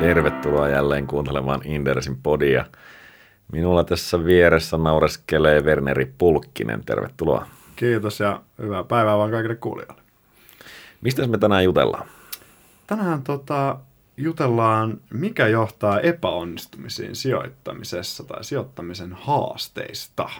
Tervetuloa 0.00 0.68
jälleen 0.68 1.06
kuuntelemaan 1.06 1.60
Indersin 1.64 2.16
podia. 2.22 2.64
Minulla 3.52 3.84
tässä 3.84 4.24
vieressä 4.24 4.76
naureskelee 4.78 5.60
Werneri 5.60 6.12
Pulkkinen. 6.18 6.84
Tervetuloa. 6.84 7.46
Kiitos 7.76 8.20
ja 8.20 8.40
hyvää 8.58 8.84
päivää 8.84 9.18
vaan 9.18 9.30
kaikille 9.30 9.56
kuulijoille. 9.56 10.02
Mistä 11.00 11.26
me 11.26 11.38
tänään 11.38 11.64
jutellaan? 11.64 12.06
Tänään 12.86 13.22
tota, 13.22 13.78
jutellaan, 14.16 15.00
mikä 15.10 15.48
johtaa 15.48 16.00
epäonnistumisiin 16.00 17.16
sijoittamisessa 17.16 18.24
tai 18.24 18.44
sijoittamisen 18.44 19.12
haasteista. 19.12 20.30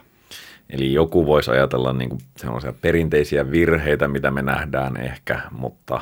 Eli 0.70 0.92
joku 0.92 1.26
voisi 1.26 1.50
ajatella 1.50 1.92
niin 1.92 2.10
kuin 2.10 2.20
sellaisia 2.36 2.72
perinteisiä 2.72 3.50
virheitä, 3.50 4.08
mitä 4.08 4.30
me 4.30 4.42
nähdään 4.42 4.96
ehkä, 4.96 5.40
mutta 5.50 6.00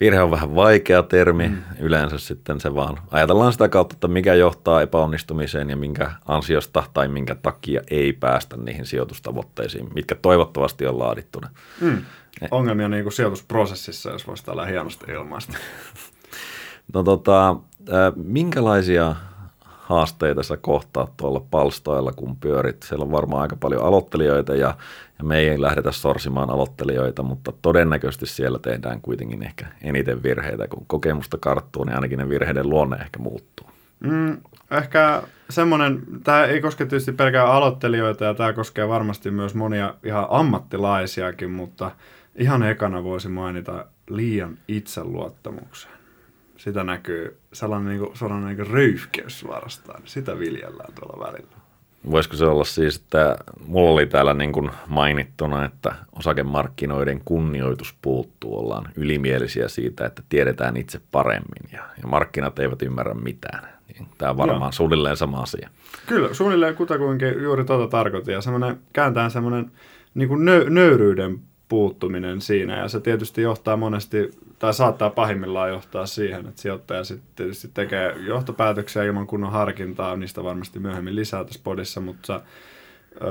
virhe 0.00 0.22
on 0.22 0.30
vähän 0.30 0.54
vaikea 0.54 1.02
termi. 1.02 1.48
Mm. 1.48 1.62
Yleensä 1.80 2.18
sitten 2.18 2.60
se 2.60 2.74
vaan 2.74 2.98
ajatellaan 3.10 3.52
sitä 3.52 3.68
kautta, 3.68 3.94
että 3.94 4.08
mikä 4.08 4.34
johtaa 4.34 4.82
epäonnistumiseen 4.82 5.70
ja 5.70 5.76
minkä 5.76 6.10
ansiosta 6.26 6.82
tai 6.94 7.08
minkä 7.08 7.34
takia 7.34 7.80
ei 7.90 8.12
päästä 8.12 8.56
niihin 8.56 8.86
sijoitustavoitteisiin, 8.86 9.88
mitkä 9.94 10.14
toivottavasti 10.14 10.86
on 10.86 10.98
laadittuna. 10.98 11.50
Mm. 11.80 12.04
Ongelmia 12.50 12.88
niin 12.88 13.02
kuin 13.02 13.12
sijoitusprosessissa, 13.12 14.10
jos 14.10 14.26
voisi 14.26 14.44
täällä 14.44 14.66
hienosti 14.66 15.12
ilmaista. 15.12 15.58
no 16.94 17.02
tota, 17.02 17.56
minkälaisia 18.16 19.16
haasteita 19.88 20.42
sä 20.42 20.56
kohtaat 20.56 21.16
tuolla 21.16 21.40
palstoilla, 21.50 22.12
kun 22.12 22.36
pyörit. 22.36 22.82
Siellä 22.82 23.04
on 23.04 23.12
varmaan 23.12 23.42
aika 23.42 23.56
paljon 23.56 23.82
aloittelijoita 23.82 24.54
ja, 24.54 24.74
ja 25.18 25.24
me 25.24 25.38
ei 25.38 25.60
lähdetä 25.60 25.92
sorsimaan 25.92 26.50
aloittelijoita, 26.50 27.22
mutta 27.22 27.52
todennäköisesti 27.62 28.26
siellä 28.26 28.58
tehdään 28.58 29.00
kuitenkin 29.00 29.42
ehkä 29.42 29.66
eniten 29.82 30.22
virheitä. 30.22 30.68
Kun 30.68 30.84
kokemusta 30.86 31.38
karttuu, 31.38 31.84
niin 31.84 31.94
ainakin 31.94 32.18
ne 32.18 32.28
virheiden 32.28 32.70
luonne 32.70 32.96
ehkä 32.96 33.18
muuttuu. 33.18 33.70
Mm, 34.00 34.38
ehkä 34.70 35.22
semmoinen, 35.50 36.02
tämä 36.24 36.44
ei 36.44 36.60
koske 36.60 36.86
tietysti 36.86 37.12
pelkää 37.12 37.44
aloittelijoita 37.44 38.24
ja 38.24 38.34
tämä 38.34 38.52
koskee 38.52 38.88
varmasti 38.88 39.30
myös 39.30 39.54
monia 39.54 39.94
ihan 40.04 40.26
ammattilaisiakin, 40.30 41.50
mutta 41.50 41.90
ihan 42.36 42.62
ekana 42.62 43.04
voisi 43.04 43.28
mainita 43.28 43.86
liian 44.10 44.58
itseluottamuksen 44.68 45.97
sitä 46.58 46.84
näkyy 46.84 47.38
sellainen, 47.52 47.88
niin 47.88 48.00
kuin, 48.00 48.16
sellainen 48.16 48.56
niin 48.56 48.66
röyhkeys 48.66 49.40
suorastaan. 49.40 50.02
Sitä 50.04 50.38
viljellään 50.38 50.94
tuolla 50.94 51.26
välillä. 51.26 51.56
Voisiko 52.10 52.36
se 52.36 52.44
olla 52.44 52.64
siis, 52.64 52.96
että 52.96 53.36
mulla 53.66 53.90
oli 53.90 54.06
täällä 54.06 54.34
niin 54.34 54.52
kuin 54.52 54.70
mainittuna, 54.86 55.64
että 55.64 55.94
osakemarkkinoiden 56.12 57.20
kunnioitus 57.24 57.94
puuttuu, 58.02 58.58
ollaan 58.58 58.88
ylimielisiä 58.96 59.68
siitä, 59.68 60.06
että 60.06 60.22
tiedetään 60.28 60.76
itse 60.76 61.00
paremmin 61.12 61.72
ja, 61.72 61.82
ja 62.02 62.08
markkinat 62.08 62.58
eivät 62.58 62.82
ymmärrä 62.82 63.14
mitään. 63.14 63.68
Niin 63.88 64.06
tämä 64.18 64.30
on 64.30 64.36
varmaan 64.36 64.60
Joo. 64.60 64.72
suunnilleen 64.72 65.16
sama 65.16 65.42
asia. 65.42 65.70
Kyllä, 66.06 66.34
suunnilleen 66.34 66.74
kutakuinkin 66.74 67.42
juuri 67.42 67.64
tuota 67.64 67.90
tarkoitin 67.90 68.34
ja 68.34 68.40
semmoinen, 68.40 68.80
kääntää 68.92 69.28
semmoinen 69.28 69.72
niin 70.14 70.28
kuin 70.28 70.44
nö, 70.44 70.70
nöyryyden 70.70 71.40
puuttuminen 71.68 72.40
siinä 72.40 72.78
ja 72.78 72.88
se 72.88 73.00
tietysti 73.00 73.42
johtaa 73.42 73.76
monesti, 73.76 74.30
tai 74.58 74.74
saattaa 74.74 75.10
pahimmillaan 75.10 75.70
johtaa 75.70 76.06
siihen, 76.06 76.46
että 76.46 76.62
sijoittaja 76.62 77.04
sitten 77.04 77.28
tietysti 77.36 77.70
tekee 77.74 78.14
johtopäätöksiä 78.26 79.04
ilman 79.04 79.26
kunnon 79.26 79.52
harkintaa, 79.52 80.16
niistä 80.16 80.44
varmasti 80.44 80.78
myöhemmin 80.78 81.16
lisää 81.16 81.44
tässä 81.44 81.60
podissa, 81.64 82.00
mutta 82.00 82.40
öö, 83.22 83.28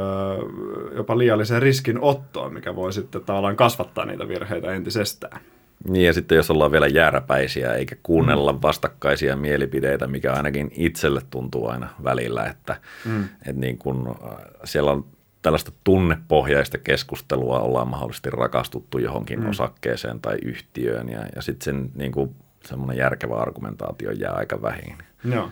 jopa 0.96 1.18
liialliseen 1.18 1.62
riskin 1.62 2.00
ottoon, 2.02 2.54
mikä 2.54 2.76
voi 2.76 2.94
sitten 2.94 3.24
tavallaan 3.24 3.56
kasvattaa 3.56 4.06
niitä 4.06 4.28
virheitä 4.28 4.74
entisestään. 4.74 5.42
Niin 5.88 6.06
ja 6.06 6.14
sitten 6.14 6.36
jos 6.36 6.52
ollaan 6.52 6.72
vielä 6.72 6.88
jääräpäisiä 6.88 7.74
eikä 7.74 7.96
kuunnella 8.04 8.54
mm. 8.54 8.60
vastakkaisia 8.62 9.36
mielipiteitä, 9.36 10.08
mikä 10.08 10.34
ainakin 10.34 10.72
itselle 10.76 11.22
tuntuu 11.30 11.68
aina 11.68 11.90
välillä, 12.04 12.46
että, 12.46 12.76
mm. 13.06 13.24
että 13.24 13.62
niin 13.62 13.78
kun, 13.78 14.16
siellä 14.64 14.92
on 14.92 15.06
tällaista 15.42 15.72
tunnepohjaista 15.84 16.78
keskustelua 16.78 17.60
ollaan 17.60 17.88
mahdollisesti 17.88 18.30
rakastuttu 18.30 18.98
johonkin 18.98 19.40
mm. 19.40 19.50
osakkeeseen 19.50 20.20
tai 20.20 20.38
yhtiöön 20.46 21.10
ja, 21.10 21.20
ja 21.36 21.42
sitten 21.42 21.66
sen 21.66 21.92
niin 21.96 22.12
kuin, 22.12 22.36
semmoinen 22.66 22.98
järkevä 22.98 23.36
argumentaatio 23.36 24.12
jää 24.12 24.34
aika 24.34 24.62
vähin. 24.62 24.98
Joo. 25.24 25.52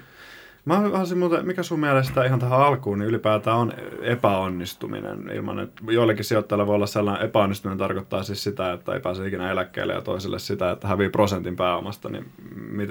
Mä 0.66 0.78
haluaisin 0.78 1.18
muuten, 1.18 1.46
mikä 1.46 1.64
sun 1.64 1.80
mielestä 1.80 2.24
ihan 2.24 2.40
tähän 2.40 2.60
alkuun, 2.60 3.00
niin 3.00 3.10
ylipäätään 3.10 3.58
on 3.58 3.74
epäonnistuminen 4.02 5.32
ilman, 5.34 5.60
että 5.60 5.82
joillekin 5.90 6.26
sijoittajille 6.26 6.68
voi 6.68 6.76
olla 6.76 6.88
sellainen 6.88 7.26
epäonnistuminen 7.26 7.78
tarkoittaa 7.78 8.24
siis 8.24 8.44
sitä, 8.44 8.74
että 8.74 8.94
ei 8.94 9.00
pääse 9.00 9.28
ikinä 9.28 9.52
eläkkeelle 9.52 9.94
ja 9.94 10.02
toiselle 10.02 10.40
sitä, 10.40 10.72
että 10.72 10.88
hävii 10.88 11.10
prosentin 11.10 11.56
pääomasta, 11.56 12.10
niin 12.10 12.26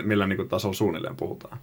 millä 0.05 0.27
niin 0.27 0.49
tasolla 0.49 0.75
suunnilleen 0.75 1.17
puhutaan? 1.17 1.59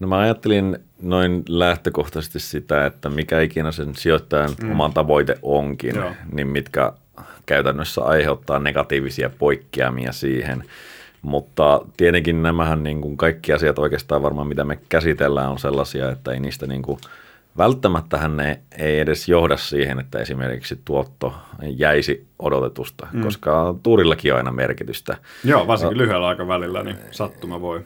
No 0.00 0.08
mä 0.08 0.18
ajattelin 0.18 0.78
noin 1.02 1.42
lähtökohtaisesti 1.48 2.40
sitä, 2.40 2.86
että 2.86 3.08
mikä 3.10 3.40
ikinä 3.40 3.72
sen 3.72 3.94
sijoittajan 3.94 4.50
mm. 4.62 4.70
oman 4.70 4.92
tavoite 4.92 5.38
onkin, 5.42 5.96
Joo. 5.96 6.12
niin 6.32 6.46
mitkä 6.46 6.92
käytännössä 7.46 8.02
aiheuttaa 8.02 8.58
negatiivisia 8.58 9.30
poikkeamia 9.38 10.12
siihen. 10.12 10.64
Mutta 11.22 11.80
tietenkin 11.96 12.42
nämähän 12.42 12.82
niin 12.82 13.00
kuin 13.00 13.16
kaikki 13.16 13.52
asiat 13.52 13.78
oikeastaan 13.78 14.22
varmaan, 14.22 14.46
mitä 14.46 14.64
me 14.64 14.78
käsitellään, 14.88 15.50
on 15.50 15.58
sellaisia, 15.58 16.10
että 16.10 16.32
ei 16.32 16.40
niistä 16.40 16.66
niin 16.66 16.82
kuin, 16.82 16.98
välttämättä 17.58 18.28
ne 18.28 18.60
ei 18.78 19.00
edes 19.00 19.28
johda 19.28 19.56
siihen, 19.56 19.98
että 19.98 20.18
esimerkiksi 20.18 20.80
tuotto 20.84 21.34
jäisi 21.62 22.26
odotetusta, 22.38 23.06
mm. 23.12 23.22
koska 23.22 23.74
tuurillakin 23.82 24.32
on 24.32 24.36
aina 24.36 24.52
merkitystä. 24.52 25.16
Joo, 25.44 25.66
varsinkin 25.66 25.98
lyhyellä 25.98 26.28
aikavälillä, 26.28 26.82
niin 26.82 26.96
sattuma 27.10 27.60
voi 27.60 27.84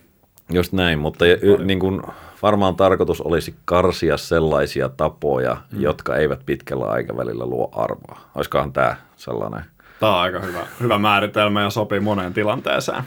Just 0.52 0.72
näin, 0.72 0.98
mutta 0.98 1.26
y, 1.26 1.64
niin 1.64 1.80
kuin 1.80 2.02
varmaan 2.42 2.76
tarkoitus 2.76 3.20
olisi 3.20 3.54
karsia 3.64 4.16
sellaisia 4.16 4.88
tapoja, 4.88 5.56
mm. 5.72 5.80
jotka 5.80 6.16
eivät 6.16 6.40
pitkällä 6.46 6.84
aikavälillä 6.84 7.46
luo 7.46 7.68
arvoa. 7.72 8.20
Olisikohan 8.34 8.72
tämä 8.72 8.96
sellainen? 9.16 9.64
Tämä 10.00 10.14
on 10.14 10.20
aika 10.20 10.40
hyvä, 10.40 10.66
hyvä 10.80 10.98
määritelmä 10.98 11.62
ja 11.62 11.70
sopii 11.70 12.00
moneen 12.00 12.34
tilanteeseen. 12.34 13.02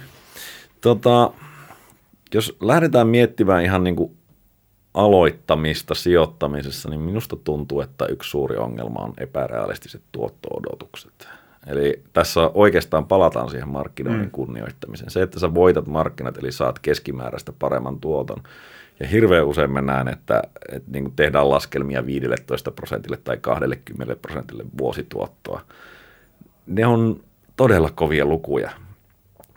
Tota, 0.81 1.31
jos 2.33 2.57
lähdetään 2.61 3.07
miettimään 3.07 3.63
ihan 3.63 3.83
niin 3.83 3.95
kuin 3.95 4.17
aloittamista 4.93 5.95
sijoittamisessa, 5.95 6.89
niin 6.89 7.01
minusta 7.01 7.35
tuntuu, 7.35 7.81
että 7.81 8.05
yksi 8.05 8.29
suuri 8.29 8.57
ongelma 8.57 8.99
on 8.99 9.13
epärealistiset 9.17 10.01
tuotto-odotukset. 10.11 11.27
Eli 11.69 12.03
tässä 12.13 12.51
oikeastaan 12.53 13.05
palataan 13.05 13.49
siihen 13.49 13.69
markkinoinnin 13.69 14.27
mm. 14.27 14.31
kunnioittamiseen. 14.31 15.11
Se, 15.11 15.21
että 15.21 15.39
sä 15.39 15.53
voitat 15.53 15.87
markkinat, 15.87 16.37
eli 16.37 16.51
saat 16.51 16.79
keskimääräistä 16.79 17.53
paremman 17.59 17.99
tuoton. 17.99 18.43
Ja 18.99 19.07
hirveän 19.07 19.45
usein 19.45 19.71
me 19.71 19.81
näen, 19.81 20.07
että, 20.07 20.41
että 20.71 20.91
niin 20.91 21.13
tehdään 21.15 21.49
laskelmia 21.49 22.05
15 22.05 22.71
prosentille 22.71 23.17
tai 23.17 23.37
20 23.37 24.15
prosentille 24.15 24.63
vuosituottoa. 24.77 25.61
Ne 26.67 26.85
on 26.85 27.23
todella 27.55 27.89
kovia 27.95 28.25
lukuja. 28.25 28.69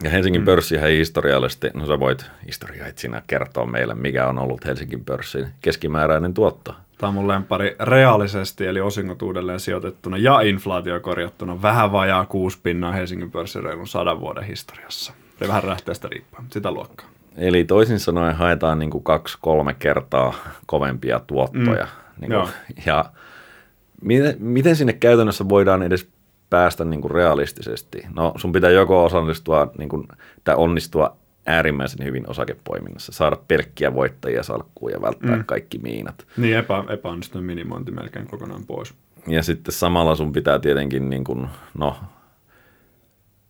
Ja 0.03 0.11
Helsingin 0.11 0.41
mm. 0.41 0.45
pörssihän 0.45 0.91
ei 0.91 0.99
historiallisesti, 0.99 1.71
no 1.75 1.87
sä 1.87 2.01
voit 2.01 2.27
historioitsina 2.47 3.23
kertoa 3.27 3.67
meille, 3.67 3.95
mikä 3.95 4.29
on 4.29 4.39
ollut 4.39 4.65
Helsingin 4.65 5.05
pörssin 5.05 5.47
keskimääräinen 5.61 6.35
tuotto. 6.35 6.75
Tämä 7.03 7.09
on 7.09 7.15
mun 7.15 7.29
lempari 7.29 7.77
reaalisesti, 7.81 8.67
eli 8.67 8.81
osingot 8.81 9.23
uudelleen 9.23 9.61
sijoitettuna 9.61 10.17
ja 10.17 10.41
inflaatio 10.41 11.01
korjattuna 11.01 11.63
vähän 11.63 11.93
vajaa 11.93 12.27
kuusi 12.27 12.59
pinnaa 12.63 12.93
Helsingin 12.93 13.31
pörssin 13.31 13.63
reilun 13.63 13.87
sadan 13.87 14.21
vuoden 14.21 14.45
historiassa. 14.45 15.13
Se 15.39 15.49
vähän 15.49 15.63
rähteestä 15.63 16.09
riippuu, 16.09 16.41
sitä 16.51 16.71
luokkaa. 16.71 17.09
Eli 17.37 17.65
toisin 17.65 18.01
sanoen 18.01 18.37
haetaan 18.37 18.79
niin 18.79 18.91
kuin 18.91 19.05
kaksi-kolme 19.05 19.75
kertaa 19.75 20.35
kovempia 20.67 21.21
tuottoja. 21.27 21.85
Mm. 21.85 22.21
Niin 22.21 22.33
kuin, 22.33 22.49
ja 22.87 23.05
miten, 24.03 24.37
miten 24.39 24.77
sinne 24.77 24.93
käytännössä 24.93 25.49
voidaan 25.49 25.83
edes 25.83 26.09
päästä 26.51 26.85
niin 26.85 27.01
kuin 27.01 27.11
realistisesti? 27.11 28.07
No 28.15 28.33
sun 28.37 28.53
pitää 28.53 28.71
joko 28.71 29.05
osallistua 29.05 29.71
niin 29.79 29.89
kuin, 29.89 30.09
tai 30.45 30.55
onnistua 30.59 31.17
äärimmäisen 31.47 32.07
hyvin 32.07 32.31
osakepoiminnassa, 32.31 33.13
saada 33.13 33.37
pelkkiä 33.49 33.95
voittajia 33.95 34.43
salkkuun 34.43 34.93
ja 34.93 35.03
välttää 35.03 35.37
mm. 35.37 35.45
kaikki 35.45 35.79
miinat. 35.79 36.27
Niin, 36.37 36.57
epä, 36.57 36.85
epäonnistunut 36.89 37.47
minimointi 37.47 37.91
melkein 37.91 38.27
kokonaan 38.27 38.67
pois. 38.67 38.95
Ja 39.27 39.43
sitten 39.43 39.73
samalla 39.73 40.15
sun 40.15 40.33
pitää 40.33 40.59
tietenkin, 40.59 41.11
niin 41.11 41.25
kuin, 41.25 41.49
no, 41.75 41.97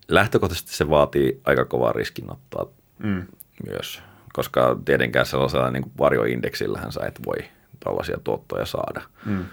lähtökohtaisesti 0.09 0.75
se 0.75 0.91
vaatii 0.91 1.41
aika 1.45 1.65
kovaa 1.65 1.93
riskinottoa 1.93 2.71
mm. 2.99 3.27
myös, 3.71 4.03
koska 4.33 4.79
tietenkään 4.85 5.27
sellaisella 5.27 5.71
niin 5.71 5.83
kuin 5.83 5.93
varjoindeksillähän 5.99 6.93
sä 6.93 7.01
et 7.07 7.21
voi 7.27 7.37
tällaisia 7.85 8.19
tuottoja 8.25 8.67
saada. 8.67 9.03
Mm. 9.27 9.45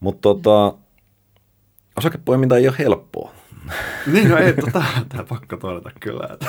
Mutta 0.00 0.20
tota, 0.20 0.78
osakepoiminta 1.96 2.56
ei 2.56 2.68
ole 2.68 2.76
helppoa. 2.78 3.15
Niin, 4.12 4.28
no 4.28 4.36
ei, 4.36 4.52
tota, 4.52 4.82
tämä 5.08 5.24
pakko 5.28 5.56
todeta 5.56 5.90
kyllä. 6.00 6.28
Että. 6.32 6.46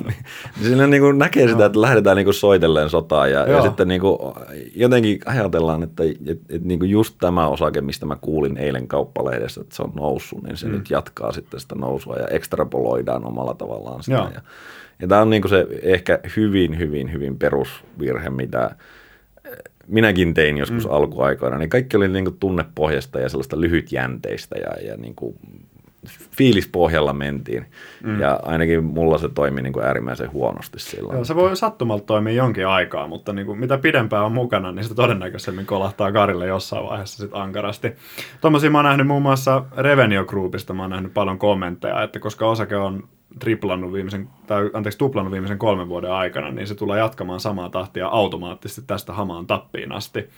Siinä 0.62 0.86
niin 0.86 1.02
kuin 1.02 1.18
näkee 1.18 1.48
sitä, 1.48 1.66
että 1.66 1.80
lähdetään 1.80 2.16
niin 2.16 2.24
kuin 2.24 2.34
soitelleen 2.34 2.90
sotaan 2.90 3.30
ja, 3.30 3.46
ja 3.46 3.62
sitten 3.62 3.88
niin 3.88 4.00
kuin 4.00 4.18
jotenkin 4.74 5.20
ajatellaan, 5.24 5.82
että, 5.82 6.02
että, 6.04 6.54
että 6.54 6.68
niin 6.68 6.78
kuin 6.78 6.90
just 6.90 7.14
tämä 7.20 7.48
osake, 7.48 7.80
mistä 7.80 8.06
mä 8.06 8.16
kuulin 8.20 8.56
eilen 8.56 8.88
kauppalehdessä, 8.88 9.60
että 9.60 9.76
se 9.76 9.82
on 9.82 9.92
noussut, 9.96 10.42
niin 10.42 10.56
se 10.56 10.66
mm. 10.66 10.72
nyt 10.72 10.90
jatkaa 10.90 11.32
sitten 11.32 11.60
sitä 11.60 11.74
nousua 11.74 12.16
ja 12.16 12.26
ekstrapoloidaan 12.26 13.26
omalla 13.26 13.54
tavallaan 13.54 14.02
sitä. 14.02 14.30
Ja, 14.34 14.40
ja 15.02 15.08
tämä 15.08 15.20
on 15.20 15.30
niin 15.30 15.42
kuin 15.42 15.50
se 15.50 15.66
ehkä 15.82 16.18
hyvin, 16.36 16.78
hyvin, 16.78 17.12
hyvin 17.12 17.38
perusvirhe, 17.38 18.30
mitä 18.30 18.70
minäkin 19.90 20.34
tein 20.34 20.58
joskus 20.58 20.84
mm. 20.86 20.92
alkuaikoina, 20.92 21.58
niin 21.58 21.70
kaikki 21.70 21.96
oli 21.96 22.08
niin 22.08 22.24
kuin 22.24 22.36
tunnepohjasta 22.40 23.20
ja 23.20 23.28
sellaista 23.28 23.60
lyhytjänteistä 23.60 24.58
ja, 24.58 24.88
ja 24.88 24.96
niin 24.96 25.14
kuin 25.14 25.36
fiilispohjalla 26.36 27.12
mentiin. 27.12 27.66
Mm. 28.04 28.20
Ja 28.20 28.40
ainakin 28.42 28.84
mulla 28.84 29.18
se 29.18 29.28
toimi 29.28 29.62
niin 29.62 29.72
kuin 29.72 29.86
äärimmäisen 29.86 30.32
huonosti 30.32 30.78
silloin. 30.78 31.16
Joo, 31.16 31.24
se 31.24 31.34
voi 31.34 31.56
sattumalta 31.56 32.04
toimia 32.04 32.32
jonkin 32.32 32.66
aikaa, 32.66 33.06
mutta 33.06 33.32
niin 33.32 33.46
kuin 33.46 33.58
mitä 33.58 33.78
pidempään 33.78 34.24
on 34.24 34.32
mukana, 34.32 34.72
niin 34.72 34.84
se 34.84 34.94
todennäköisemmin 34.94 35.66
kolahtaa 35.66 36.12
karille 36.12 36.46
jossain 36.46 36.84
vaiheessa 36.84 37.22
sit 37.22 37.34
ankarasti. 37.34 37.92
Tuommoisia 38.40 38.70
mä 38.70 38.78
oon 38.78 38.84
nähnyt 38.84 39.06
muun 39.06 39.22
muassa 39.22 39.64
Revenio 39.76 40.24
Groupista, 40.24 40.74
mä 40.74 40.82
oon 40.82 40.90
nähnyt 40.90 41.14
paljon 41.14 41.38
kommentteja, 41.38 42.02
että 42.02 42.18
koska 42.18 42.46
osake 42.46 42.76
on 42.76 43.08
triplannut 43.38 43.92
viimeisen, 43.92 44.28
tai 44.46 44.70
anteeksi, 44.72 44.98
tuplannut 44.98 45.32
viimeisen 45.32 45.58
kolmen 45.58 45.88
vuoden 45.88 46.12
aikana, 46.12 46.50
niin 46.50 46.66
se 46.66 46.74
tulee 46.74 46.98
jatkamaan 46.98 47.40
samaa 47.40 47.70
tahtia 47.70 48.06
automaattisesti 48.06 48.82
tästä 48.86 49.12
hamaan 49.12 49.46
tappiin 49.46 49.92
asti. 49.92 50.28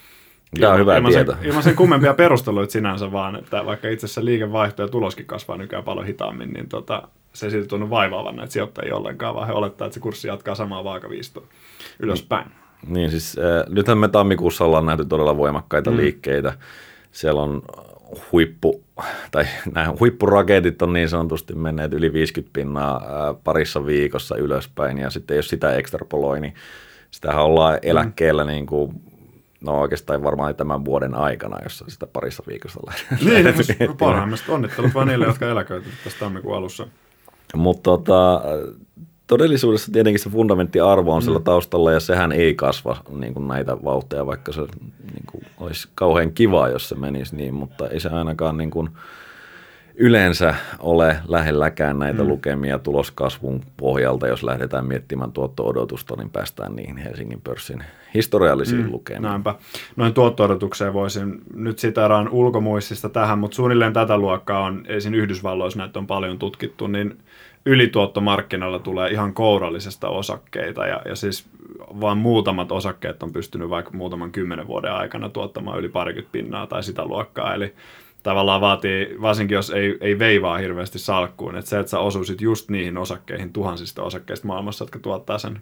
Tämä 0.61 0.73
on 0.73 0.79
hyvä 0.79 0.97
ilman 0.97 1.13
tieto. 1.13 1.33
Sen, 1.33 1.45
ilman 1.45 1.63
sen 1.63 1.77
kummempia 1.77 2.15
perusteluita 2.15 2.73
sinänsä 2.73 3.13
vaan, 3.13 3.37
että 3.37 3.67
vaikka 3.67 3.89
itse 3.89 4.07
asiassa 4.07 4.25
liikevaihto 4.25 4.83
ja 4.83 4.89
tuloskin 4.89 5.27
kasvaa 5.27 5.57
nykyään 5.57 5.85
paljon 5.85 6.07
hitaammin, 6.07 6.53
niin 6.53 6.69
tota, 6.69 7.09
se 7.33 7.47
ei 7.47 7.51
siitä 7.51 7.67
tunnu 7.67 7.91
vaivaavan 7.91 8.37
näitä 8.37 8.53
sijoittajia 8.53 8.97
ollenkaan, 8.97 9.35
vaan 9.35 9.47
he 9.47 9.53
olettaa, 9.53 9.87
että 9.87 9.95
se 9.95 10.01
kurssi 10.01 10.29
jatkaa 10.29 10.55
samaa 10.55 10.85
vaakaviistoa 10.85 11.47
ylöspäin. 12.01 12.47
Niin 12.87 13.11
siis 13.11 13.39
äh, 13.39 13.75
nythän 13.75 13.99
me 13.99 14.09
tammikuussa 14.09 14.65
ollaan 14.65 14.87
nähty 14.87 15.05
todella 15.05 15.37
voimakkaita 15.37 15.91
mm. 15.91 15.97
liikkeitä. 15.97 16.53
Siellä 17.13 17.43
on 17.43 17.63
huippu, 18.33 18.85
tai 19.31 19.45
nämä 19.75 19.95
huippuraketit 20.01 20.83
on 20.83 20.93
niin 20.93 21.09
sanotusti 21.09 21.55
menneet 21.55 21.93
yli 21.93 22.13
50 22.13 22.53
pinnaa 22.53 22.97
äh, 22.97 23.37
parissa 23.45 23.87
viikossa 23.87 24.37
ylöspäin, 24.37 24.99
ja 24.99 25.11
sitten 25.11 25.37
jos 25.37 25.49
sitä 25.49 25.75
ekstrapoloi, 25.75 26.41
niin 26.41 26.55
sitähän 27.11 27.45
ollaan 27.45 27.79
eläkkeellä 27.83 28.45
mm. 28.45 28.49
niin 28.49 28.67
kuin 28.67 28.93
no 29.63 29.81
oikeastaan 29.81 30.23
varmaan 30.23 30.55
tämän 30.55 30.85
vuoden 30.85 31.15
aikana, 31.15 31.59
jossa 31.63 31.85
sitä 31.89 32.07
parissa 32.07 32.43
viikossa 32.49 32.81
lähdetään. 32.87 33.21
Niin, 33.25 33.97
parhaimmasta 33.99 34.53
onnittelut 34.53 34.95
vaan 34.95 35.09
niille, 35.09 35.27
jotka 35.27 35.51
eläköityvät 35.51 35.95
tästä 36.05 36.21
tammikuun 36.21 36.57
alussa. 36.57 36.87
Mutta 37.55 37.83
tota, 37.83 38.43
todellisuudessa 39.27 39.93
tietenkin 39.93 40.21
se 40.21 40.31
fundamenttiarvo 40.31 41.15
on 41.15 41.23
mm. 41.23 41.25
sillä 41.25 41.41
taustalla 41.41 41.93
ja 41.93 42.01
sehän 42.01 42.33
ei 42.33 42.55
kasva 42.55 42.97
niin 43.11 43.35
kuin 43.35 43.49
näitä 43.49 43.77
vauhteja, 43.85 44.27
vaikka 44.27 44.53
se 44.53 44.61
niin 44.61 45.25
kuin, 45.27 45.45
olisi 45.61 45.89
kauhean 45.95 46.33
kiva, 46.33 46.69
jos 46.69 46.89
se 46.89 46.95
menisi 46.95 47.37
niin, 47.37 47.55
mutta 47.55 47.89
ei 47.89 48.01
se 48.01 48.09
ainakaan 48.09 48.57
niin 48.57 48.71
kuin, 48.71 48.91
yleensä 49.95 50.55
ole 50.79 51.17
lähelläkään 51.29 51.99
näitä 51.99 52.23
mm. 52.23 52.29
lukemia 52.29 52.79
tuloskasvun 52.79 53.61
pohjalta. 53.77 54.29
Jos 54.29 54.43
lähdetään 54.43 54.87
miettimään 54.87 55.33
tuotto-odotusta, 55.33 56.17
niin 56.17 56.31
päästään 56.31 56.77
niihin 56.77 56.97
Helsingin 56.97 57.41
pörssin 57.41 57.85
historiallisiin 58.15 58.87
mm, 58.87 58.93
lukemiin. 58.93 59.23
Näinpä. 59.23 59.55
Noin 59.97 60.15
tuotto-odotukseen 60.15 60.93
voisin 60.93 61.41
nyt 61.55 61.79
siteraan 61.79 62.29
ulkomuistista 62.29 63.09
tähän, 63.09 63.39
mutta 63.39 63.55
suunnilleen 63.55 63.93
tätä 63.93 64.19
luokkaa 64.19 64.65
on, 64.65 64.85
esim. 64.89 65.15
Yhdysvalloissa 65.15 65.79
näitä 65.79 65.99
on 65.99 66.07
paljon 66.07 66.39
tutkittu, 66.39 66.87
niin 66.87 67.19
ylituottomarkkinoilla 67.67 68.79
tulee 68.79 69.11
ihan 69.11 69.35
kourallisesta 69.35 70.09
osakkeita 70.09 70.87
ja, 70.87 71.03
ja 71.05 71.17
siis 71.17 71.47
vain 72.01 72.19
muutamat 72.19 72.73
osakkeet 72.73 73.23
on 73.23 73.33
pystynyt 73.33 73.71
vaikka 73.71 73.91
muutaman 73.91 74.33
kymmenen 74.33 74.67
vuoden 74.67 74.93
aikana 74.93 75.29
tuottamaan 75.29 75.79
yli 75.79 75.89
parikymmentä 75.89 76.33
pinnaa 76.33 76.67
tai 76.67 76.83
sitä 76.83 77.05
luokkaa. 77.05 77.55
Eli 77.55 77.75
tavallaan 78.23 78.61
vaatii, 78.61 79.17
varsinkin 79.21 79.55
jos 79.55 79.71
ei, 79.71 79.99
ei 80.01 80.19
veivaa 80.19 80.59
hirveästi 80.59 80.99
salkkuun, 80.99 81.57
että 81.57 81.69
se, 81.69 81.79
että 81.79 81.91
sä 81.91 81.99
osuisit 81.99 82.41
just 82.41 82.69
niihin 82.71 82.99
osakkeihin 82.99 83.53
tuhansista 83.53 84.03
osakkeista 84.03 84.47
maailmassa, 84.47 84.83
jotka 84.83 84.99
tuottaa 84.99 85.39
sen 85.39 85.57
20-30 85.57 85.59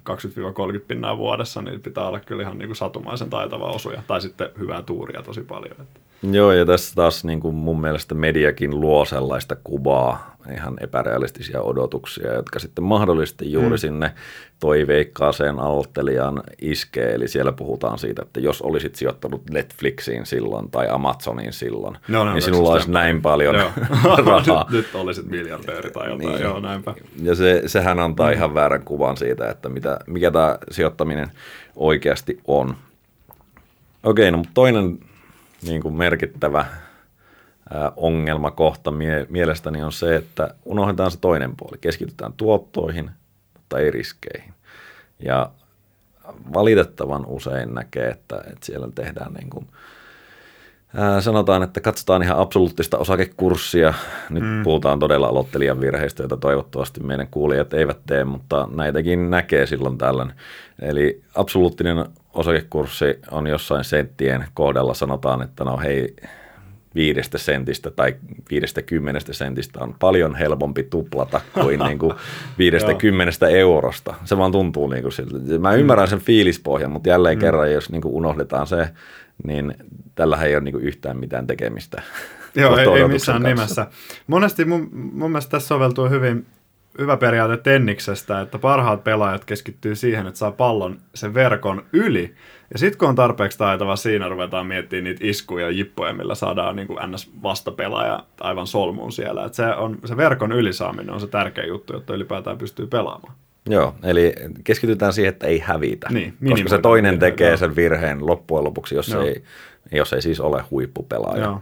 pinnaa 0.88 1.18
vuodessa, 1.18 1.62
niin 1.62 1.80
pitää 1.80 2.08
olla 2.08 2.20
kyllä 2.20 2.42
ihan 2.42 2.58
niin 2.58 2.68
kuin 2.68 2.76
satumaisen 2.76 3.30
taitava 3.30 3.70
osuja, 3.70 4.02
tai 4.06 4.20
sitten 4.20 4.48
hyvää 4.58 4.82
tuuria 4.82 5.22
tosi 5.22 5.40
paljon. 5.40 5.76
Että. 5.80 6.00
Joo, 6.22 6.52
ja 6.52 6.66
tässä 6.66 6.94
taas 6.94 7.24
niin 7.24 7.40
kuin 7.40 7.54
mun 7.54 7.80
mielestä 7.80 8.14
mediakin 8.14 8.80
luo 8.80 9.04
sellaista 9.04 9.56
kuvaa, 9.64 10.36
ihan 10.54 10.76
epärealistisia 10.80 11.62
odotuksia, 11.62 12.34
jotka 12.34 12.58
sitten 12.58 12.84
mahdollisesti 12.84 13.52
juuri 13.52 13.70
mm. 13.70 13.78
sinne 13.78 14.12
toiveikkaaseen 14.58 15.58
aloittelijaan 15.58 16.42
iskee. 16.60 17.14
Eli 17.14 17.28
siellä 17.28 17.52
puhutaan 17.52 17.98
siitä, 17.98 18.22
että 18.22 18.40
jos 18.40 18.62
olisit 18.62 18.94
sijoittanut 18.94 19.50
Netflixiin 19.50 20.26
silloin 20.26 20.70
tai 20.70 20.88
Amazoniin 20.88 21.52
silloin, 21.52 21.96
no, 22.08 22.24
no, 22.24 22.32
niin 22.32 22.42
sinulla 22.42 22.72
olisi 22.72 22.90
näin 22.90 23.22
paljon 23.22 23.54
rahaa. 24.26 24.66
nyt, 24.70 24.70
nyt 24.78 24.94
olisit 24.94 25.26
miljardööri 25.26 25.90
tai 25.90 26.10
jotain, 26.10 26.30
niin. 26.30 26.42
joo 26.42 26.60
näinpä. 26.60 26.94
Ja 27.22 27.34
se, 27.34 27.62
sehän 27.66 27.98
antaa 27.98 28.26
mm. 28.26 28.32
ihan 28.32 28.54
väärän 28.54 28.82
kuvan 28.84 29.16
siitä, 29.16 29.50
että 29.50 29.68
mitä, 29.68 29.98
mikä 30.06 30.30
tämä 30.30 30.58
sijoittaminen 30.70 31.30
oikeasti 31.76 32.40
on. 32.46 32.76
Okei, 34.02 34.30
no 34.30 34.36
mutta 34.36 34.50
toinen 34.54 34.98
niin 35.62 35.82
kuin 35.82 35.94
merkittävä 35.94 36.64
ongelmakohta 37.96 38.90
mie- 38.90 39.26
mielestäni 39.28 39.82
on 39.82 39.92
se, 39.92 40.16
että 40.16 40.54
unohdetaan 40.64 41.10
se 41.10 41.18
toinen 41.20 41.56
puoli. 41.56 41.78
Keskitytään 41.80 42.32
tuottoihin, 42.32 43.10
mutta 43.54 43.78
ei 43.78 43.90
riskeihin. 43.90 44.54
Ja 45.18 45.50
valitettavan 46.54 47.26
usein 47.26 47.74
näkee, 47.74 48.08
että, 48.08 48.36
että 48.36 48.66
siellä 48.66 48.88
tehdään 48.94 49.32
niin 49.32 49.50
kuin, 49.50 49.66
ää, 50.96 51.20
sanotaan, 51.20 51.62
että 51.62 51.80
katsotaan 51.80 52.22
ihan 52.22 52.38
absoluuttista 52.38 52.98
osakekurssia. 52.98 53.94
Nyt 54.30 54.42
mm. 54.42 54.62
puhutaan 54.62 54.98
todella 54.98 55.26
aloittelijan 55.26 55.80
virheistä, 55.80 56.22
joita 56.22 56.36
toivottavasti 56.36 57.00
meidän 57.02 57.28
kuulijat 57.30 57.74
eivät 57.74 57.98
tee, 58.06 58.24
mutta 58.24 58.68
näitäkin 58.72 59.30
näkee 59.30 59.66
silloin 59.66 59.98
tällöin. 59.98 60.32
Eli 60.82 61.22
absoluuttinen 61.34 62.04
osakekurssi 62.34 63.18
on 63.30 63.46
jossain 63.46 63.84
senttien 63.84 64.46
kohdalla, 64.54 64.94
sanotaan, 64.94 65.42
että 65.42 65.64
no 65.64 65.76
hei, 65.76 66.16
viidestä 66.94 67.38
sentistä 67.38 67.90
tai 67.90 68.16
viidestä 68.50 68.82
kymmenestä 68.82 69.32
sentistä 69.32 69.80
on 69.80 69.94
paljon 69.98 70.34
helpompi 70.34 70.82
tuplata 70.82 71.40
kuin, 71.54 71.80
niin 71.86 71.98
kuin 71.98 72.12
viidestä 72.58 72.94
kymmenestä 72.94 73.48
eurosta. 73.48 74.14
Se 74.24 74.38
vaan 74.38 74.52
tuntuu 74.52 74.88
niin 74.88 75.02
kuin 75.02 75.12
siltä. 75.12 75.58
Mä 75.58 75.74
ymmärrän 75.74 76.08
sen 76.08 76.20
fiilispohjan, 76.20 76.90
mutta 76.90 77.08
jälleen 77.08 77.38
mm. 77.38 77.40
kerran, 77.40 77.72
jos 77.72 77.90
niin 77.90 78.02
kuin 78.02 78.14
unohdetaan 78.14 78.66
se, 78.66 78.88
niin 79.44 79.74
tällä 80.14 80.36
ei 80.36 80.54
ole 80.54 80.64
niin 80.64 80.72
kuin 80.72 80.84
yhtään 80.84 81.16
mitään 81.16 81.46
tekemistä. 81.46 82.02
Joo, 82.54 82.76
ei, 82.78 82.88
ei 82.88 83.08
missään 83.08 83.42
kanssa. 83.42 83.48
nimessä. 83.48 83.86
Monesti 84.26 84.64
mun, 84.64 84.88
mun 84.92 85.30
mielestä 85.30 85.50
tässä 85.50 85.68
soveltuu 85.68 86.08
hyvin 86.08 86.46
hyvä 86.98 87.16
periaate 87.16 87.56
tenniksestä, 87.56 88.40
että 88.40 88.58
parhaat 88.58 89.04
pelaajat 89.04 89.44
keskittyy 89.44 89.94
siihen, 89.94 90.26
että 90.26 90.38
saa 90.38 90.52
pallon 90.52 90.98
sen 91.14 91.34
verkon 91.34 91.82
yli. 91.92 92.34
Ja 92.72 92.78
sitten 92.78 92.98
kun 92.98 93.08
on 93.08 93.14
tarpeeksi 93.14 93.58
taitava 93.58 93.96
siinä, 93.96 94.28
ruvetaan 94.28 94.66
miettimään 94.66 95.04
niitä 95.04 95.20
iskuja 95.26 95.66
ja 95.66 95.70
jippoja, 95.70 96.12
millä 96.12 96.34
saadaan 96.34 96.76
niin 96.76 96.88
kuin 96.88 96.98
ns. 97.12 97.30
vastapelaaja 97.42 98.24
aivan 98.40 98.66
solmuun 98.66 99.12
siellä. 99.12 99.44
Et 99.44 99.54
se, 99.54 99.66
on, 99.66 99.98
se 100.04 100.16
verkon 100.16 100.52
ylisaaminen 100.52 101.14
on 101.14 101.20
se 101.20 101.26
tärkeä 101.26 101.64
juttu, 101.66 101.92
jotta 101.92 102.14
ylipäätään 102.14 102.58
pystyy 102.58 102.86
pelaamaan. 102.86 103.34
Joo, 103.68 103.94
eli 104.02 104.34
keskitytään 104.64 105.12
siihen, 105.12 105.28
että 105.28 105.46
ei 105.46 105.58
hävitä. 105.58 106.08
Niin, 106.10 106.34
koska 106.48 106.68
se 106.68 106.78
toinen 106.78 107.18
tekee 107.18 107.56
sen 107.56 107.76
virheen 107.76 108.26
loppujen 108.26 108.64
lopuksi, 108.64 108.94
jos 108.94 109.08
Joo. 109.08 109.22
ei 109.22 109.42
jos 109.92 110.12
ei 110.12 110.22
siis 110.22 110.40
ole 110.40 110.64
huippupelaaja. 110.70 111.44
Joo. 111.44 111.60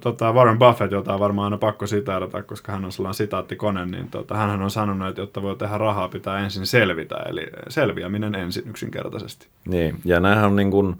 Tota, 0.00 0.32
Warren 0.32 0.58
Buffett, 0.58 0.92
jota 0.92 1.14
on 1.14 1.20
varmaan 1.20 1.44
aina 1.44 1.58
pakko 1.58 1.86
sitaarata, 1.86 2.42
koska 2.42 2.72
hän 2.72 2.84
on 2.84 2.92
sellainen 2.92 3.14
sitaattikone, 3.14 3.86
niin 3.86 4.08
tota, 4.08 4.36
hän 4.36 4.62
on 4.62 4.70
sanonut, 4.70 5.08
että 5.08 5.20
jotta 5.20 5.42
voi 5.42 5.56
tehdä 5.56 5.78
rahaa, 5.78 6.08
pitää 6.08 6.38
ensin 6.38 6.66
selvitä, 6.66 7.16
eli 7.28 7.46
selviäminen 7.68 8.34
ensin 8.34 8.62
yksinkertaisesti. 8.66 9.46
Niin, 9.64 10.00
ja 10.04 10.20
näähän 10.20 10.44
on 10.44 10.56
niin 10.56 10.70
kuin, 10.70 10.96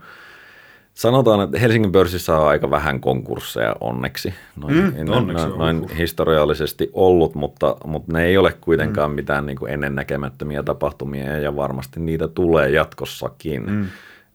Sanotaan, 0.95 1.41
että 1.41 1.59
Helsingin 1.59 1.93
pörssissä 1.93 2.39
on 2.39 2.49
aika 2.49 2.71
vähän 2.71 3.01
konkursseja 3.01 3.77
onneksi, 3.81 4.35
noin, 4.57 4.75
mm, 4.75 5.09
onneksi 5.09 5.47
noin, 5.47 5.59
noin 5.59 5.97
historiallisesti 5.97 6.91
ollut, 6.93 7.35
mutta, 7.35 7.77
mutta 7.85 8.13
ne 8.13 8.25
ei 8.25 8.37
ole 8.37 8.53
kuitenkaan 8.61 9.11
mm. 9.11 9.15
mitään 9.15 9.47
niin 9.47 9.59
kuin 9.59 9.73
ennennäkemättömiä 9.73 10.63
tapahtumia 10.63 11.39
ja 11.39 11.57
varmasti 11.57 12.01
niitä 12.01 12.29
tulee 12.29 12.71
jatkossakin. 12.71 13.71
Mm 13.71 13.87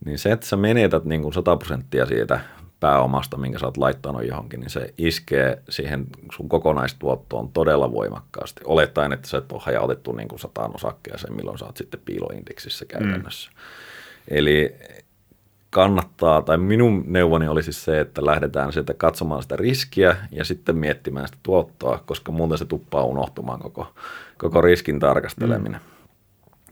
niin 0.04 0.18
se, 0.18 0.32
että 0.32 0.46
sä 0.46 0.56
menetät 0.56 1.04
niin 1.04 1.22
kuin 1.22 1.34
100 1.34 1.56
prosenttia 1.56 2.06
siitä 2.06 2.40
pääomasta, 2.80 3.36
minkä 3.36 3.58
sä 3.58 3.66
oot 3.66 3.76
laittanut 3.76 4.26
johonkin, 4.26 4.60
niin 4.60 4.70
se 4.70 4.94
iskee 4.98 5.62
siihen 5.68 6.06
sun 6.32 6.48
kokonaistuottoon 6.48 7.52
todella 7.52 7.92
voimakkaasti. 7.92 8.60
Olettaen, 8.64 9.12
että 9.12 9.28
sä 9.28 9.38
et 9.38 9.52
ole 9.52 9.62
hajautettu 9.64 10.12
niin 10.12 10.28
kuin 10.28 10.38
sataan 10.38 10.74
osakkeeseen, 10.74 11.36
milloin 11.36 11.58
sä 11.58 11.64
oot 11.64 11.76
sitten 11.76 12.00
piiloindeksissä 12.04 12.84
käytännössä. 12.84 13.50
Mm. 13.50 13.56
Eli 14.28 14.74
kannattaa, 15.70 16.42
tai 16.42 16.58
minun 16.58 17.04
neuvoni 17.06 17.48
olisi 17.48 17.72
siis 17.72 17.84
se, 17.84 18.00
että 18.00 18.26
lähdetään 18.26 18.72
sieltä 18.72 18.94
katsomaan 18.94 19.42
sitä 19.42 19.56
riskiä 19.56 20.16
ja 20.30 20.44
sitten 20.44 20.76
miettimään 20.76 21.26
sitä 21.26 21.38
tuottoa, 21.42 22.02
koska 22.06 22.32
muuten 22.32 22.58
se 22.58 22.64
tuppaa 22.64 23.04
unohtumaan 23.04 23.60
koko, 23.60 23.94
koko 24.38 24.60
riskin 24.60 25.00
tarkasteleminen. 25.00 25.80
Mm. 25.80 25.95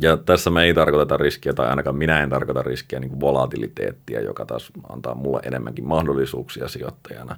Ja 0.00 0.16
tässä 0.16 0.50
me 0.50 0.62
ei 0.62 0.74
tarkoiteta 0.74 1.16
riskiä, 1.16 1.52
tai 1.52 1.68
ainakaan 1.68 1.96
minä 1.96 2.20
en 2.20 2.30
tarkoita 2.30 2.62
riskiä 2.62 3.00
niin 3.00 3.10
kuin 3.10 3.20
volatiliteettia, 3.20 4.20
joka 4.20 4.44
taas 4.44 4.72
antaa 4.88 5.14
mulle 5.14 5.40
enemmänkin 5.44 5.84
mahdollisuuksia 5.84 6.68
sijoittajana. 6.68 7.36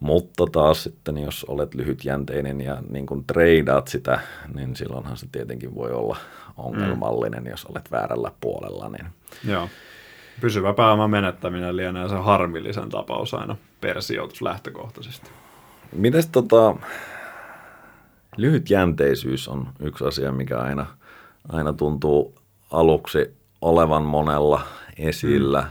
Mutta 0.00 0.46
taas 0.52 0.82
sitten, 0.82 1.18
jos 1.18 1.44
olet 1.44 1.74
lyhytjänteinen 1.74 2.60
ja 2.60 2.82
niin 2.90 3.06
kuin 3.06 3.24
treidaat 3.24 3.88
sitä, 3.88 4.20
niin 4.54 4.76
silloinhan 4.76 5.16
se 5.16 5.26
tietenkin 5.32 5.74
voi 5.74 5.92
olla 5.92 6.16
ongelmallinen, 6.56 7.42
mm. 7.42 7.50
jos 7.50 7.64
olet 7.64 7.90
väärällä 7.90 8.32
puolella. 8.40 8.88
Niin. 8.88 9.06
Joo. 9.44 9.68
Pysyvä 10.40 10.72
pääoman 10.72 11.10
menettäminen 11.10 11.76
lienee 11.76 12.08
se 12.08 12.14
harmillisen 12.14 12.88
tapaus 12.88 13.34
aina 13.34 13.56
per 13.80 14.02
sijoitus 14.02 14.42
lähtökohtaisesti. 14.42 15.30
Mites 15.92 16.26
tota, 16.26 16.76
lyhytjänteisyys 18.36 19.48
on 19.48 19.68
yksi 19.80 20.04
asia, 20.04 20.32
mikä 20.32 20.58
aina, 20.58 20.86
aina 21.48 21.72
tuntuu 21.72 22.34
aluksi 22.70 23.34
olevan 23.60 24.02
monella 24.02 24.60
esillä. 24.98 25.60
Mm. 25.60 25.68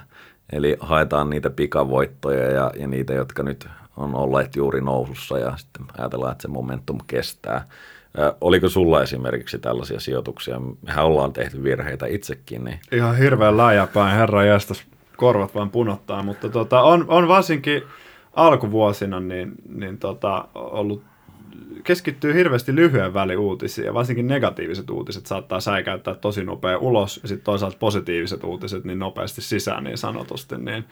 Eli 0.52 0.78
haetaan 0.80 1.30
niitä 1.30 1.50
pikavoittoja 1.50 2.52
ja, 2.52 2.72
ja 2.80 2.88
niitä, 2.88 3.14
jotka 3.14 3.44
nyt 3.44 3.68
on 3.98 4.16
olleet 4.16 4.56
juuri 4.56 4.82
nousussa 4.82 5.40
ja 5.40 5.58
sitten 5.58 5.86
ajatellaan, 5.98 6.32
että 6.32 6.42
se 6.42 6.48
momentum 6.48 6.98
kestää. 7.08 7.66
Oliko 8.42 8.70
sulla 8.70 9.04
esimerkiksi 9.04 9.60
tällaisia 9.60 10.00
sijoituksia? 10.00 10.62
Mehän 10.82 11.06
ollaan 11.06 11.34
tehty 11.34 11.64
virheitä 11.64 12.06
itsekin. 12.06 12.64
Niin... 12.64 12.80
Ihan 12.92 13.18
hirveän 13.18 13.58
läjäpäin, 13.58 14.18
herra 14.18 14.46
jästäs, 14.46 14.84
korvat 15.18 15.56
vaan 15.56 15.70
punottaa, 15.70 16.24
mutta 16.24 16.50
tota, 16.50 16.82
on, 16.82 17.06
on 17.08 17.28
varsinkin 17.28 17.84
alkuvuosina 18.34 19.20
niin, 19.20 19.52
niin 19.70 19.98
tota, 19.98 20.48
ollut 20.56 21.04
keskittyy 21.84 22.34
hirveästi 22.34 22.75
lyhyen 22.75 23.13
väli 23.13 23.36
uutisiin 23.36 23.86
ja 23.86 23.94
varsinkin 23.94 24.27
negatiiviset 24.27 24.89
uutiset 24.89 25.25
saattaa 25.25 25.60
säikäyttää 25.60 26.16
tosi 26.16 26.44
nopea 26.44 26.77
ulos 26.77 27.20
ja 27.22 27.27
sitten 27.27 27.46
toisaalta 27.46 27.77
positiiviset 27.80 28.44
uutiset 28.44 28.84
niin 28.84 29.00
nopeasti 29.00 29.42
sisään 29.42 29.84
niin 29.84 29.98
sanotusti, 29.98 30.58
niin 30.58 30.84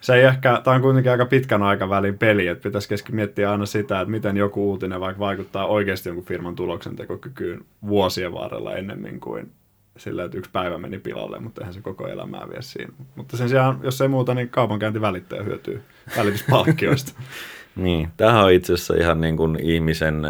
se 0.00 0.14
ei 0.14 0.22
ehkä, 0.22 0.60
tämä 0.64 0.74
on 0.74 0.82
kuitenkin 0.82 1.12
aika 1.12 1.26
pitkän 1.26 1.62
aikavälin 1.62 2.18
peli, 2.18 2.46
että 2.46 2.62
pitäisi 2.62 2.88
keski 2.88 3.12
miettiä 3.12 3.50
aina 3.50 3.66
sitä, 3.66 4.00
että 4.00 4.10
miten 4.10 4.36
joku 4.36 4.70
uutinen 4.70 5.00
vaikka 5.00 5.20
vaikuttaa 5.20 5.66
oikeasti 5.66 6.08
jonkun 6.08 6.24
firman 6.24 6.56
tuloksentekokykyyn 6.56 7.64
vuosien 7.86 8.32
varrella 8.32 8.76
ennemmin 8.76 9.20
kuin 9.20 9.52
sillä, 9.96 10.24
että 10.24 10.38
yksi 10.38 10.50
päivä 10.50 10.78
meni 10.78 10.98
pilalle, 10.98 11.38
mutta 11.38 11.60
eihän 11.60 11.74
se 11.74 11.80
koko 11.80 12.08
elämää 12.08 12.48
vie 12.50 12.62
siinä. 12.62 12.92
Mutta 13.16 13.36
sen 13.36 13.48
sijaan, 13.48 13.80
jos 13.82 14.00
ei 14.00 14.08
muuta, 14.08 14.34
niin 14.34 14.48
kaupankäyntivälittäjä 14.48 15.42
hyötyy 15.42 15.82
välityspalkkioista. 16.16 17.12
niin, 17.82 18.08
tämähän 18.16 18.44
on 18.44 18.52
itse 18.52 18.72
asiassa 18.72 18.94
ihan 18.94 19.20
niin 19.20 19.36
kuin 19.36 19.60
ihmisen 19.60 20.22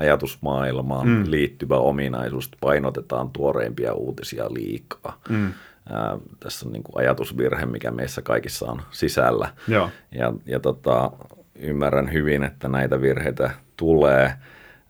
ajatusmaailmaan 0.00 1.08
mm. 1.08 1.24
liittyvä 1.26 1.76
ominaisuus, 1.76 2.50
painotetaan 2.60 3.30
tuoreimpia 3.30 3.92
uutisia 3.92 4.54
liikaa. 4.54 5.20
Mm 5.28 5.52
Ää, 5.90 6.18
tässä 6.40 6.66
on 6.66 6.72
niin 6.72 6.82
kuin 6.82 6.98
ajatusvirhe, 6.98 7.66
mikä 7.66 7.90
meissä 7.90 8.22
kaikissa 8.22 8.66
on 8.66 8.82
sisällä. 8.90 9.48
Joo. 9.68 9.90
Ja, 10.12 10.32
ja 10.46 10.60
tota, 10.60 11.10
ymmärrän 11.54 12.12
hyvin, 12.12 12.44
että 12.44 12.68
näitä 12.68 13.00
virheitä 13.00 13.50
tulee. 13.76 14.32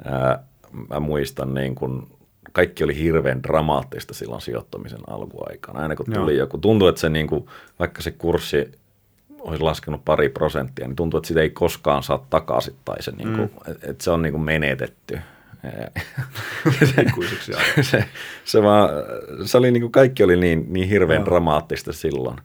Ää, 0.04 0.42
mä 0.90 1.00
muistan, 1.00 1.54
niin 1.54 1.74
kuin, 1.74 2.02
kaikki 2.52 2.84
oli 2.84 2.96
hirveän 2.96 3.42
dramaattista 3.42 4.14
silloin 4.14 4.40
sijoittamisen 4.40 5.00
alkuaikana. 5.06 5.80
Aina 5.80 5.96
kun 5.96 6.06
tuli 6.14 6.32
Joo. 6.32 6.38
joku, 6.38 6.58
tuntuu, 6.58 6.88
että 6.88 7.00
se 7.00 7.08
niin 7.08 7.26
kuin, 7.26 7.46
vaikka 7.78 8.02
se 8.02 8.10
kurssi 8.10 8.72
olisi 9.46 9.62
laskenut 9.62 10.04
pari 10.04 10.28
prosenttia, 10.28 10.86
niin 10.86 10.96
tuntuu, 10.96 11.18
että 11.18 11.28
sitä 11.28 11.40
ei 11.40 11.50
koskaan 11.50 12.02
saa 12.02 12.26
takaisin 12.30 12.74
tai 12.84 13.02
se, 13.02 13.10
niin 13.10 13.34
kuin, 13.36 13.50
mm. 13.66 13.72
että 13.82 14.04
se 14.04 14.10
on 14.10 14.22
niin 14.22 14.32
kuin 14.32 14.42
menetetty 14.42 15.18
se, 16.94 17.82
se, 17.90 18.04
se, 18.44 18.62
vaan, 18.62 18.88
se 19.44 19.58
oli 19.58 19.70
niin 19.70 19.80
kuin 19.80 19.92
kaikki 19.92 20.24
oli 20.24 20.36
niin, 20.36 20.66
niin 20.68 20.88
hirveän 20.88 21.20
Joo. 21.20 21.26
dramaattista 21.26 21.92
silloin. 21.92 22.36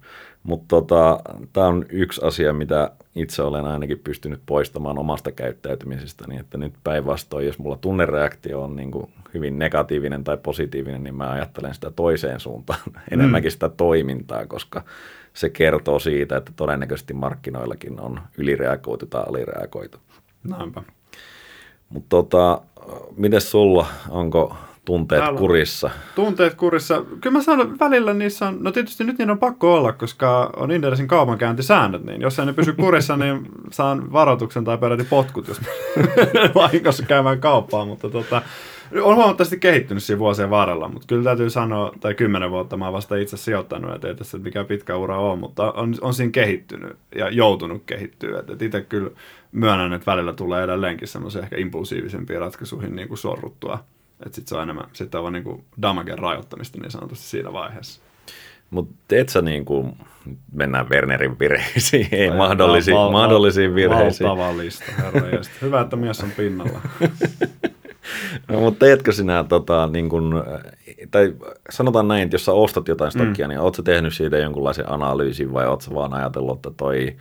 Mutta 0.43 0.65
tota, 0.67 1.19
tämä 1.53 1.67
on 1.67 1.85
yksi 1.89 2.21
asia, 2.23 2.53
mitä 2.53 2.91
itse 3.15 3.41
olen 3.41 3.65
ainakin 3.65 3.99
pystynyt 3.99 4.41
poistamaan 4.45 4.97
omasta 4.97 5.31
käyttäytymisestä, 5.31 6.25
niin 6.27 6.39
että 6.39 6.57
nyt 6.57 6.73
päinvastoin, 6.83 7.45
jos 7.45 7.59
mulla 7.59 7.77
tunnereaktio 7.77 8.63
on 8.63 8.75
niin 8.75 8.91
kuin 8.91 9.09
hyvin 9.33 9.59
negatiivinen 9.59 10.23
tai 10.23 10.37
positiivinen, 10.37 11.03
niin 11.03 11.15
mä 11.15 11.31
ajattelen 11.31 11.73
sitä 11.73 11.91
toiseen 11.91 12.39
suuntaan, 12.39 12.79
mm. 12.85 13.01
enemmänkin 13.11 13.51
sitä 13.51 13.69
toimintaa, 13.69 14.45
koska 14.45 14.83
se 15.33 15.49
kertoo 15.49 15.99
siitä, 15.99 16.37
että 16.37 16.51
todennäköisesti 16.55 17.13
markkinoillakin 17.13 17.99
on 17.99 18.19
ylireagoitu 18.37 19.05
tai 19.05 19.23
alireagoitu. 19.29 19.97
Näinpä. 20.43 20.83
Mutta 21.89 22.09
tota, 22.09 22.61
miten 23.17 23.41
sulla, 23.41 23.87
onko 24.09 24.55
tunteet 24.85 25.21
Täällä 25.21 25.39
kurissa? 25.39 25.89
Tunteet 26.15 26.53
kurissa. 26.53 27.05
Kyllä 27.21 27.37
mä 27.37 27.43
sanon, 27.43 27.79
välillä 27.79 28.13
niissä 28.13 28.47
on, 28.47 28.57
no 28.63 28.71
tietysti 28.71 29.03
nyt 29.03 29.17
niin 29.17 29.29
on 29.29 29.39
pakko 29.39 29.75
olla, 29.75 29.93
koska 29.93 30.51
on 30.55 30.71
Inderesin 30.71 31.07
kaupankäyntisäännöt, 31.07 32.03
niin 32.03 32.21
jos 32.21 32.39
ei 32.39 32.45
ne 32.45 32.53
pysy 32.53 32.73
kurissa, 32.73 33.17
niin 33.17 33.47
saan 33.71 34.13
varoituksen 34.13 34.63
tai 34.63 34.77
peräti 34.77 35.03
potkut, 35.03 35.47
jos 35.47 35.61
vahingossa 36.55 37.03
käymään 37.05 37.39
kauppaa, 37.39 37.85
mutta 37.85 38.09
tota, 38.09 38.41
on 39.01 39.15
huomattavasti 39.15 39.59
kehittynyt 39.59 40.03
siinä 40.03 40.19
vuosien 40.19 40.49
varrella, 40.49 40.89
mutta 40.89 41.07
kyllä 41.07 41.23
täytyy 41.23 41.49
sanoa, 41.49 41.91
tai 41.99 42.15
kymmenen 42.15 42.51
vuotta 42.51 42.77
mä 42.77 42.85
oon 42.85 42.93
vasta 42.93 43.15
itse 43.15 43.37
sijoittanut, 43.37 43.95
että 43.95 44.07
ei 44.07 44.15
tässä 44.15 44.37
mikä 44.37 44.63
pitkä 44.63 44.95
ura 44.95 45.19
on, 45.19 45.39
mutta 45.39 45.71
on, 45.71 45.95
on 46.01 46.13
siinä 46.13 46.31
kehittynyt 46.31 46.97
ja 47.15 47.29
joutunut 47.29 47.83
kehittyä. 47.85 48.39
Että 48.39 48.53
et 48.53 48.61
itse 48.61 48.81
kyllä 48.81 49.09
myönnän, 49.51 49.93
että 49.93 50.11
välillä 50.11 50.33
tulee 50.33 50.63
edelleenkin 50.63 51.07
semmoisia 51.07 51.41
ehkä 51.41 51.57
impulsiivisempia 51.57 52.39
ratkaisuihin 52.39 52.95
niin 52.95 53.07
kuin 53.07 53.17
sorruttua. 53.17 53.83
Että 54.25 54.35
sitten 54.35 54.49
se 54.49 54.55
on 54.55 54.63
enemmän, 54.63 54.85
sitten 54.93 55.17
on 55.17 55.23
vaan 55.23 55.33
niin 55.33 55.43
kuin 55.43 55.63
damagen 55.81 56.19
rajoittamista 56.19 56.77
niin 56.81 56.91
sanotusti 56.91 57.25
siinä 57.25 57.53
vaiheessa. 57.53 58.01
Mutta 58.69 58.95
teet 59.07 59.29
sä 59.29 59.41
niin 59.41 59.65
kuin, 59.65 59.93
mennään 60.53 60.89
Wernerin 60.89 61.39
virheisiin, 61.39 62.07
ei 62.11 62.31
mahdollisiin, 62.31 62.97
val, 62.97 63.11
mahdollisiin 63.11 63.75
virheisiin. 63.75 64.29
Valtava 64.29 64.57
lista, 64.57 64.85
herra 64.97 65.21
Hyvä, 65.61 65.81
että 65.81 65.95
mies 65.95 66.23
on 66.23 66.31
pinnalla. 66.31 66.81
no, 68.47 68.59
mutta 68.59 68.85
teetkö 68.85 69.11
sinä, 69.11 69.43
tota, 69.43 69.87
niin 69.87 70.09
kun, 70.09 70.43
tai 71.11 71.33
sanotaan 71.69 72.07
näin, 72.07 72.23
että 72.23 72.35
jos 72.35 72.45
sä 72.45 72.51
ostat 72.51 72.87
jotain 72.87 73.11
stokkia, 73.11 73.47
mm. 73.47 73.49
niin 73.49 73.59
ootko 73.59 73.81
tehnyt 73.81 74.13
siitä 74.13 74.37
jonkunlaisen 74.37 74.91
analyysin 74.91 75.53
vai 75.53 75.67
ootko 75.67 75.95
vaan 75.95 76.13
ajatellut, 76.13 76.57
että 76.57 76.71
toi 76.77 77.15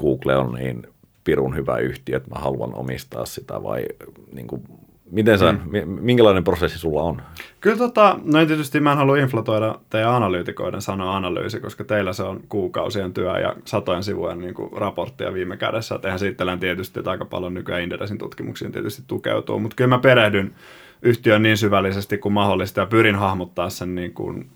Google 0.00 0.36
on 0.36 0.54
niin 0.54 0.82
pirun 1.24 1.56
hyvä 1.56 1.78
yhtiö, 1.78 2.16
että 2.16 2.30
mä 2.30 2.40
haluan 2.40 2.74
omistaa 2.74 3.26
sitä 3.26 3.62
vai 3.62 3.86
niin 4.32 4.46
kuin, 4.46 4.62
miten 5.10 5.38
sä, 5.38 5.52
mm. 5.52 5.88
minkälainen 6.00 6.44
prosessi 6.44 6.78
sulla 6.78 7.02
on? 7.02 7.22
Kyllä 7.60 7.76
tota, 7.76 8.18
no 8.24 8.46
tietysti 8.46 8.80
mä 8.80 8.92
en 8.92 8.98
halua 8.98 9.16
inflatoida 9.16 9.78
teidän 9.90 10.14
analyytikoiden 10.14 10.82
sanoa 10.82 11.16
analyysi, 11.16 11.60
koska 11.60 11.84
teillä 11.84 12.12
se 12.12 12.22
on 12.22 12.40
kuukausien 12.48 13.14
työ 13.14 13.38
ja 13.38 13.54
satojen 13.64 14.02
sivujen 14.02 14.38
niin 14.38 14.54
kuin, 14.54 14.72
raporttia 14.72 15.34
viime 15.34 15.56
kädessä. 15.56 15.94
Et 15.94 16.04
eihän 16.04 16.18
siittelen 16.18 16.60
tietysti, 16.60 17.00
että 17.00 17.10
aika 17.10 17.24
paljon 17.24 17.54
nykyään 17.54 17.82
Inderesin 17.82 18.18
tutkimuksiin 18.18 18.72
tietysti 18.72 19.02
tukeutuu, 19.06 19.58
mutta 19.58 19.74
kyllä 19.74 19.88
mä 19.88 19.98
perehdyn 19.98 20.54
yhtiön 21.02 21.42
niin 21.42 21.56
syvällisesti 21.56 22.18
kuin 22.18 22.32
mahdollista 22.32 22.80
ja 22.80 22.86
pyrin 22.86 23.16
hahmottaa 23.16 23.70
sen 23.70 23.94
niin 23.94 24.12
kuin, 24.12 24.50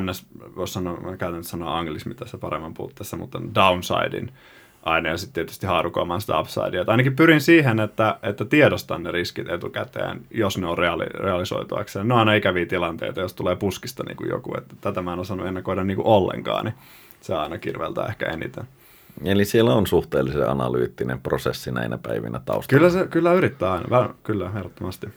ns, 0.00 0.26
voisi 0.56 0.72
sanoa, 0.72 1.00
mä 1.00 1.16
käytän 1.16 1.44
sanoa 1.44 1.78
anglismi 1.78 2.14
tässä 2.14 2.38
paremman 2.38 2.74
puutteessa, 2.74 3.16
mutta 3.16 3.40
downsidein 3.54 4.32
aina 4.82 5.08
ja 5.08 5.16
sitten 5.16 5.34
tietysti 5.34 5.66
haarukoimaan 5.66 6.20
sitä 6.20 6.40
upsidea. 6.40 6.82
Et 6.82 6.88
ainakin 6.88 7.16
pyrin 7.16 7.40
siihen, 7.40 7.80
että, 7.80 8.18
että 8.22 8.44
tiedostan 8.44 9.02
ne 9.02 9.10
riskit 9.10 9.48
etukäteen, 9.48 10.20
jos 10.30 10.58
ne 10.58 10.66
on 10.66 10.78
reaali, 10.78 11.04
realisoituakseen. 11.04 12.08
Ne 12.08 12.14
on 12.14 12.20
aina 12.20 12.34
ikäviä 12.34 12.66
tilanteita, 12.66 13.20
jos 13.20 13.34
tulee 13.34 13.56
puskista 13.56 14.04
niin 14.04 14.16
kuin 14.16 14.30
joku, 14.30 14.54
että 14.58 14.74
tätä 14.80 15.02
mä 15.02 15.12
en 15.12 15.18
osannut 15.18 15.46
ennakoida 15.46 15.84
niin 15.84 15.96
kuin 15.96 16.06
ollenkaan, 16.06 16.64
niin 16.64 16.74
se 17.20 17.34
aina 17.34 17.58
kirveltää 17.58 18.06
ehkä 18.06 18.26
eniten. 18.26 18.64
Eli 19.24 19.44
siellä 19.44 19.74
on 19.74 19.86
suhteellisen 19.86 20.50
analyyttinen 20.50 21.20
prosessi 21.20 21.72
näinä 21.72 21.98
päivinä 21.98 22.40
taustalla. 22.44 22.78
Kyllä, 22.78 22.90
se, 22.90 23.06
kyllä 23.06 23.32
yrittää 23.32 23.72
aina, 23.72 24.14
kyllä 24.22 24.50
ehdottomasti. 24.56 25.08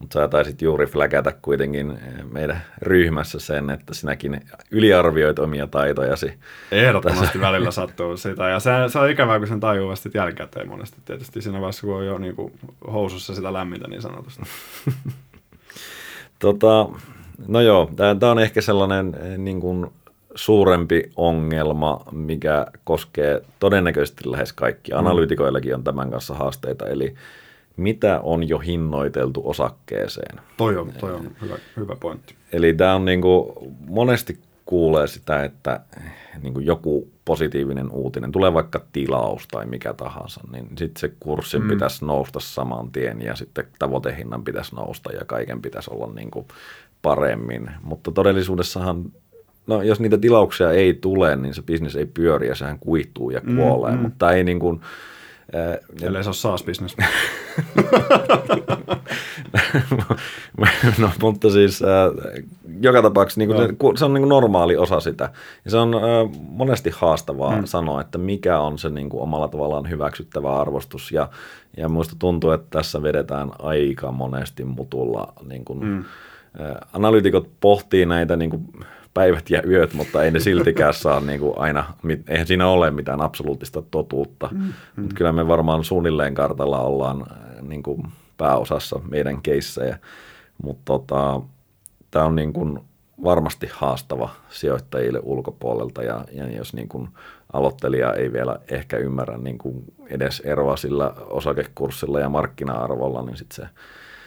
Mutta 0.00 0.20
sä 0.20 0.28
taisit 0.28 0.62
juuri 0.62 0.86
fläkätä 0.86 1.32
kuitenkin 1.42 1.90
eh, 1.90 2.24
meidän 2.32 2.62
ryhmässä 2.82 3.38
sen, 3.38 3.70
että 3.70 3.94
sinäkin 3.94 4.40
yliarvioit 4.70 5.38
omia 5.38 5.66
taitojasi. 5.66 6.32
Ehdottomasti 6.72 7.26
tässä. 7.26 7.40
välillä 7.40 7.70
sattuu 7.70 8.16
sitä. 8.16 8.48
Ja 8.48 8.60
se, 8.60 8.70
se 8.88 8.98
on 8.98 9.10
ikävää, 9.10 9.38
kun 9.38 9.48
sen 9.48 9.60
tajuu 9.60 9.88
vasta 9.88 10.08
jälkikäteen 10.14 10.68
monesti. 10.68 10.96
Tietysti 11.04 11.42
siinä 11.42 11.60
vaiheessa, 11.60 11.86
kun 11.86 11.96
on 11.96 12.06
jo 12.06 12.18
niin 12.18 12.36
kuin 12.36 12.52
housussa 12.92 13.34
sitä 13.34 13.52
lämmintä 13.52 13.88
niin 13.88 14.02
sanotusti. 14.02 14.42
tota, 16.38 16.88
no 17.48 17.60
joo, 17.60 17.90
tämä 17.96 18.32
on 18.32 18.38
ehkä 18.38 18.60
sellainen 18.60 19.16
eh, 19.22 19.38
niin 19.38 19.60
kuin 19.60 19.86
suurempi 20.34 21.10
ongelma, 21.16 22.00
mikä 22.12 22.66
koskee 22.84 23.42
todennäköisesti 23.58 24.30
lähes 24.30 24.52
kaikki. 24.52 24.92
Mm. 24.92 24.98
Analyytikoillakin 24.98 25.74
on 25.74 25.84
tämän 25.84 26.10
kanssa 26.10 26.34
haasteita, 26.34 26.86
eli 26.86 27.14
mitä 27.76 28.20
on 28.22 28.48
jo 28.48 28.58
hinnoiteltu 28.58 29.42
osakkeeseen. 29.44 30.40
Toi 30.56 30.76
on, 30.76 30.92
toi 31.00 31.12
on 31.12 31.30
hyvä, 31.42 31.56
hyvä 31.76 31.96
pointti. 32.00 32.34
Eli 32.52 32.74
tämä 32.74 32.94
on 32.94 33.04
niin 33.04 33.20
kuin, 33.20 33.52
monesti 33.88 34.38
kuulee 34.70 35.06
sitä, 35.06 35.44
että 35.44 35.80
niin 36.42 36.54
kuin 36.54 36.66
joku 36.66 37.08
positiivinen 37.24 37.90
uutinen, 37.90 38.32
tulee 38.32 38.54
vaikka 38.54 38.80
tilaus 38.92 39.48
tai 39.48 39.66
mikä 39.66 39.92
tahansa, 39.92 40.40
niin 40.52 40.68
sitten 40.78 41.00
se 41.00 41.12
kurssin 41.20 41.62
mm. 41.62 41.68
pitäisi 41.68 42.04
nousta 42.04 42.40
saman 42.40 42.90
tien 42.90 43.22
ja 43.22 43.36
sitten 43.36 43.66
tavoitehinnan 43.78 44.44
pitäisi 44.44 44.74
nousta 44.74 45.12
ja 45.12 45.24
kaiken 45.26 45.62
pitäisi 45.62 45.90
olla 45.94 46.12
niin 46.14 46.30
kuin 46.30 46.46
paremmin. 47.02 47.70
Mutta 47.82 48.12
todellisuudessahan, 48.12 49.04
no 49.66 49.82
jos 49.82 50.00
niitä 50.00 50.18
tilauksia 50.18 50.70
ei 50.70 50.94
tule, 50.94 51.36
niin 51.36 51.54
se 51.54 51.62
bisnes 51.62 51.96
ei 51.96 52.06
pyöri 52.06 52.48
ja 52.48 52.54
sehän 52.54 52.78
kuihtuu 52.78 53.30
ja 53.30 53.40
kuolee, 53.40 53.92
mm, 53.92 53.96
mm. 53.96 54.02
mutta 54.02 54.32
ei 54.32 54.44
niin 54.44 54.60
kuin, 54.60 54.80
Ellei 56.02 56.22
se 56.22 56.28
ole 56.28 56.34
SaaS-bisnes. 56.34 56.96
no, 60.98 61.10
mutta 61.20 61.50
siis 61.50 61.82
äh, 61.82 61.88
joka 62.80 63.02
tapauksessa 63.02 63.38
niin 63.38 63.56
se, 63.56 63.68
se 63.98 64.04
on 64.04 64.14
niin 64.14 64.22
kuin 64.22 64.28
normaali 64.28 64.76
osa 64.76 65.00
sitä. 65.00 65.30
Ja 65.64 65.70
se 65.70 65.76
on 65.76 65.94
äh, 65.94 66.00
monesti 66.48 66.90
haastavaa 66.94 67.56
mm. 67.56 67.64
sanoa, 67.64 68.00
että 68.00 68.18
mikä 68.18 68.60
on 68.60 68.78
se 68.78 68.90
niin 68.90 69.10
kuin 69.10 69.22
omalla 69.22 69.48
tavallaan 69.48 69.90
hyväksyttävä 69.90 70.60
arvostus. 70.60 71.12
Ja, 71.12 71.28
ja 71.76 71.88
minusta 71.88 72.16
tuntuu, 72.18 72.50
että 72.50 72.66
tässä 72.70 73.02
vedetään 73.02 73.50
aika 73.58 74.12
monesti 74.12 74.64
mutulla. 74.64 75.32
Niin 75.48 75.64
kuin, 75.64 75.84
mm. 75.84 75.98
äh, 75.98 76.04
analyytikot 76.92 77.50
pohtii 77.60 78.06
näitä 78.06 78.36
niin 78.36 78.50
kuin, 78.50 78.66
päivät 79.14 79.50
ja 79.50 79.62
yöt, 79.68 79.94
mutta 79.94 80.24
ei 80.24 80.30
ne 80.30 80.40
siltikään 80.40 80.94
saa 80.94 81.20
niin 81.20 81.40
kuin 81.40 81.54
aina, 81.56 81.84
eihän 82.28 82.46
siinä 82.46 82.68
ole 82.68 82.90
mitään 82.90 83.20
absoluuttista 83.20 83.82
totuutta. 83.82 84.48
Mm, 84.52 84.58
mm. 84.60 84.72
Mutta 84.96 85.14
kyllä 85.14 85.32
me 85.32 85.48
varmaan 85.48 85.84
suunnilleen 85.84 86.34
kartalla 86.34 86.80
ollaan 86.80 87.26
niin 87.62 87.82
kuin 87.82 88.02
pääosassa 88.36 89.00
meidän 89.10 89.42
keissejä, 89.42 89.98
mutta 90.62 90.82
tota, 90.84 91.40
tämä 92.10 92.24
on 92.24 92.36
niin 92.36 92.52
kuin 92.52 92.78
varmasti 93.24 93.68
haastava 93.72 94.30
sijoittajille 94.48 95.20
ulkopuolelta 95.22 96.02
ja, 96.02 96.24
ja 96.32 96.56
jos 96.56 96.74
niin 96.74 96.88
kuin 96.88 97.08
aloittelija 97.52 98.14
ei 98.14 98.32
vielä 98.32 98.56
ehkä 98.68 98.96
ymmärrä 98.96 99.38
niin 99.38 99.58
kuin 99.58 99.84
edes 100.06 100.40
eroa 100.40 100.76
sillä 100.76 101.12
osakekurssilla 101.30 102.20
ja 102.20 102.28
markkina-arvolla, 102.28 103.22
niin 103.22 103.36
sitten 103.36 103.56
se 103.56 103.72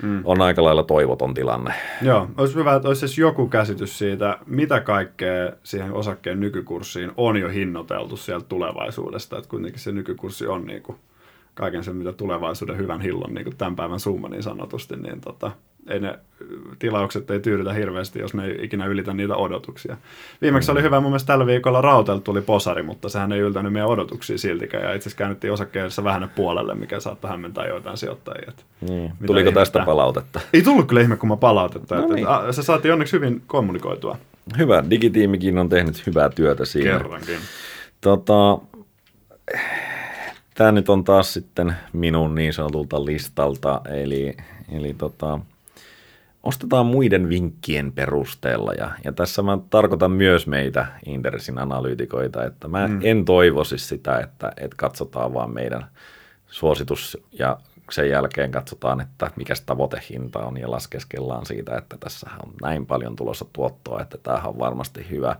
mm. 0.01 0.21
on 0.23 0.41
aika 0.41 0.63
lailla 0.63 0.83
toivoton 0.83 1.33
tilanne. 1.33 1.73
Joo, 2.01 2.27
olisi 2.37 2.55
hyvä, 2.55 2.75
että 2.75 2.87
olisi 2.87 2.99
siis 2.99 3.17
joku 3.17 3.47
käsitys 3.47 3.97
siitä, 3.97 4.37
mitä 4.45 4.79
kaikkea 4.79 5.51
siihen 5.63 5.93
osakkeen 5.93 6.39
nykykurssiin 6.39 7.11
on 7.17 7.37
jo 7.37 7.49
hinnoiteltu 7.49 8.17
sieltä 8.17 8.45
tulevaisuudesta, 8.49 9.37
että 9.37 9.49
kuitenkin 9.49 9.81
se 9.81 9.91
nykykurssi 9.91 10.47
on 10.47 10.65
niin 10.65 10.83
kuin 10.83 10.97
kaiken 11.53 11.83
sen, 11.83 11.95
mitä 11.95 12.13
tulevaisuuden 12.13 12.77
hyvän 12.77 13.01
hillon, 13.01 13.33
niin 13.33 13.43
kuin 13.43 13.57
tämän 13.57 13.75
päivän 13.75 13.99
summa 13.99 14.29
niin 14.29 14.43
sanotusti, 14.43 14.95
niin 14.95 15.21
tota, 15.21 15.51
ei 15.89 15.99
ne 15.99 16.19
tilaukset 16.79 17.31
ei 17.31 17.39
tyydytä 17.39 17.73
hirveästi, 17.73 18.19
jos 18.19 18.33
ne 18.33 18.45
ei 18.45 18.59
ikinä 18.61 18.85
ylitä 18.85 19.13
niitä 19.13 19.35
odotuksia. 19.35 19.97
Viimeksi 20.41 20.71
mm. 20.71 20.71
oli 20.71 20.83
hyvä, 20.83 20.99
mun 20.99 21.11
mielestä 21.11 21.27
tällä 21.27 21.45
viikolla 21.45 21.81
Rautel 21.81 22.17
tuli 22.17 22.41
posari, 22.41 22.83
mutta 22.83 23.09
sehän 23.09 23.31
ei 23.31 23.39
yltänyt 23.39 23.73
meidän 23.73 23.89
odotuksia 23.89 24.37
siltikään, 24.37 24.83
ja 24.83 24.93
itse 24.93 25.07
asiassa 25.07 25.17
käännyttiin 25.17 25.53
osakkeessa 25.53 26.03
vähän 26.03 26.31
puolelle, 26.35 26.75
mikä 26.75 26.99
saattaa 26.99 27.31
hämmentää 27.31 27.67
joitain 27.67 27.97
sijoittajia. 27.97 28.51
Niin. 28.81 29.13
Tuliko 29.25 29.51
tästä 29.51 29.79
ihmettä? 29.79 29.91
palautetta? 29.91 30.39
Ei 30.53 30.61
tullut 30.61 30.87
kyllä 30.87 31.01
ihme, 31.01 31.17
kun 31.17 31.29
mä 31.29 31.37
palautetta. 31.37 31.95
No 31.95 32.07
niin. 32.07 32.27
että, 32.39 32.51
se 32.51 32.63
saatiin 32.63 32.93
onneksi 32.93 33.15
hyvin 33.15 33.41
kommunikoitua. 33.47 34.17
Hyvä, 34.57 34.83
digitiimikin 34.89 35.57
on 35.57 35.69
tehnyt 35.69 36.07
hyvää 36.07 36.29
työtä 36.29 36.65
siinä. 36.65 36.91
Kerrankin. 36.91 37.37
Tota, 38.01 38.57
Tämä 40.55 40.71
nyt 40.71 40.89
on 40.89 41.03
taas 41.03 41.33
sitten 41.33 41.75
minun 41.93 42.35
niin 42.35 42.53
sanotulta 42.53 43.05
listalta, 43.05 43.81
eli, 43.89 44.37
eli 44.71 44.93
tota, 44.93 45.39
ostetaan 46.43 46.85
muiden 46.85 47.29
vinkkien 47.29 47.91
perusteella. 47.91 48.73
Ja, 48.73 48.91
ja 49.03 49.11
tässä 49.11 49.41
mä 49.41 49.57
tarkoitan 49.69 50.11
myös 50.11 50.47
meitä 50.47 50.85
Indersin 51.05 51.57
analyytikoita, 51.57 52.45
että 52.45 52.67
mä 52.67 52.87
mm. 52.87 52.99
en 53.03 53.25
toivoisi 53.25 53.77
sitä, 53.77 54.19
että, 54.19 54.51
että 54.57 54.75
katsotaan 54.77 55.33
vaan 55.33 55.53
meidän 55.53 55.85
suositus 56.47 57.17
ja 57.39 57.59
sen 57.91 58.09
jälkeen 58.09 58.51
katsotaan, 58.51 59.01
että 59.01 59.31
mikä 59.35 59.53
tavoitehinta 59.65 60.39
on 60.39 60.57
ja 60.57 60.71
laskeskellaan 60.71 61.45
siitä, 61.45 61.77
että 61.77 61.97
tässä 61.99 62.29
on 62.43 62.53
näin 62.61 62.85
paljon 62.85 63.15
tulossa 63.15 63.45
tuottoa, 63.53 64.01
että 64.01 64.17
tämähän 64.17 64.49
on 64.49 64.59
varmasti 64.59 65.07
hyvä. 65.09 65.35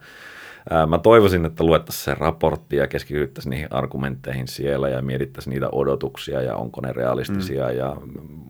Mä 0.87 0.97
toivoisin, 0.97 1.45
että 1.45 1.63
luettaisiin 1.63 2.03
se 2.03 2.13
raportti 2.13 2.75
ja 2.75 2.87
keskityttäisiin 2.87 3.49
niihin 3.49 3.73
argumentteihin 3.73 4.47
siellä 4.47 4.89
ja 4.89 5.01
mietittäisiin 5.01 5.53
niitä 5.53 5.69
odotuksia 5.71 6.41
ja 6.41 6.55
onko 6.55 6.81
ne 6.81 6.93
realistisia 6.93 7.67
mm. 7.67 7.77
ja 7.77 7.97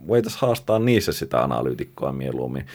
voitaisiin 0.07 0.41
haastaa 0.41 0.79
niissä 0.79 1.12
sitä 1.12 1.43
analyytikkoa 1.43 2.12
mieluummin 2.12 2.65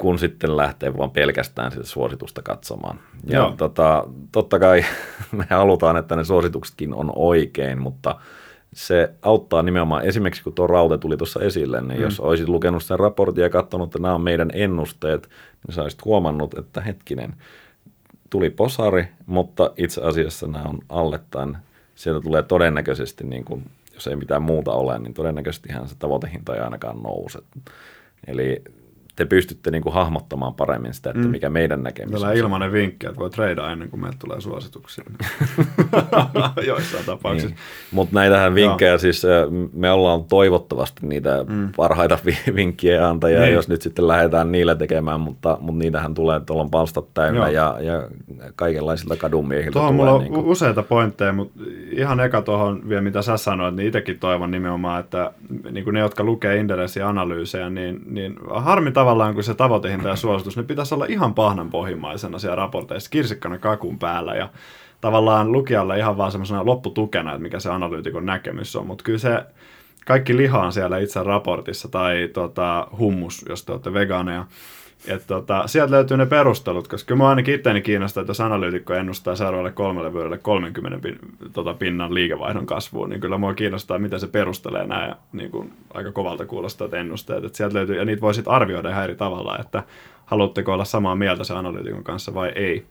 kun 0.00 0.18
sitten 0.18 0.56
lähtee 0.56 0.96
vaan 0.96 1.10
pelkästään 1.10 1.72
sitä 1.72 1.84
suositusta 1.84 2.42
katsomaan. 2.42 3.00
Ja 3.24 3.38
Joo. 3.38 3.54
tota, 3.56 4.04
totta 4.32 4.58
kai 4.58 4.84
me 5.32 5.46
halutaan, 5.50 5.96
että 5.96 6.16
ne 6.16 6.24
suosituksetkin 6.24 6.94
on 6.94 7.12
oikein, 7.16 7.80
mutta 7.80 8.16
se 8.72 9.10
auttaa 9.22 9.62
nimenomaan, 9.62 10.04
esimerkiksi 10.04 10.42
kun 10.42 10.52
tuo 10.52 10.66
raute 10.66 10.98
tuli 10.98 11.16
tuossa 11.16 11.40
esille, 11.40 11.80
niin 11.80 11.98
mm. 11.98 12.02
jos 12.02 12.20
olisit 12.20 12.48
lukenut 12.48 12.84
sen 12.84 12.98
raportin 12.98 13.42
ja 13.42 13.50
katsonut, 13.50 13.88
että 13.88 13.98
nämä 13.98 14.14
on 14.14 14.20
meidän 14.20 14.50
ennusteet, 14.54 15.28
niin 15.66 15.74
sä 15.74 15.82
olisit 15.82 16.04
huomannut, 16.04 16.58
että 16.58 16.80
hetkinen, 16.80 17.34
tuli 18.30 18.50
posari, 18.50 19.08
mutta 19.26 19.72
itse 19.76 20.00
asiassa 20.00 20.46
nämä 20.46 20.64
on 20.64 20.78
alle 20.88 21.20
tämän. 21.30 21.58
Sieltä 21.94 22.20
tulee 22.20 22.42
todennäköisesti, 22.42 23.24
niin 23.24 23.44
kuin, 23.44 23.70
jos 23.94 24.06
ei 24.06 24.16
mitään 24.16 24.42
muuta 24.42 24.72
ole, 24.72 24.98
niin 24.98 25.14
todennäköisesti 25.14 25.68
se 25.86 25.94
tavoitehinta 25.98 26.54
ei 26.54 26.60
ainakaan 26.60 27.02
nouse. 27.02 27.38
Eli 28.26 28.62
te 29.20 29.24
pystytte 29.24 29.70
niin 29.70 29.82
kuin 29.82 29.92
hahmottamaan 29.92 30.54
paremmin 30.54 30.94
sitä, 30.94 31.10
että 31.10 31.22
mm. 31.22 31.28
mikä 31.28 31.50
meidän 31.50 31.82
näkemys. 31.82 32.10
Meillä 32.10 32.28
on 32.28 32.36
ilmainen 32.36 32.72
vinkki, 32.72 33.06
että 33.06 33.18
voi 33.18 33.30
treidaa 33.30 33.72
ennen 33.72 33.90
kuin 33.90 34.00
meille 34.00 34.16
tulee 34.18 34.40
suosituksia. 34.40 35.04
Joissain 36.66 37.04
tapauksissa. 37.04 37.48
Niin. 37.48 37.58
Mutta 37.92 38.14
näitähän 38.14 38.54
vinkkejä, 38.54 38.90
Joo. 38.90 38.98
siis 38.98 39.22
me 39.72 39.90
ollaan 39.90 40.24
toivottavasti 40.24 41.06
niitä 41.06 41.44
mm. 41.48 41.68
parhaita 41.76 42.18
vinkkejä 42.56 43.08
antajia, 43.08 43.40
niin. 43.40 43.54
jos 43.54 43.68
nyt 43.68 43.82
sitten 43.82 44.08
lähdetään 44.08 44.52
niillä 44.52 44.74
tekemään, 44.74 45.20
mutta, 45.20 45.58
mutta 45.60 45.78
niitähän 45.78 46.14
tulee, 46.14 46.40
tuolla 46.40 46.62
on 46.62 46.70
palstat 46.70 47.14
täynnä 47.14 47.48
ja, 47.48 47.76
ja 47.80 48.08
kaikenlaisilta 48.56 49.16
kadunmiehiltä 49.16 49.72
Tuohon 49.72 49.96
tulee. 49.96 50.04
mulla 50.04 50.12
on 50.12 50.22
niin 50.22 50.32
kuin... 50.32 50.46
useita 50.46 50.82
pointteja, 50.82 51.32
mutta 51.32 51.60
ihan 51.90 52.20
eka 52.20 52.42
tuohon 52.42 52.88
vielä 52.88 53.02
mitä 53.02 53.22
sä 53.22 53.36
sanoit, 53.36 53.74
niin 53.74 53.86
itsekin 53.88 54.18
toivon 54.18 54.50
nimenomaan, 54.50 55.00
että 55.00 55.32
niin 55.70 55.84
kuin 55.84 55.94
ne, 55.94 56.00
jotka 56.00 56.24
lukee 56.24 56.56
Inderesin 56.56 57.04
analyysejä, 57.04 57.70
niin, 57.70 58.02
niin 58.06 58.36
harmi 58.50 58.92
tavallaan 59.10 59.34
kuin 59.34 59.44
se 59.44 59.54
tavoitehinta 59.54 60.08
ja 60.08 60.16
suositus, 60.16 60.56
ne 60.56 60.62
pitäisi 60.62 60.94
olla 60.94 61.06
ihan 61.08 61.34
pahnan 61.34 61.70
pohjimmaisena 61.70 62.38
siellä 62.38 62.56
raporteissa, 62.56 63.10
kirsikkana 63.10 63.58
kakun 63.58 63.98
päällä 63.98 64.34
ja 64.34 64.48
tavallaan 65.00 65.52
lukijalle 65.52 65.98
ihan 65.98 66.16
vaan 66.16 66.32
semmoisena 66.32 66.66
lopputukena, 66.66 67.30
että 67.30 67.42
mikä 67.42 67.60
se 67.60 67.70
analyytikon 67.70 68.26
näkemys 68.26 68.76
on, 68.76 68.86
mutta 68.86 69.04
kyllä 69.04 69.18
se 69.18 69.42
kaikki 70.06 70.36
liha 70.36 70.58
on 70.58 70.72
siellä 70.72 70.98
itse 70.98 71.22
raportissa 71.22 71.88
tai 71.88 72.28
tota, 72.32 72.88
hummus, 72.98 73.44
jos 73.48 73.64
te 73.64 73.72
olette 73.72 73.92
vegaaneja, 73.92 74.46
et 75.06 75.26
tota, 75.26 75.66
sieltä 75.66 75.90
löytyy 75.90 76.16
ne 76.16 76.26
perustelut, 76.26 76.88
koska 76.88 77.08
kyllä 77.08 77.28
ainakin 77.28 77.54
itseäni 77.54 77.80
kiinnostaa, 77.80 78.20
että 78.20 78.30
jos 78.30 78.40
analyytikko 78.40 78.94
ennustaa 78.94 79.36
seuraavalle 79.36 79.72
kolmelle 79.72 80.12
vuodelle 80.12 80.38
30 80.38 80.98
pin, 80.98 81.18
tota, 81.52 81.74
pinnan 81.74 82.14
liikevaihdon 82.14 82.66
kasvuun, 82.66 83.10
niin 83.10 83.20
kyllä 83.20 83.38
mua 83.38 83.54
kiinnostaa, 83.54 83.98
miten 83.98 84.20
se 84.20 84.26
perustelee 84.26 84.86
nämä 84.86 85.16
niin 85.32 85.50
kuin, 85.50 85.72
aika 85.94 86.12
kovalta 86.12 86.46
kuulostavat 86.46 86.94
ennusteet. 86.94 87.44
Et 87.44 87.54
sieltä 87.54 87.74
löytyy, 87.74 87.96
ja 87.96 88.04
niitä 88.04 88.20
voi 88.20 88.34
sitten 88.34 88.52
arvioida 88.52 88.90
ihan 88.90 89.04
eri 89.04 89.16
tavalla, 89.16 89.58
että 89.58 89.82
haluatteko 90.26 90.72
olla 90.72 90.84
samaa 90.84 91.16
mieltä 91.16 91.44
sen 91.44 91.56
analyytikon 91.56 92.04
kanssa 92.04 92.34
vai 92.34 92.52
ei. 92.54 92.86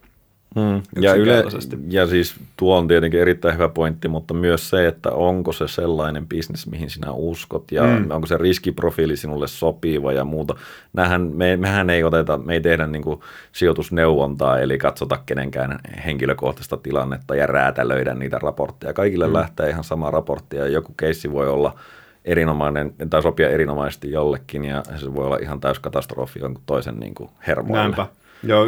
Mm. 0.55 0.81
Ja, 1.01 1.13
yle, 1.13 1.43
ja 1.89 2.07
siis 2.07 2.35
tuo 2.57 2.77
on 2.77 2.87
tietenkin 2.87 3.19
erittäin 3.19 3.53
hyvä 3.53 3.69
pointti, 3.69 4.07
mutta 4.07 4.33
myös 4.33 4.69
se, 4.69 4.87
että 4.87 5.11
onko 5.11 5.51
se 5.51 5.67
sellainen 5.67 6.27
bisnes, 6.27 6.67
mihin 6.67 6.89
sinä 6.89 7.11
uskot 7.11 7.71
ja 7.71 7.83
mm. 7.83 8.11
onko 8.11 8.27
se 8.27 8.37
riskiprofiili 8.37 9.17
sinulle 9.17 9.47
sopiva 9.47 10.13
ja 10.13 10.25
muuta. 10.25 10.55
Nähän, 10.93 11.21
me, 11.21 11.57
mehän 11.57 11.89
ei 11.89 12.03
oteta, 12.03 12.37
me 12.37 12.53
ei 12.53 12.61
tehdä 12.61 12.87
niin 12.87 13.01
kuin 13.01 13.19
sijoitusneuvontaa, 13.51 14.59
eli 14.59 14.77
katsota 14.77 15.19
kenenkään 15.25 15.79
henkilökohtaista 16.05 16.77
tilannetta 16.77 17.35
ja 17.35 17.47
räätälöidä 17.47 18.13
niitä 18.13 18.39
raportteja. 18.39 18.93
Kaikille 18.93 19.27
mm. 19.27 19.33
lähtee 19.33 19.69
ihan 19.69 19.83
sama 19.83 20.11
raportti 20.11 20.57
ja 20.57 20.67
joku 20.67 20.93
keissi 20.97 21.31
voi 21.31 21.47
olla 21.47 21.79
erinomainen 22.25 22.93
tai 23.09 23.21
sopia 23.21 23.49
erinomaisesti 23.49 24.11
jollekin 24.11 24.65
ja 24.65 24.83
se 24.95 25.15
voi 25.15 25.25
olla 25.25 25.37
ihan 25.41 25.59
täys 25.59 25.79
katastrofi 25.79 26.39
jonkun 26.39 26.63
toisen 26.65 26.99
niin 26.99 27.15
kuin 27.15 27.29
hermoille. 27.47 27.81
Näinpä. 27.81 28.07
Joo, 28.43 28.65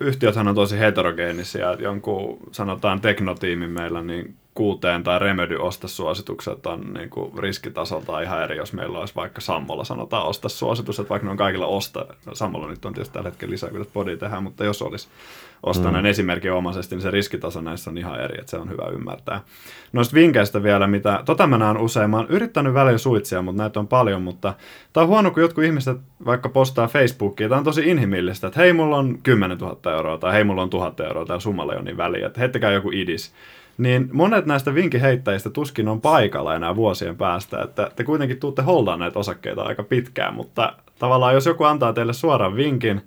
yhtiöthän 0.00 0.48
on 0.48 0.54
tosi 0.54 0.78
heterogeenisia. 0.78 1.72
Jonkun, 1.72 2.38
sanotaan 2.52 3.00
teknotiimin 3.00 3.70
meillä, 3.70 4.02
niin 4.02 4.34
kuuteen 4.56 5.02
tai 5.02 5.18
Remedy 5.18 5.56
ostasuositukset 5.56 6.66
on 6.66 6.94
niin 6.94 7.10
kuin 7.10 7.38
riskitasolta 7.38 8.20
ihan 8.20 8.42
eri, 8.42 8.56
jos 8.56 8.72
meillä 8.72 8.98
olisi 8.98 9.14
vaikka 9.14 9.40
Sammolla 9.40 9.84
sanotaan 9.84 10.26
ostasuositus, 10.26 10.98
että 10.98 11.10
vaikka 11.10 11.26
ne 11.26 11.30
on 11.30 11.36
kaikilla 11.36 11.66
osta, 11.66 12.06
Sammolla 12.32 12.68
nyt 12.68 12.84
on 12.84 12.94
tietysti 12.94 13.14
tällä 13.14 13.28
hetkellä 13.28 13.52
lisää, 13.52 13.70
kun 13.70 13.86
body 13.94 14.16
tehdään, 14.16 14.42
mutta 14.42 14.64
jos 14.64 14.82
olisi 14.82 15.08
ostaneen 15.62 16.04
mm. 16.04 16.10
esimerkin 16.10 16.52
omaisesti, 16.52 16.94
niin 16.94 17.02
se 17.02 17.10
riskitaso 17.10 17.60
näissä 17.60 17.90
on 17.90 17.98
ihan 17.98 18.20
eri, 18.20 18.38
että 18.38 18.50
se 18.50 18.56
on 18.56 18.70
hyvä 18.70 18.88
ymmärtää. 18.92 19.40
Noista 19.92 20.14
vinkkeistä 20.14 20.62
vielä, 20.62 20.86
mitä, 20.86 21.22
tota 21.24 21.46
mä 21.46 21.58
näen 21.58 21.78
usein, 21.78 22.10
mä 22.10 22.16
oon 22.16 22.26
yrittänyt 22.28 22.74
välillä 22.74 22.98
suitsia, 22.98 23.42
mutta 23.42 23.62
näitä 23.62 23.80
on 23.80 23.88
paljon, 23.88 24.22
mutta 24.22 24.54
tämä 24.92 25.02
on 25.02 25.08
huono, 25.08 25.30
kun 25.30 25.42
jotkut 25.42 25.64
ihmiset 25.64 25.98
vaikka 26.24 26.48
postaa 26.48 26.88
Facebookiin, 26.88 27.48
tämä 27.48 27.58
on 27.58 27.64
tosi 27.64 27.90
inhimillistä, 27.90 28.46
että 28.46 28.60
hei, 28.60 28.72
mulla 28.72 28.96
on 28.96 29.18
10 29.22 29.58
000 29.58 29.92
euroa, 29.92 30.18
tai 30.18 30.32
hei, 30.32 30.44
mulla 30.44 30.62
on 30.62 30.70
1000 30.70 31.00
euroa, 31.00 31.26
tai 31.26 31.40
summalla 31.40 31.72
ei 31.72 31.78
ole 31.78 31.84
niin 31.84 31.96
väliä, 31.96 32.26
että 32.26 32.40
heittäkää 32.40 32.72
joku 32.72 32.90
idis 32.92 33.32
niin 33.78 34.08
monet 34.12 34.46
näistä 34.46 34.74
vinkiheittäjistä 34.74 35.50
tuskin 35.50 35.88
on 35.88 36.00
paikalla 36.00 36.54
enää 36.54 36.76
vuosien 36.76 37.16
päästä, 37.16 37.62
että 37.62 37.90
te 37.96 38.04
kuitenkin 38.04 38.40
tuutte 38.40 38.62
holdaan 38.62 38.98
näitä 38.98 39.18
osakkeita 39.18 39.62
aika 39.62 39.82
pitkään, 39.82 40.34
mutta 40.34 40.72
tavallaan 40.98 41.34
jos 41.34 41.46
joku 41.46 41.64
antaa 41.64 41.92
teille 41.92 42.12
suoran 42.12 42.56
vinkin, 42.56 43.02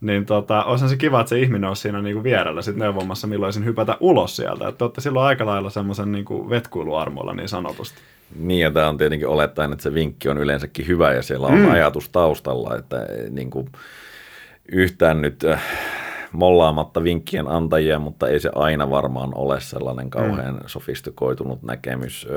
niin 0.00 0.26
tota, 0.26 0.64
olisi 0.64 0.88
se 0.88 0.96
kiva, 0.96 1.20
että 1.20 1.28
se 1.28 1.40
ihminen 1.40 1.68
olisi 1.68 1.82
siinä 1.82 2.02
niinku 2.02 2.22
vierellä 2.22 2.62
sit 2.62 2.76
neuvomassa, 2.76 3.26
milloin 3.26 3.52
sen 3.52 3.64
hypätä 3.64 3.96
ulos 4.00 4.36
sieltä. 4.36 4.68
Että 4.68 4.84
olette 4.84 5.00
silloin 5.00 5.26
aika 5.26 5.46
lailla 5.46 5.70
semmoisen 5.70 6.12
niinku 6.12 6.50
vetkuiluarmoilla 6.50 7.34
niin 7.34 7.48
sanotusti. 7.48 7.98
Niin, 8.36 8.60
ja 8.60 8.70
tämä 8.70 8.88
on 8.88 8.98
tietenkin 8.98 9.28
olettaen, 9.28 9.72
että 9.72 9.82
se 9.82 9.94
vinkki 9.94 10.28
on 10.28 10.38
yleensäkin 10.38 10.86
hyvä 10.86 11.12
ja 11.12 11.22
siellä 11.22 11.46
on 11.46 11.58
mm. 11.58 11.70
ajatus 11.70 12.08
taustalla, 12.08 12.76
että 12.76 13.06
niin 13.30 13.50
kuin 13.50 13.68
yhtään 14.72 15.22
nyt 15.22 15.44
äh, 15.44 15.62
mollaamatta 16.32 17.04
vinkkien 17.04 17.48
antajia, 17.48 17.98
mutta 17.98 18.28
ei 18.28 18.40
se 18.40 18.50
aina 18.54 18.90
varmaan 18.90 19.34
ole 19.34 19.60
sellainen 19.60 20.10
kauhean 20.10 20.54
mm. 20.54 20.60
sofistikoitunut 20.66 21.62
näkemys. 21.62 22.28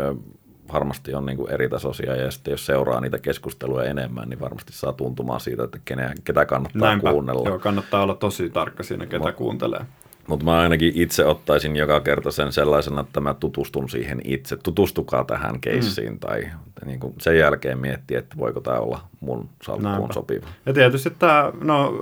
Varmasti 0.73 1.13
on 1.13 1.25
niin 1.25 1.37
kuin 1.37 1.51
eri 1.51 1.69
tasoisia 1.69 2.15
ja 2.15 2.31
sitten 2.31 2.51
jos 2.51 2.65
seuraa 2.65 3.01
niitä 3.01 3.19
keskusteluja 3.19 3.89
enemmän, 3.89 4.29
niin 4.29 4.39
varmasti 4.39 4.73
saa 4.73 4.93
tuntumaan 4.93 5.39
siitä, 5.39 5.63
että 5.63 5.79
kenen, 5.85 6.13
ketä 6.23 6.45
kannattaa 6.45 6.81
Näinpä. 6.81 7.11
kuunnella. 7.11 7.49
Joo, 7.49 7.59
kannattaa 7.59 8.03
olla 8.03 8.15
tosi 8.15 8.49
tarkka 8.49 8.83
siinä, 8.83 9.05
ketä 9.05 9.25
Mut, 9.25 9.35
kuuntelee. 9.35 9.85
Mutta 10.27 10.45
mä 10.45 10.59
ainakin 10.59 10.91
itse 10.95 11.25
ottaisin 11.25 11.75
joka 11.75 11.99
kerta 11.99 12.31
sen 12.31 12.51
sellaisena, 12.51 13.01
että 13.01 13.19
mä 13.19 13.33
tutustun 13.33 13.89
siihen 13.89 14.21
itse. 14.23 14.57
Tutustukaa 14.57 15.23
tähän 15.23 15.59
keissiin 15.59 16.11
mm. 16.11 16.19
tai 16.19 16.49
niin 16.85 16.99
kuin 16.99 17.13
sen 17.17 17.37
jälkeen 17.37 17.77
miettiä, 17.77 18.19
että 18.19 18.37
voiko 18.37 18.59
tämä 18.59 18.77
olla 18.77 18.99
mun 19.19 19.49
salkkuun 19.63 20.13
sopiva. 20.13 20.47
Ja 20.65 20.73
tietysti 20.73 21.09
tämä, 21.09 21.51
no 21.61 21.93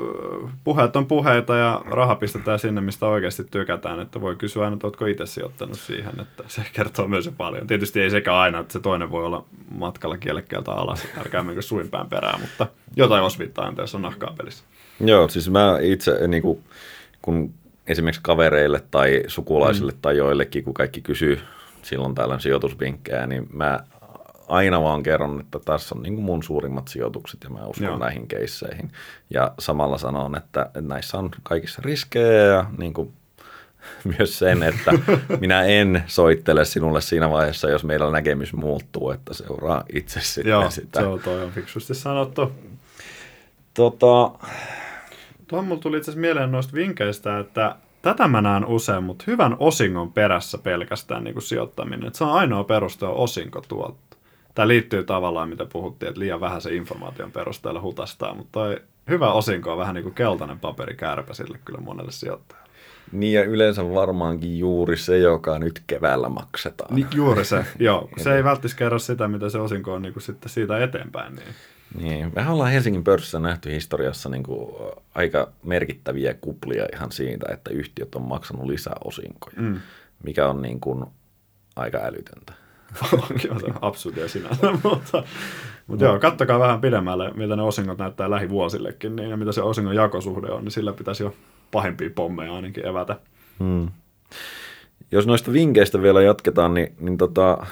puheet 0.64 0.96
on 0.96 1.06
puheita 1.06 1.56
ja 1.56 1.82
raha 1.86 2.16
pistetään 2.16 2.60
sinne, 2.60 2.82
mistä 2.82 3.06
oikeasti 3.06 3.44
tykätään. 3.44 4.00
Että 4.00 4.22
voi 4.22 4.36
kysyä 4.36 4.64
aina, 4.64 4.74
että 4.74 4.88
oletko 4.88 5.06
itse 5.06 5.26
sijoittanut 5.26 5.80
siihen, 5.80 6.20
että 6.22 6.44
se 6.48 6.62
kertoo 6.74 7.08
myös 7.08 7.26
jo 7.26 7.32
paljon. 7.38 7.68
Tietysti 7.68 8.02
ei 8.02 8.10
sekä 8.10 8.38
aina, 8.38 8.60
että 8.60 8.74
se 8.74 8.80
toinen 8.80 9.12
voi 9.12 9.26
olla 9.26 9.46
matkalla 9.72 10.18
kielekkeeltä 10.18 10.72
alas, 10.72 11.08
älkää 11.18 11.44
menkö 11.44 11.62
suinpään 11.62 12.10
perään, 12.10 12.42
mutta 12.42 12.68
jotain 12.96 13.24
osvittaa, 13.24 13.74
jos 13.78 13.96
on 13.96 14.02
nahkaa 14.02 14.34
pelissä. 14.38 14.64
Joo, 15.00 15.28
siis 15.28 15.50
mä 15.50 15.78
itse 15.82 16.28
niin 16.28 16.42
kuin, 16.42 16.64
kun 17.22 17.54
esimerkiksi 17.88 18.22
kavereille 18.24 18.84
tai 18.92 19.24
sukulaisille 19.28 19.92
mm. 19.92 19.98
tai 20.02 20.18
joillekin, 20.18 20.64
kun 20.64 20.74
kaikki 20.74 21.02
kysyy 21.02 21.40
silloin 21.82 22.16
tällöin 22.16 22.42
sijoitusvinkkejä, 22.42 23.28
niin 23.28 23.48
mä 23.54 23.80
aina 24.48 24.82
vaan 24.84 25.04
kerron, 25.04 25.40
että 25.40 25.60
tässä 25.66 25.96
on 25.96 26.04
niin 26.04 26.16
kuin 26.16 26.26
mun 26.26 26.44
suurimmat 26.44 26.88
sijoitukset 26.88 27.44
ja 27.44 27.50
mä 27.50 27.66
uskon 27.66 27.88
Joo. 27.88 27.98
näihin 27.98 28.28
keisseihin. 28.28 28.92
Ja 29.30 29.52
samalla 29.60 29.98
sanon, 29.98 30.38
että 30.38 30.70
näissä 30.82 31.18
on 31.18 31.30
kaikissa 31.44 31.82
riskejä 31.86 32.44
ja 32.44 32.66
niin 32.78 32.94
kuin 32.94 33.14
myös 34.18 34.40
sen, 34.40 34.64
että 34.64 34.92
minä 35.40 35.64
en 35.64 36.04
soittele 36.08 36.66
sinulle 36.66 37.02
siinä 37.02 37.30
vaiheessa, 37.30 37.70
jos 37.70 37.84
meillä 37.84 38.12
näkemys 38.12 38.54
muuttuu, 38.54 39.12
että 39.12 39.34
seuraa 39.34 39.84
itse 39.94 40.20
sitten 40.22 40.52
Joo, 40.52 40.70
sitä. 40.70 41.00
se 41.00 41.06
on, 41.06 41.20
toi 41.20 41.44
on 41.44 41.52
fiksusti 41.52 41.96
sanottu. 41.96 42.52
Tota, 43.74 44.32
Tuohon 45.52 45.68
mulla 45.68 45.82
tuli 45.82 45.98
itse 45.98 46.12
asiassa 46.12 46.22
mieleen 46.22 46.52
noista 46.52 46.74
vinkkeistä, 46.74 47.40
että 47.40 47.76
tätä 48.02 48.28
mä 48.28 48.42
näen 48.42 48.66
usein, 48.66 49.04
mutta 49.04 49.24
hyvän 49.28 49.56
osingon 49.60 50.14
perässä 50.14 50.58
pelkästään 50.58 51.24
niin 51.24 51.34
kuin 51.34 51.44
sijoittaminen. 51.44 52.08
Että 52.08 52.18
se 52.18 52.24
on 52.24 52.32
ainoa 52.32 52.64
peruste 52.64 53.06
on 53.06 53.16
osinkotuotto. 53.16 54.18
Tämä 54.56 54.68
liittyy 54.68 55.04
tavallaan, 55.04 55.50
mitä 55.50 55.66
puhuttiin, 55.66 56.08
että 56.08 56.20
liian 56.20 56.40
vähän 56.40 56.62
se 56.62 56.76
informaation 56.76 57.32
perusteella 57.32 57.82
hutastaa, 57.82 58.34
mutta 58.34 58.52
toi 58.52 58.82
hyvä 59.10 59.32
osinko 59.32 59.72
on 59.72 59.78
vähän 59.78 59.96
niin 59.96 60.04
kuin 60.04 60.16
keltainen 60.16 60.60
paperi 60.60 60.96
kärpäsille 60.96 61.60
kyllä 61.66 61.82
monelle 61.82 62.12
sijoittajalle. 62.12 62.70
Niin 63.12 63.34
ja 63.34 63.44
yleensä 63.44 63.94
varmaankin 63.94 64.60
juuri 64.60 64.98
se, 64.98 65.18
joka 65.18 65.60
nyt 65.60 65.82
keväällä 65.88 66.30
maksetaan. 66.30 66.96
Niin, 66.96 67.08
juuri 67.16 67.46
se, 67.46 67.66
joo. 67.80 68.10
Se 68.18 68.36
ei 68.36 68.44
välttämättä 68.44 68.78
kerro 68.78 69.00
sitä, 69.00 69.28
mitä 69.28 69.50
se 69.50 69.58
osinko 69.58 69.94
on 69.94 70.02
niin 70.02 70.14
kuin 70.14 70.24
sitten 70.24 70.50
siitä 70.50 70.84
eteenpäin. 70.84 71.36
Niin. 71.36 71.48
Niin, 72.00 72.32
mehän 72.36 72.54
ollaan 72.54 72.72
Helsingin 72.72 73.04
pörssissä 73.04 73.40
nähty 73.40 73.72
historiassa 73.72 74.30
niin 74.30 74.44
kuin 74.44 74.76
aika 75.16 75.52
merkittäviä 75.64 76.34
kuplia 76.34 76.86
ihan 76.94 77.12
siitä, 77.12 77.54
että 77.54 77.70
yhtiöt 77.74 78.16
on 78.16 78.22
maksanut 78.22 78.66
lisää 78.66 78.96
osinkoja, 79.04 79.56
mm. 79.62 79.80
mikä 80.24 80.48
on 80.48 80.62
niin 80.62 80.80
kuin 80.80 81.06
aika 81.76 81.98
älytöntä. 81.98 82.54
Onkin 83.22 83.74
absurdia 83.82 84.28
sinänsä, 84.28 84.72
mutta, 84.84 85.24
mutta 85.88 86.06
joo, 86.06 86.20
kattokaa 86.20 86.60
vähän 86.60 86.82
pidemmälle, 86.82 87.32
miltä 87.34 87.56
ne 87.56 87.62
osingot 87.62 87.98
näyttää 87.98 88.30
lähivuosillekin, 88.30 89.16
niin, 89.16 89.30
ja 89.30 89.38
mitä 89.38 89.52
se 89.52 89.62
osingon 89.62 89.96
jakosuhde 89.96 90.52
on, 90.52 90.64
niin 90.64 90.72
sillä 90.72 90.94
pitäisi 90.94 91.24
jo 91.24 91.36
pahempia 91.72 92.10
pommeja 92.16 92.56
ainakin 92.56 92.88
evätä. 92.88 93.20
Hmm. 93.60 93.90
Jos 95.12 95.28
noista 95.28 95.54
vinkkeistä 95.54 96.02
vielä 96.02 96.22
jatketaan, 96.22 96.74
niin, 96.74 96.96
niin 97.00 97.18
tota, 97.18 97.66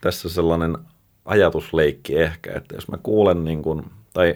tässä 0.00 0.28
sellainen 0.28 0.78
ajatusleikki 1.24 2.18
ehkä, 2.18 2.52
että 2.54 2.74
jos 2.74 2.88
mä 2.88 2.98
kuulen 3.02 3.44
niin 3.44 3.62
kuin, 3.62 3.84
tai 4.12 4.34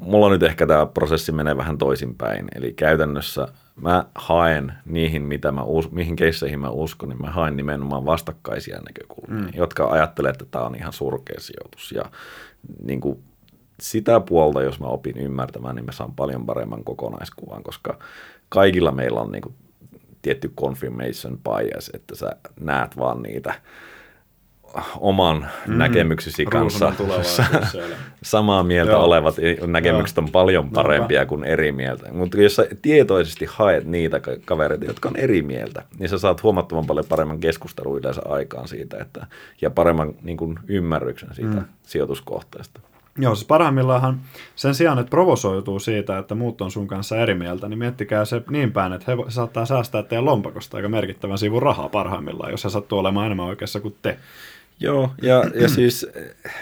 mulla 0.00 0.30
nyt 0.30 0.42
ehkä 0.42 0.66
tämä 0.66 0.86
prosessi 0.86 1.32
menee 1.32 1.56
vähän 1.56 1.78
toisinpäin, 1.78 2.48
eli 2.54 2.72
käytännössä 2.72 3.48
mä 3.80 4.04
haen 4.14 4.72
niihin, 4.84 5.22
mitä 5.22 5.52
mä 5.52 5.62
us, 5.62 5.90
mihin 5.90 6.16
keisseihin 6.16 6.60
mä 6.60 6.70
uskon, 6.70 7.08
niin 7.08 7.20
mä 7.20 7.30
haen 7.30 7.56
nimenomaan 7.56 8.06
vastakkaisia 8.06 8.80
näkökulmia, 8.80 9.44
mm. 9.44 9.50
jotka 9.54 9.88
ajattelee, 9.90 10.30
että 10.30 10.44
tämä 10.50 10.64
on 10.64 10.74
ihan 10.74 10.92
surkea 10.92 11.40
sijoitus. 11.40 11.92
Ja 11.92 12.04
niin 12.82 13.00
kuin 13.00 13.22
sitä 13.80 14.20
puolta, 14.20 14.62
jos 14.62 14.80
mä 14.80 14.86
opin 14.86 15.18
ymmärtämään, 15.18 15.76
niin 15.76 15.86
mä 15.86 15.92
saan 15.92 16.14
paljon 16.14 16.46
paremman 16.46 16.84
kokonaiskuvan, 16.84 17.62
koska 17.62 17.98
kaikilla 18.48 18.92
meillä 18.92 19.20
on 19.20 19.32
niin 19.32 19.42
kuin 19.42 19.54
tietty 20.22 20.52
confirmation 20.60 21.38
bias, 21.38 21.90
että 21.94 22.14
sä 22.14 22.36
näet 22.60 22.96
vaan 22.96 23.22
niitä 23.22 23.54
oman 25.00 25.48
mm, 25.66 25.78
näkemyksesi 25.78 26.44
kanssa 26.44 26.92
samaa 28.22 28.62
mieltä 28.62 28.92
Joo. 28.92 29.04
olevat 29.04 29.36
näkemykset 29.66 30.16
Joo. 30.16 30.24
on 30.24 30.32
paljon 30.32 30.70
parempia 30.70 31.26
kuin 31.26 31.44
eri 31.44 31.72
mieltä. 31.72 32.12
Mutta 32.12 32.40
jos 32.40 32.56
sä 32.56 32.66
tietoisesti 32.82 33.46
haet 33.50 33.84
niitä 33.84 34.20
kavereita, 34.44 34.84
jotka 34.84 35.08
on 35.08 35.16
eri 35.16 35.42
mieltä, 35.42 35.82
niin 35.98 36.08
sä 36.08 36.18
saat 36.18 36.42
huomattavan 36.42 36.86
paljon 36.86 37.06
paremman 37.08 37.40
keskustelun 37.40 37.98
yleensä 37.98 38.22
aikaan 38.24 38.68
siitä 38.68 38.96
että, 39.00 39.26
ja 39.60 39.70
paremman 39.70 40.14
niin 40.22 40.36
kuin, 40.36 40.58
ymmärryksen 40.68 41.34
siitä 41.34 41.56
mm. 41.56 41.64
sijoituskohteesta. 41.82 42.80
Joo, 43.20 43.34
siis 43.34 43.46
parhaimmillaan 43.46 44.20
sen 44.54 44.74
sijaan, 44.74 44.98
että 44.98 45.10
provosoituu 45.10 45.78
siitä, 45.78 46.18
että 46.18 46.34
muut 46.34 46.60
on 46.60 46.70
sun 46.70 46.86
kanssa 46.86 47.16
eri 47.16 47.34
mieltä, 47.34 47.68
niin 47.68 47.78
miettikää 47.78 48.24
se 48.24 48.42
niin 48.50 48.72
päin, 48.72 48.92
että 48.92 49.16
he 49.16 49.24
saattaa 49.28 49.66
säästää 49.66 50.02
teidän 50.02 50.24
lompakosta 50.24 50.76
aika 50.76 50.88
merkittävän 50.88 51.38
sivun 51.38 51.62
rahaa 51.62 51.88
parhaimmillaan, 51.88 52.50
jos 52.50 52.64
he 52.64 52.70
sattuu 52.70 52.98
olemaan 52.98 53.26
enemmän 53.26 53.46
oikeassa 53.46 53.80
kuin 53.80 53.96
te. 54.02 54.18
Joo, 54.80 55.10
ja, 55.22 55.44
ja 55.54 55.68
siis 55.78 56.06
eh, 56.14 56.52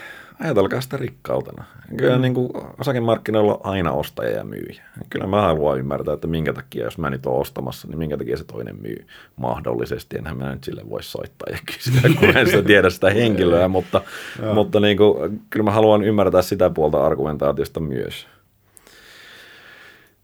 ajatelkaa 0.41 0.81
sitä 0.81 0.97
rikkautena. 0.97 1.65
Kyllä 1.97 2.17
mm. 2.17 2.23
niin 2.23 2.35
kuin, 2.35 2.51
osakemarkkinoilla 2.81 3.55
on 3.55 3.61
aina 3.63 3.93
ostaja 3.93 4.31
ja 4.31 4.45
myyjä. 4.45 4.83
Kyllä 5.11 5.27
mä 5.27 5.43
haluan 5.43 5.79
ymmärtää, 5.79 6.15
että 6.15 6.27
minkä 6.27 6.53
takia, 6.53 6.85
jos 6.85 6.99
mä 6.99 7.11
nyt 7.11 7.27
oon 7.27 7.41
ostamassa, 7.41 7.89
niin 7.89 7.99
minkä 7.99 8.17
takia 8.17 8.37
se 8.37 8.45
toinen 8.45 8.77
myy 8.83 9.07
mahdollisesti. 9.37 10.19
Enhän 10.19 10.37
mä 10.37 10.53
nyt 10.53 10.65
sille 10.65 10.83
voi 10.91 11.03
soittaa 11.03 11.49
ja 11.51 11.59
kysyä, 11.75 12.01
kun 12.19 12.37
en 12.37 12.47
sitä 12.47 12.63
tiedä 12.63 12.91
sitä 12.91 13.11
henkilöä, 13.11 13.69
mutta, 13.69 14.03
mutta 14.55 14.81
niin 14.81 14.97
kuin, 14.97 15.41
kyllä 15.51 15.65
mä 15.65 15.71
haluan 15.71 16.05
ymmärtää 16.05 16.43
sitä 16.43 16.71
puolta 16.71 17.07
argumentaatiosta 17.07 17.81
myös. 17.81 18.27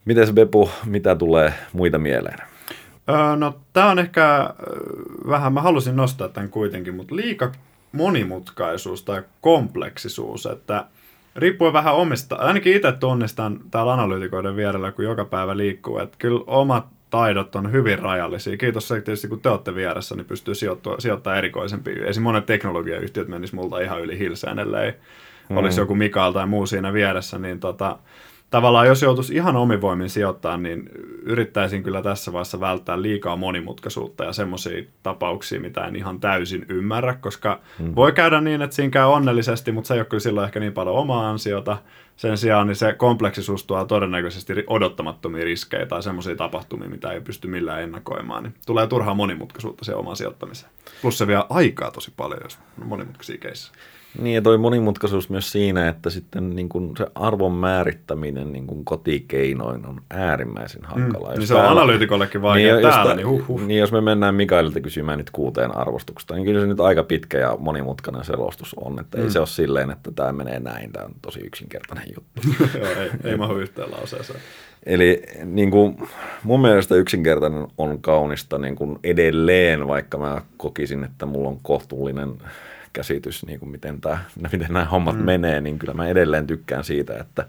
Miten 0.05 0.27
se 0.27 0.33
Bepu, 0.33 0.71
mitä 0.85 1.17
tulee 1.17 1.55
muita 1.73 1.99
mieleen? 1.99 2.39
Öö, 3.09 3.37
no 3.37 3.61
tämä 3.73 3.91
on 3.91 3.99
ehkä 3.99 4.55
vähän, 5.29 5.53
mä 5.53 5.63
halusin 5.63 5.97
nostaa 5.97 6.29
tämän 6.29 6.51
kuitenkin, 6.51 6.95
mutta 6.95 7.17
liika 7.17 7.53
monimutkaisuus 7.93 9.03
tai 9.03 9.23
kompleksisuus, 9.41 10.47
että 10.47 10.87
riippuen 11.37 11.73
vähän 11.73 11.95
omista, 11.95 12.37
ainakin 12.37 12.77
itse 12.77 12.93
tunnistan 12.93 13.61
täällä 13.71 13.93
analyytikoiden 13.93 14.57
vierellä, 14.57 14.93
kun 14.93 15.05
joka 15.05 15.25
päivä 15.25 15.57
liikkuu, 15.57 15.99
että 15.99 16.17
kyllä 16.19 16.45
omat 16.47 16.87
taidot 17.11 17.57
on 17.57 17.73
hyvin 17.73 17.99
rajallisia. 17.99 18.57
Kiitos 18.57 18.89
se 18.89 19.01
tietysti, 19.01 19.29
kun 19.29 19.41
te 19.41 19.49
olette 19.49 19.75
vieressä, 19.75 20.15
niin 20.15 20.27
pystyy 20.27 20.55
sijoittamaan, 20.55 21.01
sijoittamaan 21.01 21.39
erikoisempiin. 21.39 21.97
Esimerkiksi 21.97 22.21
monet 22.21 22.47
teknologiayhtiöt 22.47 23.29
menisivät 23.29 23.63
multa 23.63 23.81
ihan 23.81 24.01
yli 24.01 24.19
hilseen, 24.19 24.59
ellei 24.59 24.93
mm. 25.49 25.57
olisi 25.57 25.81
joku 25.81 25.95
Mikael 25.95 26.33
tai 26.33 26.47
muu 26.47 26.67
siinä 26.67 26.93
vieressä, 26.93 27.39
niin 27.39 27.61
tota, 27.61 27.99
tavallaan 28.53 28.87
jos 28.87 29.03
joutuisi 29.03 29.35
ihan 29.35 29.57
omin 29.57 29.81
voimin 29.81 30.11
sijoittaa, 30.11 30.57
niin 30.57 30.91
yrittäisin 31.23 31.83
kyllä 31.83 32.03
tässä 32.03 32.33
vaiheessa 32.33 32.61
välttää 32.61 33.03
liikaa 33.03 33.37
monimutkaisuutta 33.37 34.25
ja 34.25 34.33
semmoisia 34.33 34.85
tapauksia, 35.03 35.61
mitä 35.61 35.87
en 35.87 35.97
ihan 35.97 36.21
täysin 36.21 36.67
ymmärrä, 36.69 37.15
koska 37.15 37.61
hmm. 37.79 37.95
voi 37.95 38.13
käydä 38.13 38.41
niin, 38.41 38.63
että 38.63 38.77
siinä 38.77 38.91
käy 38.91 39.05
onnellisesti, 39.05 39.73
mutta 39.73 39.89
se 39.89 39.95
ei 39.95 40.01
ole 40.01 40.07
kyllä 40.07 40.21
silloin 40.21 40.45
ehkä 40.45 40.61
niin 40.61 40.73
paljon 40.73 40.97
omaa 40.97 41.31
ansiota. 41.31 41.79
Sen 42.17 42.39
sijaan 42.39 42.67
niin 42.67 42.77
se 42.77 42.93
kompleksisuus 42.93 43.65
tuo 43.65 43.85
todennäköisesti 43.85 44.53
odottamattomia 44.67 45.45
riskejä 45.45 45.87
tai 45.87 46.03
semmoisia 46.03 46.37
tapahtumia, 46.37 46.89
mitä 46.89 47.13
ei 47.13 47.21
pysty 47.21 47.49
millään 47.49 47.83
ennakoimaan. 47.83 48.43
Niin 48.43 48.55
tulee 48.67 48.87
turhaa 48.87 49.15
monimutkaisuutta 49.15 49.85
se 49.85 49.95
omaan 49.95 50.17
sijoittamiseen. 50.17 50.73
Plus 51.03 51.19
se 51.19 51.27
vie 51.27 51.43
aikaa 51.51 51.91
tosi 51.91 52.13
paljon, 52.17 52.41
jos 52.43 52.59
on 52.81 52.87
monimutkaisia 52.87 53.39
keissejä. 53.39 53.77
Niin, 54.19 54.35
ja 54.35 54.43
toi 54.43 54.59
monimutkaisuus 54.59 55.31
myös 55.31 55.53
siinä, 55.53 55.89
että 55.89 56.11
sitten 56.11 56.57
niin 56.57 56.69
kun 56.69 56.95
se 56.97 57.07
arvon 57.15 57.53
määrittäminen 57.53 58.53
niin 58.53 58.67
kun 58.67 58.85
kotikeinoin 58.85 59.87
on 59.87 60.01
äärimmäisen 60.11 60.85
hankalaa. 60.85 61.33
Mm, 61.33 61.39
niin 61.39 61.47
se 61.47 61.55
on 61.55 61.67
analyytikollekin 61.67 62.43
vaikea 62.43 62.75
niin, 62.75 62.89
täällä, 62.89 63.15
niin 63.15 63.29
huh, 63.29 63.49
huh. 63.49 63.61
Niin, 63.61 63.81
jos 63.81 63.93
me 63.93 64.01
mennään 64.01 64.35
Mikaelilta 64.35 64.81
kysymään 64.81 65.19
nyt 65.19 65.31
kuuteen 65.31 65.77
arvostuksesta, 65.77 66.35
niin 66.35 66.45
kyllä 66.45 66.61
se 66.61 66.67
nyt 66.67 66.81
aika 66.81 67.05
pitkä 67.05 67.39
ja 67.39 67.57
monimutkainen 67.59 68.25
selostus 68.25 68.75
on, 68.75 69.01
että 69.01 69.19
mm. 69.19 69.25
ei 69.25 69.31
se 69.31 69.39
ole 69.39 69.47
silleen, 69.47 69.91
että 69.91 70.11
tämä 70.11 70.33
menee 70.33 70.61
näin, 70.61 70.93
tämä 70.93 71.05
on 71.05 71.15
tosi 71.23 71.41
yksinkertainen 71.41 72.05
juttu. 72.15 72.41
Joo, 72.79 72.89
ei, 73.01 73.11
ei 73.25 73.37
mahu 73.37 73.55
yhteen 73.55 73.91
lauseeseen. 73.91 74.41
Eli 74.87 75.23
niin 75.45 75.71
kuin, 75.71 76.09
mun 76.43 76.61
mielestä 76.61 76.95
yksinkertainen 76.95 77.67
on 77.79 78.03
kaunista 78.03 78.59
niin 78.59 78.77
kuin 78.77 78.99
edelleen, 79.05 79.89
vaikka 79.89 80.19
mä 80.19 80.43
kokisin, 80.57 81.05
että 81.05 81.27
mulla 81.27 81.49
on 81.49 81.59
kohtuullinen 81.63 82.33
käsitys, 82.93 83.47
niin 83.47 83.59
kuin 83.59 83.71
miten, 83.71 84.01
tämä, 84.01 84.19
miten 84.53 84.69
nämä 84.71 84.85
hommat 84.85 85.17
mm. 85.17 85.25
menee, 85.25 85.61
niin 85.61 85.79
kyllä 85.79 85.95
mä 85.95 86.09
edelleen 86.09 86.47
tykkään 86.47 86.85
siitä, 86.85 87.17
että 87.17 87.47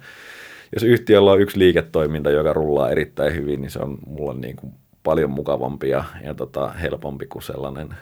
jos 0.73 0.83
yhtiöllä 0.83 1.31
on 1.31 1.41
yksi 1.41 1.59
liiketoiminta, 1.59 2.31
joka 2.31 2.53
rullaa 2.53 2.89
erittäin 2.89 3.35
hyvin, 3.35 3.61
niin 3.61 3.71
se 3.71 3.79
on 3.79 3.97
mulla 4.05 4.33
niin 4.33 4.55
kuin 4.55 4.73
paljon 5.03 5.29
mukavampi 5.29 5.89
ja, 5.89 6.03
ja 6.23 6.33
tota, 6.33 6.69
helpompi 6.69 7.27
kuin 7.27 7.43
sellainen 7.43 7.95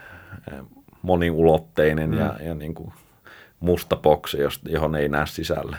moniulotteinen 1.01 2.09
mm. 2.09 2.17
ja, 2.17 2.35
ja 2.43 2.55
niin 2.55 2.73
kuin 2.73 2.93
musta 3.59 3.95
boksi, 3.95 4.37
johon 4.69 4.95
ei 4.95 5.09
näe 5.09 5.25
sisälle. 5.25 5.77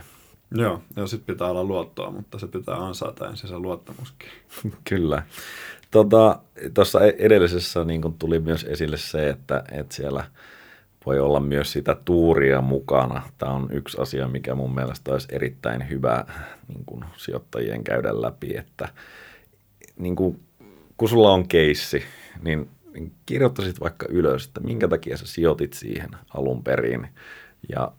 Joo, 0.54 0.82
ja 0.96 1.06
sitten 1.06 1.34
pitää 1.34 1.48
olla 1.48 1.64
luottoa, 1.64 2.10
mutta 2.10 2.38
se 2.38 2.46
pitää 2.46 2.76
ansaita 2.76 3.28
ensin 3.28 3.48
se 3.48 3.58
luottamuskin. 3.58 4.28
Kyllä. 4.88 5.22
Tuossa 5.90 6.98
tota, 6.98 7.12
edellisessä 7.18 7.84
niin 7.84 8.14
tuli 8.18 8.40
myös 8.40 8.64
esille 8.64 8.96
se, 8.96 9.28
että, 9.28 9.64
että 9.72 9.94
siellä– 9.94 10.24
voi 11.06 11.20
olla 11.20 11.40
myös 11.40 11.72
sitä 11.72 11.96
tuuria 12.04 12.60
mukana. 12.60 13.22
Tämä 13.38 13.52
on 13.52 13.68
yksi 13.72 14.00
asia, 14.00 14.28
mikä 14.28 14.54
mun 14.54 14.74
mielestä 14.74 15.12
olisi 15.12 15.28
erittäin 15.30 15.90
hyvä 15.90 16.24
niin 16.68 16.84
kuin 16.86 17.04
sijoittajien 17.16 17.84
käydä 17.84 18.22
läpi, 18.22 18.56
että 18.56 18.88
niin 19.96 20.16
kuin, 20.16 20.40
kun 20.96 21.08
sulla 21.08 21.32
on 21.32 21.48
keissi, 21.48 22.02
niin 22.42 22.70
kirjoittaisit 23.26 23.80
vaikka 23.80 24.06
ylös, 24.08 24.46
että 24.46 24.60
minkä 24.60 24.88
takia 24.88 25.16
sä 25.16 25.26
sijoitit 25.26 25.72
siihen 25.72 26.10
alun 26.34 26.64
perin 26.64 27.08
ja 27.68 27.92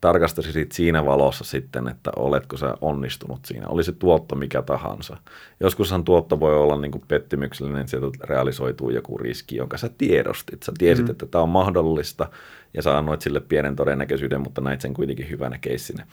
tarkastaisit 0.00 0.72
siinä 0.72 1.04
valossa 1.04 1.44
sitten, 1.44 1.88
että 1.88 2.10
oletko 2.16 2.56
sä 2.56 2.74
onnistunut 2.80 3.40
siinä, 3.44 3.68
oli 3.68 3.84
se 3.84 3.92
tuotto 3.92 4.34
mikä 4.34 4.62
tahansa. 4.62 5.16
Joskushan 5.60 6.04
tuotto 6.04 6.40
voi 6.40 6.56
olla 6.56 6.80
niin 6.80 6.92
kuin 6.92 7.04
pettymyksellinen, 7.08 7.80
että 7.80 7.90
sieltä 7.90 8.18
realisoituu 8.24 8.90
joku 8.90 9.18
riski, 9.18 9.56
jonka 9.56 9.76
sä 9.76 9.90
tiedostit. 9.98 10.62
Sä 10.62 10.72
tiesit, 10.78 11.06
mm. 11.06 11.10
että 11.10 11.26
tämä 11.26 11.42
on 11.42 11.48
mahdollista 11.48 12.28
ja 12.74 12.82
sä 12.82 12.98
annoit 12.98 13.22
sille 13.22 13.40
pienen 13.40 13.76
todennäköisyyden, 13.76 14.40
mutta 14.40 14.60
näit 14.60 14.80
sen 14.80 14.94
kuitenkin 14.94 15.30
hyvänä 15.30 15.58
keissinä. 15.58 16.06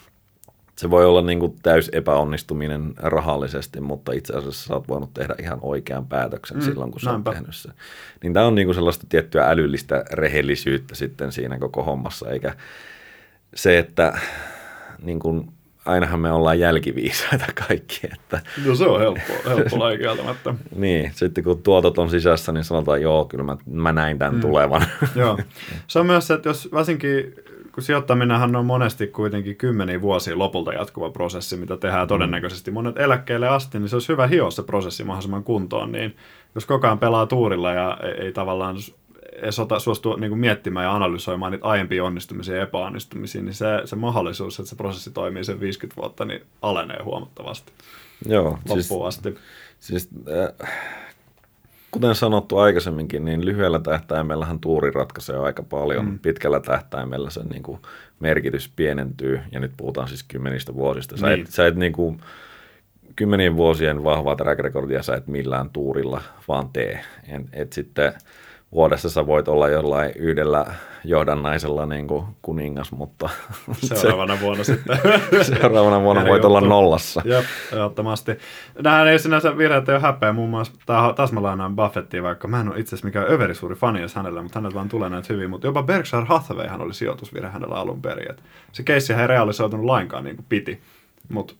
Se 0.77 0.89
voi 0.89 1.05
olla 1.05 1.21
niin 1.21 1.39
kuin 1.39 1.55
täys 1.63 1.89
epäonnistuminen 1.93 2.93
rahallisesti, 2.97 3.81
mutta 3.81 4.11
itse 4.11 4.33
asiassa 4.33 4.67
sä 4.67 4.73
oot 4.73 4.87
voinut 4.87 5.13
tehdä 5.13 5.35
ihan 5.39 5.59
oikean 5.61 6.07
päätöksen 6.07 6.57
mm, 6.57 6.63
silloin, 6.63 6.91
kun 6.91 7.01
sä 7.01 7.11
oot 7.11 7.23
tehnyt 7.23 7.55
sen. 7.55 7.73
Niin 8.23 8.33
tämä 8.33 8.45
on 8.45 8.55
niin 8.55 8.67
kuin 8.67 8.75
sellaista 8.75 9.05
tiettyä 9.09 9.49
älyllistä 9.49 10.03
rehellisyyttä 10.11 10.95
sitten 10.95 11.31
siinä 11.31 11.59
koko 11.59 11.83
hommassa, 11.83 12.29
eikä 12.29 12.55
se, 13.55 13.77
että 13.77 14.17
niin 15.01 15.19
kuin, 15.19 15.49
ainahan 15.85 16.19
me 16.19 16.31
ollaan 16.31 16.59
jälkiviisaita 16.59 17.45
kaikki. 17.67 17.99
Että, 18.13 18.41
no 18.65 18.75
se 18.75 18.85
on 18.85 18.99
helppo, 18.99 19.33
helppo 19.49 19.79
laji 19.79 19.99
niin, 20.75 21.11
sitten 21.15 21.43
kun 21.43 21.63
tuotot 21.63 21.97
on 21.97 22.09
sisässä, 22.09 22.51
niin 22.51 22.63
sanotaan, 22.63 23.01
joo, 23.01 23.25
kyllä 23.25 23.43
mä, 23.43 23.57
mä 23.65 23.93
näin 23.93 24.19
tämän 24.19 24.35
mm. 24.35 24.41
tulevan. 24.41 24.85
joo. 25.15 25.39
Se 25.87 25.99
on 25.99 26.05
myös 26.05 26.27
se, 26.27 26.33
että 26.33 26.49
jos 26.49 26.69
varsinkin 26.71 27.33
kun 27.73 27.83
sijoittaminenhan 27.83 28.55
on 28.55 28.65
monesti 28.65 29.07
kuitenkin 29.07 29.55
kymmeniä 29.55 30.01
vuosia 30.01 30.37
lopulta 30.37 30.73
jatkuva 30.73 31.09
prosessi, 31.09 31.57
mitä 31.57 31.77
tehdään 31.77 32.05
mm. 32.05 32.07
todennäköisesti 32.07 32.71
monet 32.71 32.97
eläkkeelle 32.97 33.47
asti, 33.47 33.79
niin 33.79 33.89
se 33.89 33.95
olisi 33.95 34.09
hyvä 34.09 34.27
hioa 34.27 34.51
se 34.51 34.63
prosessi 34.63 35.03
mahdollisimman 35.03 35.43
kuntoon, 35.43 35.91
niin 35.91 36.15
jos 36.55 36.65
koko 36.65 36.87
ajan 36.87 36.99
pelaa 36.99 37.25
tuurilla 37.25 37.73
ja 37.73 37.97
ei, 38.03 38.25
ei 38.25 38.31
tavallaan 38.31 38.75
edes 39.35 39.59
ota, 39.59 39.79
suostu 39.79 40.15
niin 40.15 40.29
kuin 40.29 40.39
miettimään 40.39 40.83
ja 40.83 40.95
analysoimaan 40.95 41.51
niitä 41.51 41.67
aiempia 41.67 42.03
onnistumisia 42.03 42.55
ja 42.55 42.63
epäonnistumisia, 42.63 43.41
niin 43.41 43.53
se, 43.53 43.65
se 43.85 43.95
mahdollisuus, 43.95 44.59
että 44.59 44.69
se 44.69 44.75
prosessi 44.75 45.11
toimii 45.11 45.43
sen 45.43 45.59
50 45.59 46.01
vuotta, 46.01 46.25
niin 46.25 46.41
alenee 46.61 47.03
huomattavasti. 47.03 47.71
Joo. 48.27 48.57
Siis- 48.65 48.91
Loppuun 48.91 49.11
siis, 49.11 49.17
asti. 49.17 49.35
Siis, 49.79 50.09
äh, 50.61 50.69
kuten 51.91 52.15
sanottu 52.15 52.57
aikaisemminkin, 52.57 53.25
niin 53.25 53.45
lyhyellä 53.45 53.79
tähtäimellähän 53.79 54.59
tuuri 54.59 54.91
ratkaisee 54.91 55.37
aika 55.37 55.63
paljon. 55.63 56.05
Mm. 56.05 56.19
Pitkällä 56.19 56.59
tähtäimellä 56.59 57.29
sen 57.29 57.47
niin 57.47 57.63
kuin, 57.63 57.79
merkitys 58.19 58.71
pienentyy, 58.75 59.39
ja 59.51 59.59
nyt 59.59 59.71
puhutaan 59.77 60.07
siis 60.07 60.23
kymmenistä 60.23 60.73
vuosista. 60.73 61.17
Sä 61.17 61.27
niin. 61.27 61.41
et, 61.41 61.47
sä 61.47 61.67
et 61.67 61.75
niin 61.75 61.93
kuin, 61.93 62.21
kymmenien 63.15 63.55
vuosien 63.55 64.03
vahvaa 64.03 64.35
track 64.35 64.59
recordia 64.59 65.03
sä 65.03 65.15
et 65.15 65.27
millään 65.27 65.69
tuurilla 65.69 66.21
vaan 66.47 66.69
tee. 66.69 67.05
Et, 67.27 67.41
et 67.53 67.73
sitten 67.73 68.13
vuodessa 68.71 69.09
sä 69.09 69.27
voit 69.27 69.47
olla 69.47 69.69
jollain 69.69 70.11
yhdellä 70.15 70.65
johdannaisella 71.03 71.85
niin 71.85 72.07
kuin 72.07 72.25
kuningas, 72.41 72.91
mutta... 72.91 73.29
Seuraavana 73.83 74.35
se, 74.35 74.41
vuonna 74.41 74.63
sitten. 74.63 74.99
seuraavana 75.59 76.01
vuonna 76.01 76.25
voit 76.25 76.45
olla 76.45 76.61
nollassa. 76.61 77.21
Jep, 77.25 77.45
ehdottomasti. 77.73 78.31
Nämähän 78.83 79.07
ei 79.07 79.19
sinänsä 79.19 79.57
virheet 79.57 79.89
ole 79.89 79.99
häpeä. 79.99 80.33
Muun 80.33 80.49
muassa, 80.49 80.73
taas 81.15 81.31
mä 81.31 81.43
lainaan 81.43 81.75
Buffettia, 81.75 82.23
vaikka 82.23 82.47
mä 82.47 82.61
en 82.61 82.69
ole 82.69 82.79
itse 82.79 82.89
asiassa 82.89 83.07
mikään 83.07 83.31
överisuuri 83.31 83.75
fani 83.75 83.99
edes 83.99 84.15
hänellä, 84.15 84.41
mutta 84.41 84.59
hänellä 84.59 84.75
vaan 84.75 84.89
tulee 84.89 85.09
näitä 85.09 85.33
hyvin. 85.33 85.49
Mutta 85.49 85.67
jopa 85.67 85.83
Berkshire 85.83 86.25
Hathawayhan 86.25 86.81
oli 86.81 86.93
sijoitusvirhe 86.93 87.49
hänellä 87.49 87.75
alun 87.75 88.01
perin. 88.01 88.31
Et 88.31 88.43
se 88.71 88.83
keissi 88.83 89.13
ei 89.13 89.27
realisoitunut 89.27 89.85
lainkaan 89.85 90.23
niin 90.23 90.35
kuin 90.35 90.45
piti. 90.49 90.81
Mutta 91.29 91.53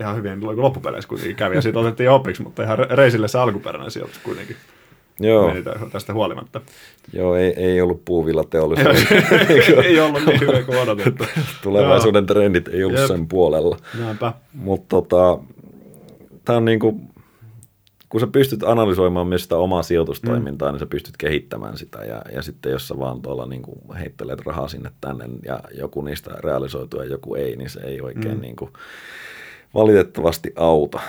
ihan 0.00 0.16
hyvin 0.16 0.62
loppupeleissä 0.62 1.08
kuitenkin 1.08 1.36
kävi 1.36 1.54
ja 1.54 1.62
siitä 1.62 1.78
otettiin 1.78 2.10
opiksi, 2.10 2.42
mutta 2.42 2.62
ihan 2.62 2.78
reisille 2.78 3.28
se 3.28 3.38
alkuperäinen 3.38 3.90
sijoitus 3.90 4.18
kuitenkin. 4.18 4.56
Joo. 5.20 5.52
tästä 5.92 6.12
huolimatta. 6.12 6.60
Joo, 7.12 7.36
ei, 7.36 7.52
ei 7.56 7.80
ollut 7.80 8.04
teollisuus. 8.50 8.96
ei 9.84 10.00
ollut 10.00 10.26
niin 10.26 10.40
hyvä 10.40 10.62
kuin 10.62 10.78
odotettu. 10.78 11.24
Tulevaisuuden 11.62 12.22
Joo. 12.28 12.34
trendit 12.34 12.68
ei 12.68 12.84
ollut 12.84 12.98
Jep. 12.98 13.08
sen 13.08 13.28
puolella. 13.28 13.76
Näinpä. 13.98 14.32
Mutta 14.54 14.86
tota, 14.88 15.38
tämä 16.44 16.56
on 16.56 16.64
niinku, 16.64 17.00
kun 18.08 18.20
sä 18.20 18.26
pystyt 18.26 18.62
analysoimaan 18.62 19.26
myös 19.26 19.42
sitä 19.42 19.56
omaa 19.56 19.82
sijoitustoimintaa, 19.82 20.68
mm. 20.68 20.72
niin 20.72 20.80
sä 20.80 20.86
pystyt 20.86 21.16
kehittämään 21.16 21.76
sitä. 21.76 22.04
Ja, 22.04 22.22
ja 22.34 22.42
sitten 22.42 22.72
jos 22.72 22.88
sä 22.88 22.98
vaan 22.98 23.22
tuolla 23.22 23.46
niinku 23.46 23.72
heittelet 23.98 24.40
rahaa 24.40 24.68
sinne 24.68 24.90
tänne 25.00 25.24
ja 25.44 25.60
joku 25.74 26.02
niistä 26.02 26.30
realisoituu 26.44 27.00
ja 27.00 27.06
joku 27.06 27.34
ei, 27.34 27.56
niin 27.56 27.70
se 27.70 27.80
ei 27.80 28.00
oikein 28.00 28.34
mm. 28.34 28.40
niinku 28.40 28.70
valitettavasti 29.74 30.52
auta. 30.56 31.00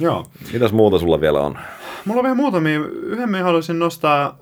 Joo. 0.00 0.26
Mitäs 0.52 0.72
muuta 0.72 0.98
sulla 0.98 1.20
vielä 1.20 1.40
on? 1.40 1.58
Mulla 2.04 2.20
on 2.20 2.24
vielä 2.24 2.34
muutamia. 2.34 2.80
Yhden 3.02 3.30
me 3.30 3.40
haluaisin 3.40 3.78
nostaa. 3.78 4.38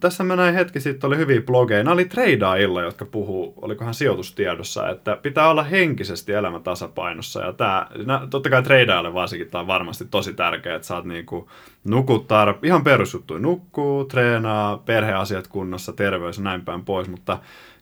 Tässä 0.00 0.24
mä 0.24 0.36
näin 0.36 0.54
hetki 0.54 0.80
sitten, 0.80 1.08
oli 1.08 1.16
hyviä 1.16 1.40
blogeja. 1.40 1.84
Nämä 1.84 1.94
oli 1.94 2.04
treidaajilla, 2.04 2.82
jotka 2.82 3.04
puhuu, 3.04 3.54
olikohan 3.62 3.94
sijoitustiedossa, 3.94 4.88
että 4.88 5.16
pitää 5.16 5.50
olla 5.50 5.62
henkisesti 5.62 6.32
elämä 6.32 6.60
tasapainossa. 6.60 7.40
Ja 7.40 7.52
tää, 7.52 7.86
totta 8.30 8.50
kai 8.50 8.62
treidaajalle 8.62 9.14
varsinkin 9.14 9.50
tämä 9.50 9.60
on 9.60 9.66
varmasti 9.66 10.04
tosi 10.10 10.34
tärkeää, 10.34 10.76
että 10.76 10.88
saat 10.88 11.04
niinku 11.04 11.50
nukuttaa, 11.84 12.54
ihan 12.62 12.84
perusjuttuja, 12.84 13.40
nukkuu, 13.40 14.04
treenaa, 14.04 14.76
perheasiat 14.76 15.48
kunnossa, 15.48 15.92
terveys 15.92 16.38
ja 16.38 16.44
näin 16.44 16.64
päin 16.64 16.84
pois, 16.84 17.08
mutta 17.08 17.38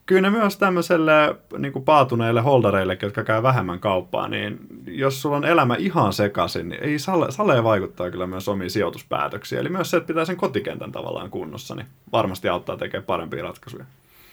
kyllä 0.08 0.30
ne 0.30 0.30
myös 0.30 0.56
tämmöiselle 0.56 1.36
niin 1.58 1.72
kuin 1.72 1.84
paatuneille 1.84 2.40
holdareille, 2.40 2.98
jotka 3.02 3.24
käy 3.24 3.42
vähemmän 3.42 3.80
kauppaa, 3.80 4.28
niin 4.28 4.58
jos 4.86 5.22
sulla 5.22 5.36
on 5.36 5.44
elämä 5.44 5.76
ihan 5.78 6.12
sekaisin, 6.12 6.68
niin 6.68 6.84
ei 6.84 6.98
sale, 6.98 7.30
sale 7.30 7.64
vaikuttaa 7.64 8.10
kyllä 8.10 8.26
myös 8.26 8.48
omiin 8.48 8.70
sijoituspäätöksiin. 8.70 9.60
Eli 9.60 9.68
myös 9.68 9.90
se, 9.90 9.96
että 9.96 10.06
pitää 10.06 10.24
sen 10.24 10.36
kotikentän 10.36 10.92
tavallaan 10.92 11.30
kunnossa, 11.30 11.74
niin 11.74 11.86
varmasti 12.12 12.48
auttaa 12.48 12.76
tekemään 12.76 13.04
parempia 13.04 13.42
ratkaisuja. 13.42 13.84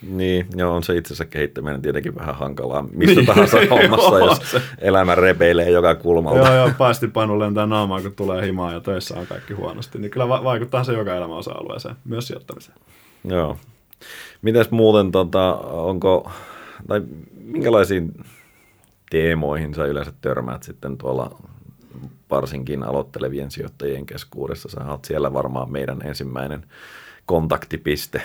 Niin, 0.01 0.47
joo, 0.55 0.75
on 0.75 0.83
se 0.83 0.97
itsensä 0.97 1.25
kehittäminen 1.25 1.81
tietenkin 1.81 2.15
vähän 2.15 2.35
hankalaa 2.35 2.81
mistä 2.81 3.15
niin, 3.15 3.25
tahansa 3.25 3.57
hommassa, 3.71 4.19
jos 4.19 4.57
elämä 4.79 5.15
repeilee 5.15 5.69
joka 5.69 5.95
kulmalta. 5.95 6.47
Joo, 6.47 6.55
joo, 6.55 6.71
paistipanu 6.77 7.39
lentää 7.39 7.65
naamaan, 7.65 8.01
kun 8.01 8.15
tulee 8.15 8.45
himaa 8.45 8.73
ja 8.73 8.79
töissä 8.79 9.19
on 9.19 9.27
kaikki 9.27 9.53
huonosti, 9.53 9.99
niin 9.99 10.11
kyllä 10.11 10.29
va- 10.29 10.43
vaikuttaa 10.43 10.83
se 10.83 10.93
joka 10.93 11.15
elämäosa-alueeseen, 11.15 11.95
myös 12.05 12.27
sijoittamiseen. 12.27 12.77
Joo, 13.23 13.57
Mitäs 14.41 14.71
muuten, 14.71 15.11
tota, 15.11 15.55
onko, 15.57 16.31
tai 16.87 17.01
minkälaisiin 17.33 18.23
teemoihin 19.09 19.73
sä 19.73 19.85
yleensä 19.85 20.13
törmäät 20.21 20.63
sitten 20.63 20.97
tuolla 20.97 21.41
varsinkin 22.29 22.83
aloittelevien 22.83 23.51
sijoittajien 23.51 24.05
keskuudessa. 24.05 24.69
Sä 24.69 24.91
oot 24.91 25.05
siellä 25.05 25.33
varmaan 25.33 25.71
meidän 25.71 26.01
ensimmäinen 26.01 26.65
kontaktipiste. 27.25 28.21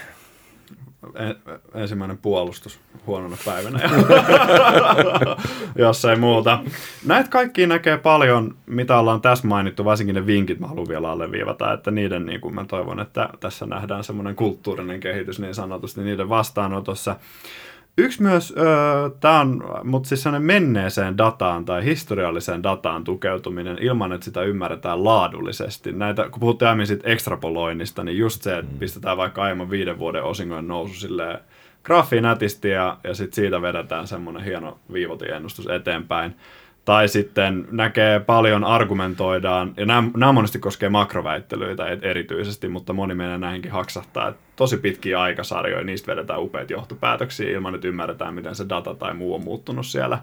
Ensimmäinen 1.74 2.18
puolustus 2.18 2.80
huonona 3.06 3.36
päivänä, 3.44 3.80
jos 5.76 6.04
ei 6.04 6.16
muuta. 6.16 6.58
Näitä 7.06 7.30
kaikki 7.30 7.66
näkee 7.66 7.98
paljon, 7.98 8.56
mitä 8.66 8.98
ollaan 8.98 9.20
tässä 9.20 9.46
mainittu, 9.46 9.84
varsinkin 9.84 10.14
ne 10.14 10.26
vinkit 10.26 10.60
mä 10.60 10.66
haluan 10.66 10.88
vielä 10.88 11.10
alleviivata, 11.10 11.72
että 11.72 11.90
niiden, 11.90 12.26
niin 12.26 12.40
kuin 12.40 12.54
mä 12.54 12.64
toivon, 12.64 13.00
että 13.00 13.28
tässä 13.40 13.66
nähdään 13.66 14.04
semmoinen 14.04 14.36
kulttuurinen 14.36 15.00
kehitys 15.00 15.40
niin 15.40 15.54
sanotusti 15.54 16.00
niiden 16.00 16.28
vastaanotossa. 16.28 17.16
Yksi 18.00 18.22
myös, 18.22 18.54
öö, 18.58 19.10
tämä 19.20 19.40
on, 19.40 19.64
mutta 19.84 20.08
siis 20.08 20.24
menneeseen 20.38 21.18
dataan 21.18 21.64
tai 21.64 21.84
historialliseen 21.84 22.62
dataan 22.62 23.04
tukeutuminen 23.04 23.78
ilman, 23.80 24.12
että 24.12 24.24
sitä 24.24 24.42
ymmärretään 24.42 25.04
laadullisesti. 25.04 25.92
Näitä, 25.92 26.28
kun 26.30 26.40
puhuttiin 26.40 26.68
aiemmin 26.68 26.86
siitä 26.86 27.10
ekstrapoloinnista, 27.10 28.04
niin 28.04 28.18
just 28.18 28.42
se, 28.42 28.58
että 28.58 28.72
mm. 28.72 28.78
pistetään 28.78 29.16
vaikka 29.16 29.42
aiemman 29.42 29.70
viiden 29.70 29.98
vuoden 29.98 30.24
osingojen 30.24 30.68
nousu 30.68 30.94
silleen 30.94 31.38
graafiin 31.84 32.22
nätisti 32.22 32.68
ja, 32.68 32.96
ja 33.04 33.14
sitten 33.14 33.34
siitä 33.34 33.62
vedetään 33.62 34.06
semmoinen 34.06 34.44
hieno 34.44 34.78
viivotiennustus 34.92 35.66
eteenpäin. 35.66 36.36
Tai 36.84 37.08
sitten 37.08 37.68
näkee 37.70 38.20
paljon 38.20 38.64
argumentoidaan, 38.64 39.74
ja 39.76 39.86
nämä, 39.86 40.10
nämä 40.16 40.32
monesti 40.32 40.58
koskee 40.58 40.88
makroväittelyitä 40.88 41.86
erityisesti, 41.86 42.68
mutta 42.68 42.92
moni 42.92 43.14
menee 43.14 43.38
näihinkin 43.38 43.70
haksahtaa. 43.70 44.28
Että 44.28 44.42
tosi 44.56 44.76
pitkiä 44.76 45.20
aikasarjoja, 45.20 45.84
niistä 45.84 46.12
vedetään 46.12 46.42
upeita 46.42 46.72
johtopäätöksiä 46.72 47.50
ilman, 47.50 47.74
että 47.74 47.88
ymmärretään, 47.88 48.34
miten 48.34 48.54
se 48.54 48.68
data 48.68 48.94
tai 48.94 49.14
muu 49.14 49.34
on 49.34 49.44
muuttunut 49.44 49.86
siellä 49.86 50.18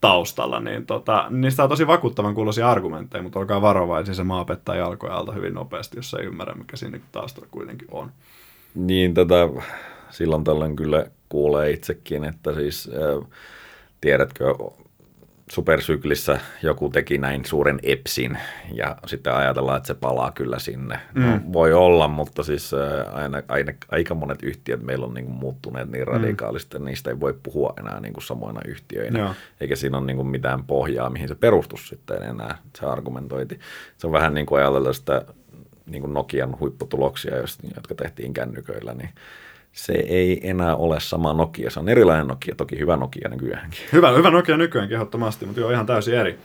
taustalla. 0.00 0.60
Niin 0.60 0.86
tota, 0.86 1.26
niistä 1.30 1.62
on 1.62 1.68
tosi 1.68 1.86
vakuuttavan 1.86 2.34
kuuloisia 2.34 2.70
argumentteja, 2.70 3.22
mutta 3.22 3.38
olkaa 3.38 3.62
varovaisia, 3.62 4.14
se 4.14 4.24
maa 4.24 4.44
pettää 4.44 4.76
jalkoja 4.76 5.14
alta 5.14 5.32
hyvin 5.32 5.54
nopeasti, 5.54 5.98
jos 5.98 6.14
ei 6.14 6.26
ymmärrä, 6.26 6.54
mikä 6.54 6.76
siinä 6.76 7.00
taustalla 7.12 7.48
kuitenkin 7.50 7.88
on. 7.90 8.10
Niin, 8.74 9.14
tätä 9.14 9.48
silloin 10.10 10.44
tällöin 10.44 10.76
kyllä 10.76 11.06
kuulee 11.28 11.70
itsekin, 11.70 12.24
että 12.24 12.54
siis 12.54 12.90
äh, 12.92 13.28
tiedätkö, 14.00 14.44
supersyklissä 15.50 16.40
joku 16.62 16.88
teki 16.88 17.18
näin 17.18 17.44
suuren 17.44 17.78
epsin 17.82 18.38
ja 18.72 18.96
sitten 19.06 19.34
ajatellaan, 19.34 19.76
että 19.76 19.86
se 19.86 19.94
palaa 19.94 20.32
kyllä 20.32 20.58
sinne. 20.58 21.00
No, 21.14 21.26
mm. 21.26 21.32
No, 21.32 21.40
voi 21.52 21.72
olla, 21.72 22.08
mutta 22.08 22.42
siis 22.42 22.70
aina, 23.12 23.42
aina, 23.48 23.72
aika 23.90 24.14
monet 24.14 24.42
yhtiöt 24.42 24.82
meillä 24.82 25.06
on 25.06 25.14
niin 25.14 25.24
kuin 25.24 25.36
muuttuneet 25.36 25.90
niin 25.90 26.04
mm. 26.04 26.12
radikaalisti, 26.12 26.76
että 26.76 26.88
niistä 26.88 27.10
ei 27.10 27.20
voi 27.20 27.34
puhua 27.42 27.74
enää 27.78 28.00
niin 28.00 28.12
kuin 28.12 28.24
samoina 28.24 28.60
yhtiöinä, 28.64 29.18
Joo. 29.18 29.34
eikä 29.60 29.76
siinä 29.76 29.98
ole 29.98 30.06
niin 30.06 30.16
kuin 30.16 30.28
mitään 30.28 30.64
pohjaa, 30.64 31.10
mihin 31.10 31.28
se 31.28 31.34
perustus 31.34 31.88
sitten 31.88 32.22
enää, 32.22 32.58
se 32.78 32.86
argumentointi. 32.86 33.60
Se 33.98 34.06
on 34.06 34.12
vähän 34.12 34.34
niin 34.34 34.46
kuin 34.46 34.60
ajatella 34.60 34.92
sitä 34.92 35.24
niin 35.86 36.00
kuin 36.00 36.14
Nokian 36.14 36.60
huipputuloksia, 36.60 37.36
jotka 37.74 37.94
tehtiin 37.94 38.32
kännyköillä, 38.34 38.94
niin 38.94 39.10
se 39.74 39.92
ei 39.92 40.50
enää 40.50 40.76
ole 40.76 41.00
sama 41.00 41.32
Nokia. 41.32 41.70
Se 41.70 41.80
on 41.80 41.88
erilainen 41.88 42.26
Nokia, 42.26 42.54
toki 42.54 42.78
hyvä 42.78 42.96
Nokia 42.96 43.28
nykyäänkin. 43.28 43.80
Hyvä, 43.92 44.10
hyvä 44.10 44.30
Nokia 44.30 44.56
nykyäänkin 44.56 44.94
ehdottomasti, 44.94 45.46
mutta 45.46 45.60
joo, 45.60 45.70
ihan 45.70 45.86
täysin 45.86 46.14
eri. 46.14 46.38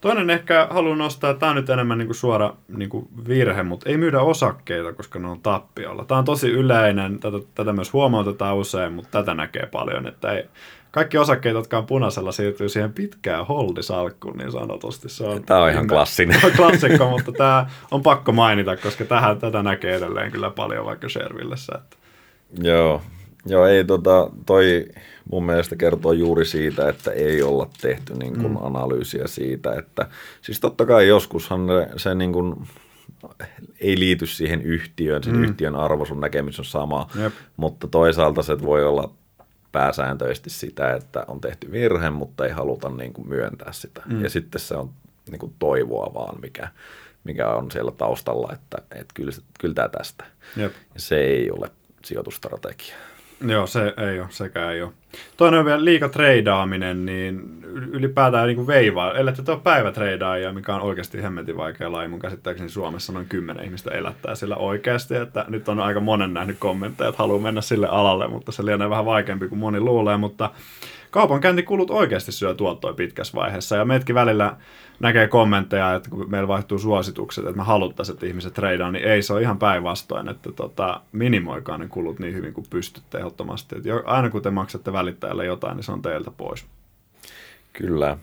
Toinen 0.00 0.30
ehkä 0.30 0.66
haluan 0.70 0.98
nostaa, 0.98 1.34
tämä 1.34 1.50
on 1.50 1.56
nyt 1.56 1.70
enemmän 1.70 1.98
niin 1.98 2.06
kuin 2.06 2.16
suora 2.16 2.54
niin 2.68 2.88
kuin 2.88 3.08
virhe, 3.28 3.62
mutta 3.62 3.88
ei 3.90 3.96
myydä 3.96 4.20
osakkeita, 4.20 4.92
koska 4.92 5.18
ne 5.18 5.28
on 5.28 5.40
tappiolla. 5.40 6.04
Tämä 6.04 6.18
on 6.18 6.24
tosi 6.24 6.50
yleinen, 6.50 7.18
tätä, 7.18 7.36
tätä 7.54 7.72
myös 7.72 7.92
huomautetaan 7.92 8.56
usein, 8.56 8.92
mutta 8.92 9.10
tätä 9.10 9.34
näkee 9.34 9.66
paljon, 9.72 10.06
että 10.06 10.32
ei, 10.32 10.44
kaikki 10.90 11.18
osakkeet, 11.18 11.54
jotka 11.54 11.78
on 11.78 11.86
punaisella, 11.86 12.32
siirtyy 12.32 12.68
siihen 12.68 12.92
pitkään 12.92 13.46
holdisalkkuun 13.46 14.36
niin 14.36 14.52
sanotusti. 14.52 15.08
Se 15.08 15.24
on 15.24 15.44
tämä 15.44 15.62
on 15.62 15.70
ihan 15.70 15.86
klassinen. 15.86 16.40
klassikko, 16.56 17.10
mutta 17.10 17.32
tämä 17.32 17.66
on 17.90 18.02
pakko 18.02 18.32
mainita, 18.32 18.76
koska 18.76 19.04
tähän, 19.04 19.38
tätä 19.38 19.62
näkee 19.62 19.96
edelleen 19.96 20.32
kyllä 20.32 20.50
paljon 20.50 20.86
vaikka 20.86 21.08
Shervillessä. 21.08 21.72
Että 21.78 21.96
Joo, 22.62 23.02
Joo, 23.46 23.66
ei 23.66 23.84
tota, 23.84 24.30
toi 24.46 24.86
mun 25.30 25.46
mielestä 25.46 25.76
kertoo 25.76 26.12
juuri 26.12 26.44
siitä, 26.44 26.88
että 26.88 27.10
ei 27.10 27.42
olla 27.42 27.70
tehty 27.80 28.14
niin 28.14 28.32
kuin 28.32 28.52
mm. 28.52 28.56
analyysiä 28.60 29.26
siitä, 29.26 29.72
että 29.72 30.08
siis 30.42 30.60
totta 30.60 30.86
kai 30.86 31.08
joskushan 31.08 31.60
se 31.96 32.14
niin 32.14 32.32
kuin, 32.32 32.68
ei 33.80 33.98
liity 33.98 34.26
siihen 34.26 34.62
yhtiöön, 34.62 35.22
sen 35.22 35.36
mm. 35.36 35.44
yhtiön 35.44 35.76
arvo, 35.76 36.04
sun 36.04 36.20
näkemys 36.20 36.58
on 36.58 36.64
sama, 36.64 37.10
Jep. 37.22 37.32
mutta 37.56 37.86
toisaalta 37.86 38.42
se 38.42 38.62
voi 38.62 38.84
olla 38.84 39.10
pääsääntöisesti 39.72 40.50
sitä, 40.50 40.94
että 40.94 41.24
on 41.28 41.40
tehty 41.40 41.72
virhe, 41.72 42.10
mutta 42.10 42.46
ei 42.46 42.52
haluta 42.52 42.88
niin 42.88 43.12
kuin 43.12 43.28
myöntää 43.28 43.72
sitä. 43.72 44.02
Mm. 44.06 44.22
Ja 44.22 44.30
sitten 44.30 44.60
se 44.60 44.74
on 44.74 44.90
niin 45.30 45.38
kuin 45.38 45.54
toivoa 45.58 46.14
vaan, 46.14 46.40
mikä, 46.40 46.68
mikä 47.24 47.48
on 47.48 47.70
siellä 47.70 47.92
taustalla, 47.92 48.52
että, 48.52 48.78
että 48.90 49.14
kyllä, 49.14 49.32
kyllä 49.60 49.74
tämä 49.74 49.88
tästä. 49.88 50.24
Jep. 50.56 50.72
Ja 50.94 51.00
se 51.00 51.16
ei 51.16 51.50
ole 51.50 51.70
sijoitustrategia. 52.06 52.94
Joo, 53.46 53.66
se 53.66 53.94
ei 53.96 54.20
ole, 54.20 54.28
sekä 54.30 54.70
ei 54.70 54.82
ole. 54.82 54.92
Toinen 55.36 55.60
on 55.60 55.66
vielä 55.66 55.84
liika 55.84 56.08
treidaaminen, 56.08 57.06
niin 57.06 57.64
ylipäätään 57.92 58.46
niin 58.46 58.56
kuin 58.56 58.66
veivaa. 58.66 59.14
Ellei 59.14 59.34
te 59.34 59.52
ole 59.52 59.60
päivätreidaajia, 59.60 60.52
mikä 60.52 60.74
on 60.74 60.80
oikeasti 60.80 61.22
hemmetin 61.22 61.56
vaikea 61.56 61.92
laji. 61.92 62.08
Mun 62.08 62.18
käsittääkseni 62.18 62.68
Suomessa 62.68 63.12
noin 63.12 63.26
kymmenen 63.28 63.64
ihmistä 63.64 63.90
elättää 63.90 64.34
sillä 64.34 64.56
oikeasti. 64.56 65.14
Että 65.14 65.44
nyt 65.48 65.68
on 65.68 65.80
aika 65.80 66.00
monen 66.00 66.34
nähnyt 66.34 66.56
kommentteja, 66.58 67.08
että 67.08 67.22
haluaa 67.22 67.42
mennä 67.42 67.60
sille 67.60 67.88
alalle, 67.88 68.28
mutta 68.28 68.52
se 68.52 68.64
lienee 68.64 68.90
vähän 68.90 69.06
vaikeampi 69.06 69.48
kuin 69.48 69.58
moni 69.58 69.80
luulee. 69.80 70.16
Mutta 70.16 70.50
kaupankäyntikulut 71.10 71.90
oikeasti 71.90 72.32
syö 72.32 72.54
tuottoa 72.54 72.92
pitkässä 72.92 73.34
vaiheessa. 73.34 73.76
Ja 73.76 73.84
meidätkin 73.84 74.14
välillä 74.14 74.56
näkee 75.00 75.28
kommentteja, 75.28 75.94
että 75.94 76.10
kun 76.10 76.30
meillä 76.30 76.48
vaihtuu 76.48 76.78
suositukset, 76.78 77.44
että 77.44 77.56
me 77.56 77.62
haluttaisiin, 77.62 78.14
että 78.14 78.26
ihmiset 78.26 78.54
treidaan, 78.54 78.92
niin 78.92 79.04
ei, 79.04 79.22
se 79.22 79.32
on 79.32 79.42
ihan 79.42 79.58
päinvastoin, 79.58 80.28
että 80.28 80.52
tota, 80.52 81.00
minimoikaa 81.12 81.78
ne 81.78 81.88
kulut 81.88 82.18
niin 82.18 82.34
hyvin 82.34 82.54
kuin 82.54 82.66
pystytte 82.70 83.18
ehdottomasti. 83.18 83.76
Että 83.76 83.90
aina 84.04 84.30
kun 84.30 84.42
te 84.42 84.50
maksatte 84.50 84.92
välittäjälle 84.92 85.44
jotain, 85.46 85.76
niin 85.76 85.84
se 85.84 85.92
on 85.92 86.02
teiltä 86.02 86.30
pois. 86.30 86.66
Kyllä. 87.72 88.18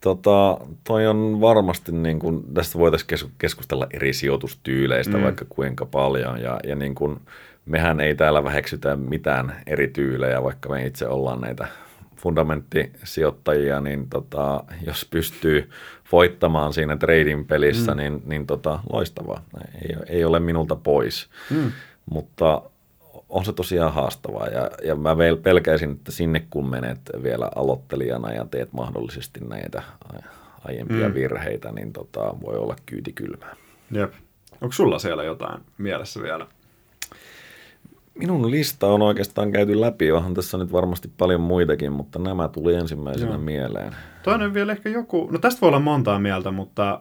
Tota, 0.00 0.58
toi 0.84 1.06
on 1.06 1.40
varmasti, 1.40 1.92
niin 1.92 2.18
kuin, 2.18 2.44
tästä 2.54 2.78
voitaisiin 2.78 3.32
keskustella 3.38 3.86
eri 3.90 4.12
sijoitustyyleistä 4.12 5.16
mm. 5.16 5.22
vaikka 5.22 5.44
kuinka 5.48 5.86
paljon, 5.86 6.40
ja, 6.40 6.60
ja 6.64 6.76
niin 6.76 6.94
kuin, 6.94 7.20
mehän 7.66 8.00
ei 8.00 8.14
täällä 8.14 8.44
väheksytä 8.44 8.96
mitään 8.96 9.56
eri 9.66 9.88
tyylejä, 9.88 10.42
vaikka 10.42 10.68
me 10.68 10.86
itse 10.86 11.08
ollaan 11.08 11.40
näitä 11.40 11.68
fundamenttisijoittajia, 12.20 13.80
niin 13.80 14.08
tota, 14.10 14.64
jos 14.86 15.06
pystyy 15.10 15.70
voittamaan 16.12 16.72
siinä 16.72 16.96
trading 16.96 17.46
pelissä, 17.46 17.92
mm. 17.92 17.96
niin, 17.96 18.22
niin 18.24 18.46
tota, 18.46 18.80
loistavaa. 18.92 19.42
Ei, 19.82 19.96
ei 20.06 20.24
ole 20.24 20.40
minulta 20.40 20.76
pois. 20.76 21.28
Mm. 21.50 21.72
Mutta 22.10 22.62
on 23.28 23.44
se 23.44 23.52
tosiaan 23.52 23.92
haastavaa 23.92 24.46
ja, 24.46 24.70
ja 24.84 24.94
mä 24.94 25.16
pelkäisin, 25.42 25.90
että 25.90 26.12
sinne 26.12 26.46
kun 26.50 26.70
menet 26.70 27.00
vielä 27.22 27.50
aloittelijana 27.54 28.32
ja 28.32 28.44
teet 28.44 28.72
mahdollisesti 28.72 29.40
näitä 29.40 29.82
aiempia 30.64 31.08
mm. 31.08 31.14
virheitä, 31.14 31.72
niin 31.72 31.92
tota, 31.92 32.34
voi 32.40 32.56
olla 32.56 32.76
kyyti 32.86 33.12
kylmää. 33.12 33.56
Jep. 33.90 34.12
Onko 34.60 34.72
sulla 34.72 34.98
siellä 34.98 35.24
jotain 35.24 35.60
mielessä 35.78 36.22
vielä? 36.22 36.46
Minun 38.18 38.50
lista 38.50 38.86
on 38.86 39.02
oikeastaan 39.02 39.52
käyty 39.52 39.80
läpi, 39.80 40.12
onhan 40.12 40.34
tässä 40.34 40.58
nyt 40.58 40.72
varmasti 40.72 41.10
paljon 41.18 41.40
muitakin, 41.40 41.92
mutta 41.92 42.18
nämä 42.18 42.48
tuli 42.48 42.74
ensimmäisenä 42.74 43.30
Joo. 43.30 43.40
mieleen. 43.40 43.96
Toinen 44.22 44.54
vielä 44.54 44.72
ehkä 44.72 44.88
joku, 44.88 45.28
no 45.32 45.38
tästä 45.38 45.60
voi 45.60 45.68
olla 45.68 45.78
montaa 45.80 46.18
mieltä, 46.18 46.50
mutta 46.50 47.00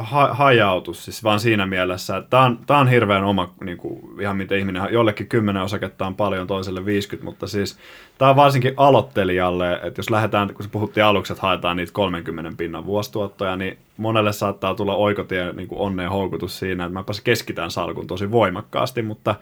ha- 0.00 0.34
hajautus 0.34 1.04
siis 1.04 1.24
vaan 1.24 1.40
siinä 1.40 1.66
mielessä, 1.66 2.16
että 2.16 2.30
tämä 2.30 2.42
on, 2.44 2.58
on 2.80 2.88
hirveän 2.88 3.24
oma, 3.24 3.54
niin 3.64 3.78
kuin, 3.78 4.20
ihan 4.20 4.36
miten 4.36 4.58
ihminen, 4.58 4.88
jollekin 4.90 5.28
10 5.28 5.62
osaketta 5.62 6.06
on 6.06 6.14
paljon, 6.14 6.46
toiselle 6.46 6.84
50, 6.84 7.24
mutta 7.24 7.46
siis 7.46 7.78
tämä 8.18 8.30
on 8.30 8.36
varsinkin 8.36 8.74
aloittelijalle, 8.76 9.72
että 9.82 9.98
jos 9.98 10.10
lähdetään, 10.10 10.54
kun 10.54 10.66
puhuttiin 10.72 11.04
aluksi, 11.04 11.32
että 11.32 11.42
haetaan 11.42 11.76
niitä 11.76 11.92
30 11.92 12.52
pinnan 12.56 12.86
vuosituottoja, 12.86 13.56
niin 13.56 13.78
monelle 13.96 14.32
saattaa 14.32 14.74
tulla 14.74 14.94
oikotie 14.94 15.52
niin 15.52 15.68
onneen 15.70 16.10
houkutus 16.10 16.58
siinä, 16.58 16.84
että 16.84 16.94
mäpä 16.94 17.12
keskitän 17.24 17.70
salkun 17.70 18.06
tosi 18.06 18.30
voimakkaasti, 18.30 19.02
mutta 19.02 19.34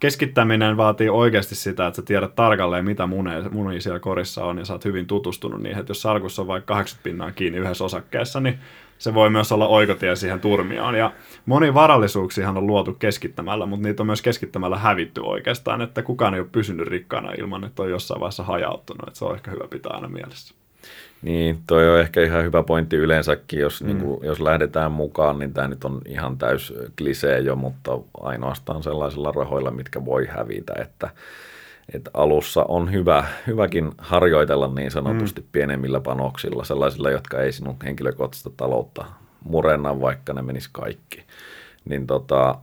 keskittäminen 0.00 0.76
vaatii 0.76 1.08
oikeasti 1.08 1.54
sitä, 1.54 1.86
että 1.86 1.96
sä 1.96 2.02
tiedät 2.02 2.34
tarkalleen, 2.34 2.84
mitä 2.84 3.06
munia 3.50 3.80
siellä 3.80 4.00
korissa 4.00 4.44
on, 4.44 4.58
ja 4.58 4.64
sä 4.64 4.72
oot 4.72 4.84
hyvin 4.84 5.06
tutustunut 5.06 5.62
niihin, 5.62 5.80
että 5.80 5.90
jos 5.90 6.02
salkussa 6.02 6.42
on 6.42 6.48
vaikka 6.48 6.74
80 6.74 7.04
pinnaa 7.04 7.32
kiinni 7.32 7.58
yhdessä 7.58 7.84
osakkeessa, 7.84 8.40
niin 8.40 8.58
se 9.00 9.14
voi 9.14 9.30
myös 9.30 9.52
olla 9.52 9.66
oikotie 9.66 10.16
siihen 10.16 10.40
turmioon. 10.40 10.94
Ja 10.94 11.12
moni 11.46 11.74
varallisuuksihan 11.74 12.56
on 12.56 12.66
luotu 12.66 12.92
keskittämällä, 12.92 13.66
mutta 13.66 13.88
niitä 13.88 14.02
on 14.02 14.06
myös 14.06 14.22
keskittämällä 14.22 14.78
hävitty 14.78 15.20
oikeastaan, 15.24 15.82
että 15.82 16.02
kukaan 16.02 16.34
ei 16.34 16.40
ole 16.40 16.48
pysynyt 16.52 16.88
rikkaana 16.88 17.32
ilman, 17.32 17.64
että 17.64 17.82
on 17.82 17.90
jossain 17.90 18.20
vaiheessa 18.20 18.42
hajauttunut. 18.42 19.08
Että 19.08 19.18
se 19.18 19.24
on 19.24 19.34
ehkä 19.34 19.50
hyvä 19.50 19.68
pitää 19.70 19.92
aina 19.92 20.08
mielessä. 20.08 20.54
Niin, 21.22 21.58
toi 21.66 21.90
on 21.90 22.00
ehkä 22.00 22.22
ihan 22.22 22.44
hyvä 22.44 22.62
pointti 22.62 22.96
yleensäkin, 22.96 23.60
jos, 23.60 23.82
mm. 23.82 23.86
niin 23.86 23.98
kuin, 23.98 24.26
jos 24.26 24.40
lähdetään 24.40 24.92
mukaan, 24.92 25.38
niin 25.38 25.52
tämä 25.52 25.68
nyt 25.68 25.84
on 25.84 26.00
ihan 26.06 26.38
täys 26.38 26.74
klisee 26.98 27.38
jo, 27.38 27.56
mutta 27.56 27.98
ainoastaan 28.20 28.82
sellaisilla 28.82 29.32
rahoilla, 29.32 29.70
mitkä 29.70 30.04
voi 30.04 30.26
hävitä, 30.26 30.72
että 30.82 31.10
että 31.94 32.10
alussa 32.14 32.64
on 32.68 32.92
hyvä, 32.92 33.24
hyväkin 33.46 33.92
harjoitella 33.98 34.68
niin 34.68 34.90
sanotusti 34.90 35.40
mm. 35.40 35.46
pienemmillä 35.52 36.00
panoksilla, 36.00 36.64
sellaisilla, 36.64 37.10
jotka 37.10 37.40
ei 37.40 37.52
sinun 37.52 37.76
henkilökohtaista 37.84 38.50
taloutta 38.56 39.04
murenna, 39.44 40.00
vaikka 40.00 40.32
ne 40.32 40.42
menis 40.42 40.68
kaikki. 40.68 41.24
Niin 41.84 42.06
tota, 42.06 42.54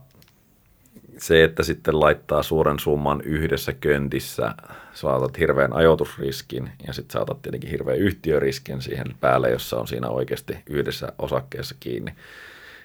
se, 1.18 1.44
että 1.44 1.62
sitten 1.62 2.00
laittaa 2.00 2.42
suuren 2.42 2.78
summan 2.78 3.20
yhdessä 3.20 3.72
köntissä, 3.72 4.54
saatat 4.92 5.38
hirveän 5.38 5.72
ajoitusriskin 5.72 6.70
ja 6.86 6.92
sitten 6.92 7.12
saatat 7.12 7.42
tietenkin 7.42 7.70
hirveän 7.70 7.98
yhtiöriskin 7.98 8.82
siihen 8.82 9.06
päälle, 9.20 9.50
jossa 9.50 9.76
on 9.80 9.88
siinä 9.88 10.08
oikeasti 10.08 10.58
yhdessä 10.66 11.12
osakkeessa 11.18 11.74
kiinni. 11.80 12.14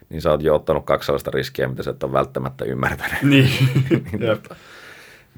Niin 0.09 0.21
sä 0.21 0.31
oot 0.31 0.43
jo 0.43 0.55
ottanut 0.55 0.85
kaksi 0.85 1.05
sellaista 1.05 1.31
riskiä, 1.31 1.67
mitä 1.67 1.83
sä 1.83 1.91
et 1.91 2.03
ole 2.03 2.13
välttämättä 2.13 2.65
ymmärtänyt. 2.65 3.21
Niin. 3.21 3.49
niin, 3.89 4.29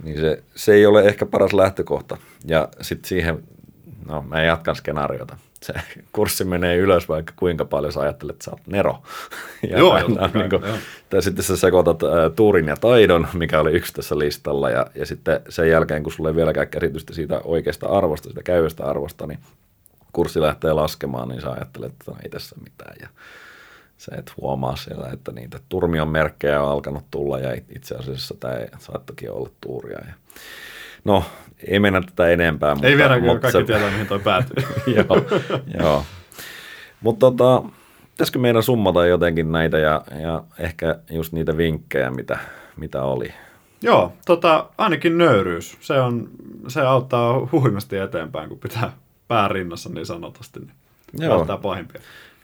niin 0.04 0.18
se, 0.20 0.44
se 0.56 0.74
ei 0.74 0.86
ole 0.86 1.02
ehkä 1.04 1.26
paras 1.26 1.54
lähtökohta. 1.54 2.18
Ja 2.46 2.70
sitten 2.82 3.10
siihen, 3.10 3.44
no 4.06 4.22
mä 4.22 4.44
jatkan 4.44 4.76
skenaariota 4.76 5.38
se 5.66 5.74
kurssi 6.12 6.44
menee 6.44 6.78
ylös 6.78 7.10
vaikka 7.10 7.34
kuinka 7.36 7.66
paljon 7.66 7.94
sä 7.94 8.00
ajattelet, 8.00 8.34
että 8.34 8.46
sä 8.46 8.52
oot 8.52 8.68
Nero. 8.68 9.02
ja 9.70 9.78
joo, 9.78 9.98
joo, 9.98 10.08
niin 10.08 10.50
kuin, 10.50 10.62
joo. 10.66 10.78
Tai 11.10 11.22
sitten 11.22 11.44
sä 11.44 11.58
sekoitat 11.58 12.04
äh, 12.04 12.10
tuurin 12.36 12.68
ja 12.68 12.76
taidon, 12.76 13.28
mikä 13.34 13.60
oli 13.60 13.72
yksi 13.72 13.94
tässä 13.94 14.20
listalla, 14.20 14.70
ja, 14.70 14.88
ja 14.96 15.06
sitten 15.06 15.40
sen 15.50 15.70
jälkeen, 15.70 16.04
kun 16.04 16.12
sulle 16.12 16.30
ei 16.30 16.36
vieläkään 16.36 16.68
käsitystä 16.68 17.14
siitä 17.14 17.42
oikeasta 17.44 17.88
arvosta, 17.88 18.30
sitä 18.30 18.44
käyvästä 18.44 18.86
arvosta, 18.86 19.28
niin 19.28 19.40
kurssi 20.14 20.42
lähtee 20.42 20.74
laskemaan, 20.74 21.30
niin 21.30 21.42
sä 21.42 21.52
ajattelet, 21.52 21.92
että 21.92 22.12
no, 22.12 22.18
ei 22.24 22.30
tässä 22.30 22.56
mitään. 22.64 22.96
Ja 23.02 23.08
sä 23.98 24.12
et 24.18 24.34
huomaa 24.42 24.76
siellä, 24.76 25.10
että 25.14 25.32
niitä 25.32 25.60
turmion 25.70 26.08
merkkejä 26.08 26.62
on 26.62 26.72
alkanut 26.72 27.04
tulla, 27.12 27.40
ja 27.40 27.54
itse 27.76 27.96
asiassa 27.96 28.36
tämä 28.40 28.54
ei 28.54 28.68
saattakin 28.78 29.32
olla 29.32 29.50
tuuria. 29.62 30.00
Ja, 30.08 30.14
no, 31.04 31.24
ei 31.68 31.80
mennä 31.80 32.02
tätä 32.02 32.28
enempää. 32.28 32.76
Mutta, 32.76 32.88
ei 32.88 32.98
vielä, 32.98 33.20
mutta 33.20 33.40
kaikki 33.40 33.60
se... 33.62 33.64
tietää, 33.64 33.92
mihin 33.92 34.08
toi 34.08 34.20
päätyy. 34.20 34.56
joo, 34.96 35.42
joo. 35.80 36.06
Mutta 37.02 37.20
tota, 37.32 37.64
pitäisikö 38.12 38.40
meidän 38.40 38.64
summata 38.64 39.06
jotenkin 39.06 39.52
näitä 39.52 39.78
ja, 39.78 40.02
ja 40.22 40.44
ehkä 40.60 41.00
just 41.10 41.34
niitä 41.34 41.58
vinkkejä, 41.58 42.12
mitä, 42.12 42.40
mitä 42.78 43.04
oli? 43.04 43.34
Joo, 43.82 44.14
tota, 44.26 44.70
ainakin 44.78 45.18
nöyryys. 45.18 45.78
Se, 45.82 46.00
on, 46.00 46.30
se 46.68 46.82
auttaa 46.82 47.50
huimasti 47.52 47.98
eteenpäin, 47.98 48.50
kun 48.50 48.60
pitää 48.60 48.92
pää 49.28 49.48
rinnassa 49.48 49.90
niin 49.90 50.06
sanotusti. 50.06 50.60
Niin 50.60 50.72
Joo. 51.20 51.46
Pahimpia. 51.62 52.02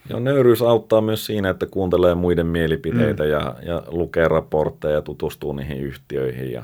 Joo, 0.10 0.20
nöyryys 0.20 0.62
auttaa 0.62 1.02
myös 1.02 1.26
siinä, 1.26 1.49
että 1.49 1.66
kuuntelee 1.66 2.16
muiden 2.16 2.47
mielipiteitä 2.47 3.24
mm. 3.24 3.30
ja, 3.30 3.56
ja 3.62 3.84
lukee 3.88 4.28
raportteja 4.28 4.93
ja 4.93 5.02
tutustuu 5.02 5.54
niihin 5.54 5.78
yhtiöihin 5.78 6.52
ja, 6.52 6.64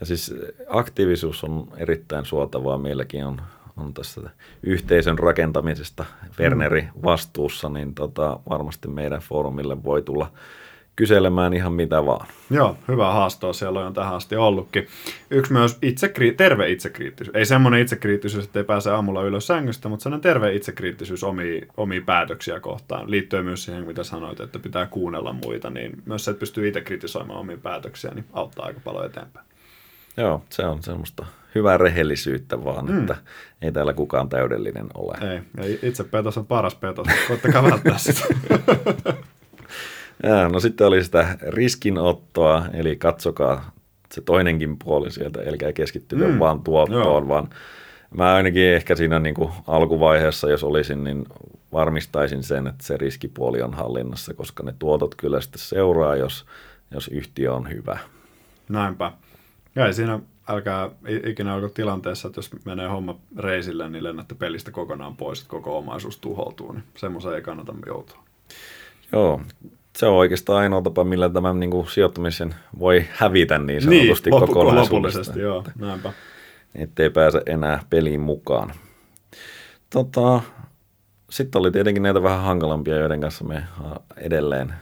ja 0.00 0.06
siis 0.06 0.34
aktiivisuus 0.68 1.44
on 1.44 1.68
erittäin 1.76 2.24
suotavaa. 2.24 2.78
Meilläkin 2.78 3.24
on, 3.26 3.40
on 3.76 3.94
tässä 3.94 4.20
yhteisön 4.62 5.18
rakentamisesta 5.18 6.04
Werneri 6.38 6.82
mm. 6.82 7.02
vastuussa, 7.02 7.68
niin 7.68 7.94
tota, 7.94 8.40
varmasti 8.48 8.88
meidän 8.88 9.20
foorumille 9.20 9.84
voi 9.84 10.02
tulla 10.02 10.32
kyselemään 11.00 11.52
ihan 11.52 11.72
mitä 11.72 12.06
vaan. 12.06 12.26
Joo, 12.50 12.76
hyvä 12.88 13.12
haastoa 13.12 13.52
siellä 13.52 13.86
on 13.86 13.94
tähän 13.94 14.14
asti 14.14 14.36
ollutkin. 14.36 14.86
Yksi 15.30 15.52
myös 15.52 15.78
itsekri- 15.86 16.34
terve 16.36 16.70
itsekriittisyys. 16.70 17.36
Ei 17.36 17.46
semmoinen 17.46 17.80
itsekriittisyys, 17.80 18.44
että 18.44 18.58
ei 18.58 18.64
pääse 18.64 18.90
aamulla 18.90 19.22
ylös 19.22 19.46
sängystä, 19.46 19.88
mutta 19.88 20.02
sellainen 20.02 20.22
terve 20.22 20.54
itsekriittisyys 20.54 21.24
omia, 21.24 21.66
omia 21.76 22.00
päätöksiä 22.06 22.60
kohtaan. 22.60 23.10
Liittyen 23.10 23.44
myös 23.44 23.64
siihen, 23.64 23.86
mitä 23.86 24.04
sanoit, 24.04 24.40
että 24.40 24.58
pitää 24.58 24.86
kuunnella 24.86 25.32
muita, 25.32 25.70
niin 25.70 26.02
myös 26.06 26.24
se, 26.24 26.30
että 26.30 26.40
pystyy 26.40 26.68
itse 26.68 26.80
kritisoimaan 26.80 27.40
omia 27.40 27.56
päätöksiä, 27.56 28.10
niin 28.14 28.24
auttaa 28.32 28.66
aika 28.66 28.80
paljon 28.84 29.06
eteenpäin. 29.06 29.46
Joo, 30.16 30.42
se 30.50 30.66
on 30.66 30.82
semmoista 30.82 31.26
hyvää 31.54 31.76
rehellisyyttä 31.76 32.64
vaan, 32.64 32.86
mm. 32.86 33.00
että 33.00 33.16
ei 33.62 33.72
täällä 33.72 33.92
kukaan 33.92 34.28
täydellinen 34.28 34.86
ole. 34.94 35.32
Ei, 35.32 35.40
ja 35.56 35.78
itse 35.82 36.04
petos 36.04 36.38
on 36.38 36.46
paras 36.46 36.74
petos, 36.74 37.06
koittakaa 37.28 37.62
välttää 37.62 37.98
sitä. 37.98 38.24
ja, 40.22 40.48
no 40.48 40.60
sitten 40.60 40.86
oli 40.86 41.04
sitä 41.04 41.36
riskinottoa, 41.48 42.64
eli 42.72 42.96
katsokaa 42.96 43.72
se 44.12 44.20
toinenkin 44.20 44.76
puoli 44.84 45.10
sieltä, 45.10 45.42
eli 45.42 45.58
keskittykää 45.74 46.28
mm. 46.28 46.38
vaan 46.38 46.60
tuottoon, 46.60 47.02
Joo. 47.02 47.28
vaan 47.28 47.48
mä 48.16 48.34
ainakin 48.34 48.62
ehkä 48.62 48.96
siinä 48.96 49.18
niin 49.18 49.34
kuin 49.34 49.50
alkuvaiheessa, 49.66 50.50
jos 50.50 50.64
olisin, 50.64 51.04
niin 51.04 51.24
varmistaisin 51.72 52.42
sen, 52.42 52.66
että 52.66 52.84
se 52.84 52.96
riskipuoli 52.96 53.62
on 53.62 53.74
hallinnassa, 53.74 54.34
koska 54.34 54.62
ne 54.62 54.74
tuotot 54.78 55.14
kyllä 55.14 55.40
sitten 55.40 55.60
seuraa, 55.60 56.16
jos, 56.16 56.46
jos 56.90 57.08
yhtiö 57.08 57.54
on 57.54 57.70
hyvä. 57.70 57.98
Näinpä. 58.68 59.12
Ja 59.74 59.92
siinä 59.92 60.20
älkää 60.48 60.90
ikinä 61.26 61.54
olko 61.54 61.68
tilanteessa, 61.68 62.28
että 62.28 62.38
jos 62.38 62.50
menee 62.64 62.88
homma 62.88 63.18
reisille, 63.38 63.88
niin 63.88 64.04
lennätte 64.04 64.34
pelistä 64.34 64.70
kokonaan 64.70 65.16
pois, 65.16 65.38
että 65.38 65.50
koko 65.50 65.78
omaisuus 65.78 66.18
tuhoutuu, 66.18 66.72
niin 66.72 66.84
semmoisen 66.96 67.34
ei 67.34 67.42
kannata 67.42 67.74
joutua. 67.86 68.18
Joo, 69.12 69.40
se 69.98 70.06
on 70.06 70.16
oikeastaan 70.16 70.58
ainoa 70.58 70.82
tapa, 70.82 71.04
millä 71.04 71.28
tämän 71.28 71.60
niin 71.60 71.70
kuin, 71.70 71.86
sijoittamisen 71.86 72.54
voi 72.78 73.04
hävitä 73.10 73.58
niin 73.58 73.82
sanotusti 73.82 74.30
niin, 74.30 74.40
lopullisesti. 74.76 75.40
Joo, 75.40 75.64
näinpä. 75.78 76.12
Ettei 76.74 77.10
pääse 77.10 77.42
enää 77.46 77.82
peliin 77.90 78.20
mukaan. 78.20 78.72
Tota, 79.90 80.40
sitten 81.30 81.58
oli 81.58 81.70
tietenkin 81.70 82.02
näitä 82.02 82.22
vähän 82.22 82.40
hankalampia, 82.40 82.96
joiden 82.96 83.20
kanssa 83.20 83.44
me 83.44 83.62
edelleen 84.16 84.74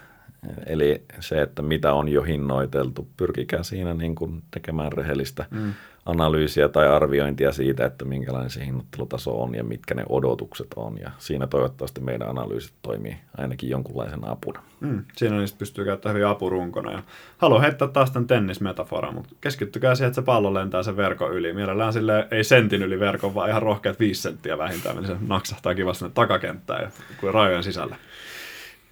Eli 0.66 1.02
se, 1.20 1.42
että 1.42 1.62
mitä 1.62 1.92
on 1.92 2.08
jo 2.08 2.22
hinnoiteltu, 2.22 3.08
pyrkikää 3.16 3.62
siinä 3.62 3.94
niin 3.94 4.14
kuin 4.14 4.42
tekemään 4.50 4.92
rehellistä 4.92 5.46
mm. 5.50 5.74
Analyysiä 6.08 6.68
tai 6.68 6.88
arviointia 6.88 7.52
siitä, 7.52 7.86
että 7.86 8.04
minkälainen 8.04 8.50
se 8.50 8.66
hinnoittelutaso 8.66 9.42
on 9.42 9.54
ja 9.54 9.64
mitkä 9.64 9.94
ne 9.94 10.04
odotukset 10.08 10.66
on. 10.76 10.98
Ja 11.00 11.10
siinä 11.18 11.46
toivottavasti 11.46 12.00
meidän 12.00 12.28
analyysit 12.28 12.72
toimii 12.82 13.16
ainakin 13.38 13.70
jonkunlaisen 13.70 14.28
apuna. 14.28 14.62
Mm. 14.80 15.04
Siinä 15.16 15.38
niistä 15.38 15.58
pystyy 15.58 15.84
käyttämään 15.84 16.14
hyvin 16.14 16.28
apurunkona. 16.28 16.92
Ja 16.92 17.02
haluan 17.38 17.60
heittää 17.60 17.88
taas 17.88 18.10
tämän 18.10 18.26
tennismetaforan, 18.26 19.14
mutta 19.14 19.34
keskittykää 19.40 19.94
siihen, 19.94 20.08
että 20.08 20.20
se 20.20 20.24
pallo 20.24 20.54
lentää 20.54 20.82
sen 20.82 20.96
verkon 20.96 21.32
yli. 21.32 21.52
Mielellään 21.52 21.92
sille 21.92 22.28
ei 22.30 22.44
sentin 22.44 22.82
yli 22.82 23.00
verkon, 23.00 23.34
vaan 23.34 23.50
ihan 23.50 23.62
rohkeat 23.62 24.00
viisi 24.00 24.22
senttiä 24.22 24.58
vähintään, 24.58 24.96
niin 24.96 25.06
se 25.06 25.16
naksahtaa 25.26 25.74
kivasti 25.74 26.04
takakenttään 26.14 26.82
ja 26.82 26.90
kuin 27.20 27.34
rajojen 27.34 27.62
sisällä. 27.62 27.96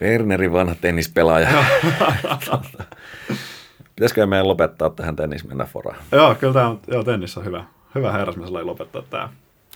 Wernerin 0.00 0.52
vanha 0.52 0.74
tennispelaaja. 0.80 1.48
Pitäisikö 3.96 4.26
meidän 4.26 4.48
lopettaa 4.48 4.90
tähän 4.90 5.16
tennismetaforaan? 5.16 5.98
Joo, 6.12 6.34
kyllä 6.34 6.52
tämä 6.52 6.68
on, 6.68 6.80
joo, 6.88 7.04
tennis 7.04 7.38
on 7.38 7.44
hyvä. 7.44 7.64
Hyvä 7.94 8.12
herrasmies 8.12 8.50
lopettaa 8.50 9.02
tämä. 9.10 9.28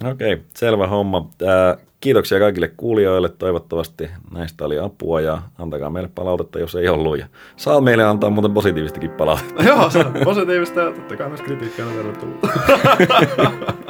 Okei, 0.05 0.33
okay, 0.33 0.45
selvä 0.55 0.87
homma. 0.87 1.31
Ää, 1.47 1.77
kiitoksia 2.01 2.39
kaikille 2.39 2.69
kuulijoille. 2.77 3.29
Toivottavasti 3.29 4.11
näistä 4.31 4.65
oli 4.65 4.79
apua 4.79 5.21
ja 5.21 5.43
antakaa 5.59 5.91
meille 5.91 6.11
palautetta, 6.15 6.59
jos 6.59 6.75
ei 6.75 6.89
ollut. 6.89 7.19
Ja 7.19 7.27
saa 7.57 7.81
meille 7.81 8.05
antaa 8.05 8.31
muuten 8.31 8.53
positiivistakin 8.53 9.11
palautetta. 9.11 9.63
Joo, 9.69 9.91
se 9.91 10.05
positiivista 10.25 10.81
ja 10.81 10.93
totta 10.93 11.17
kai 11.17 11.29
myös 11.29 11.43
kritiikkiä 11.43 11.87
on 11.87 11.93
tervetullut. 11.93 12.41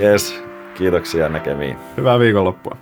Yes, 0.00 0.42
kiitoksia 0.74 1.28
näkemiin. 1.28 1.76
Hyvää 1.96 2.18
viikonloppua. 2.18 2.76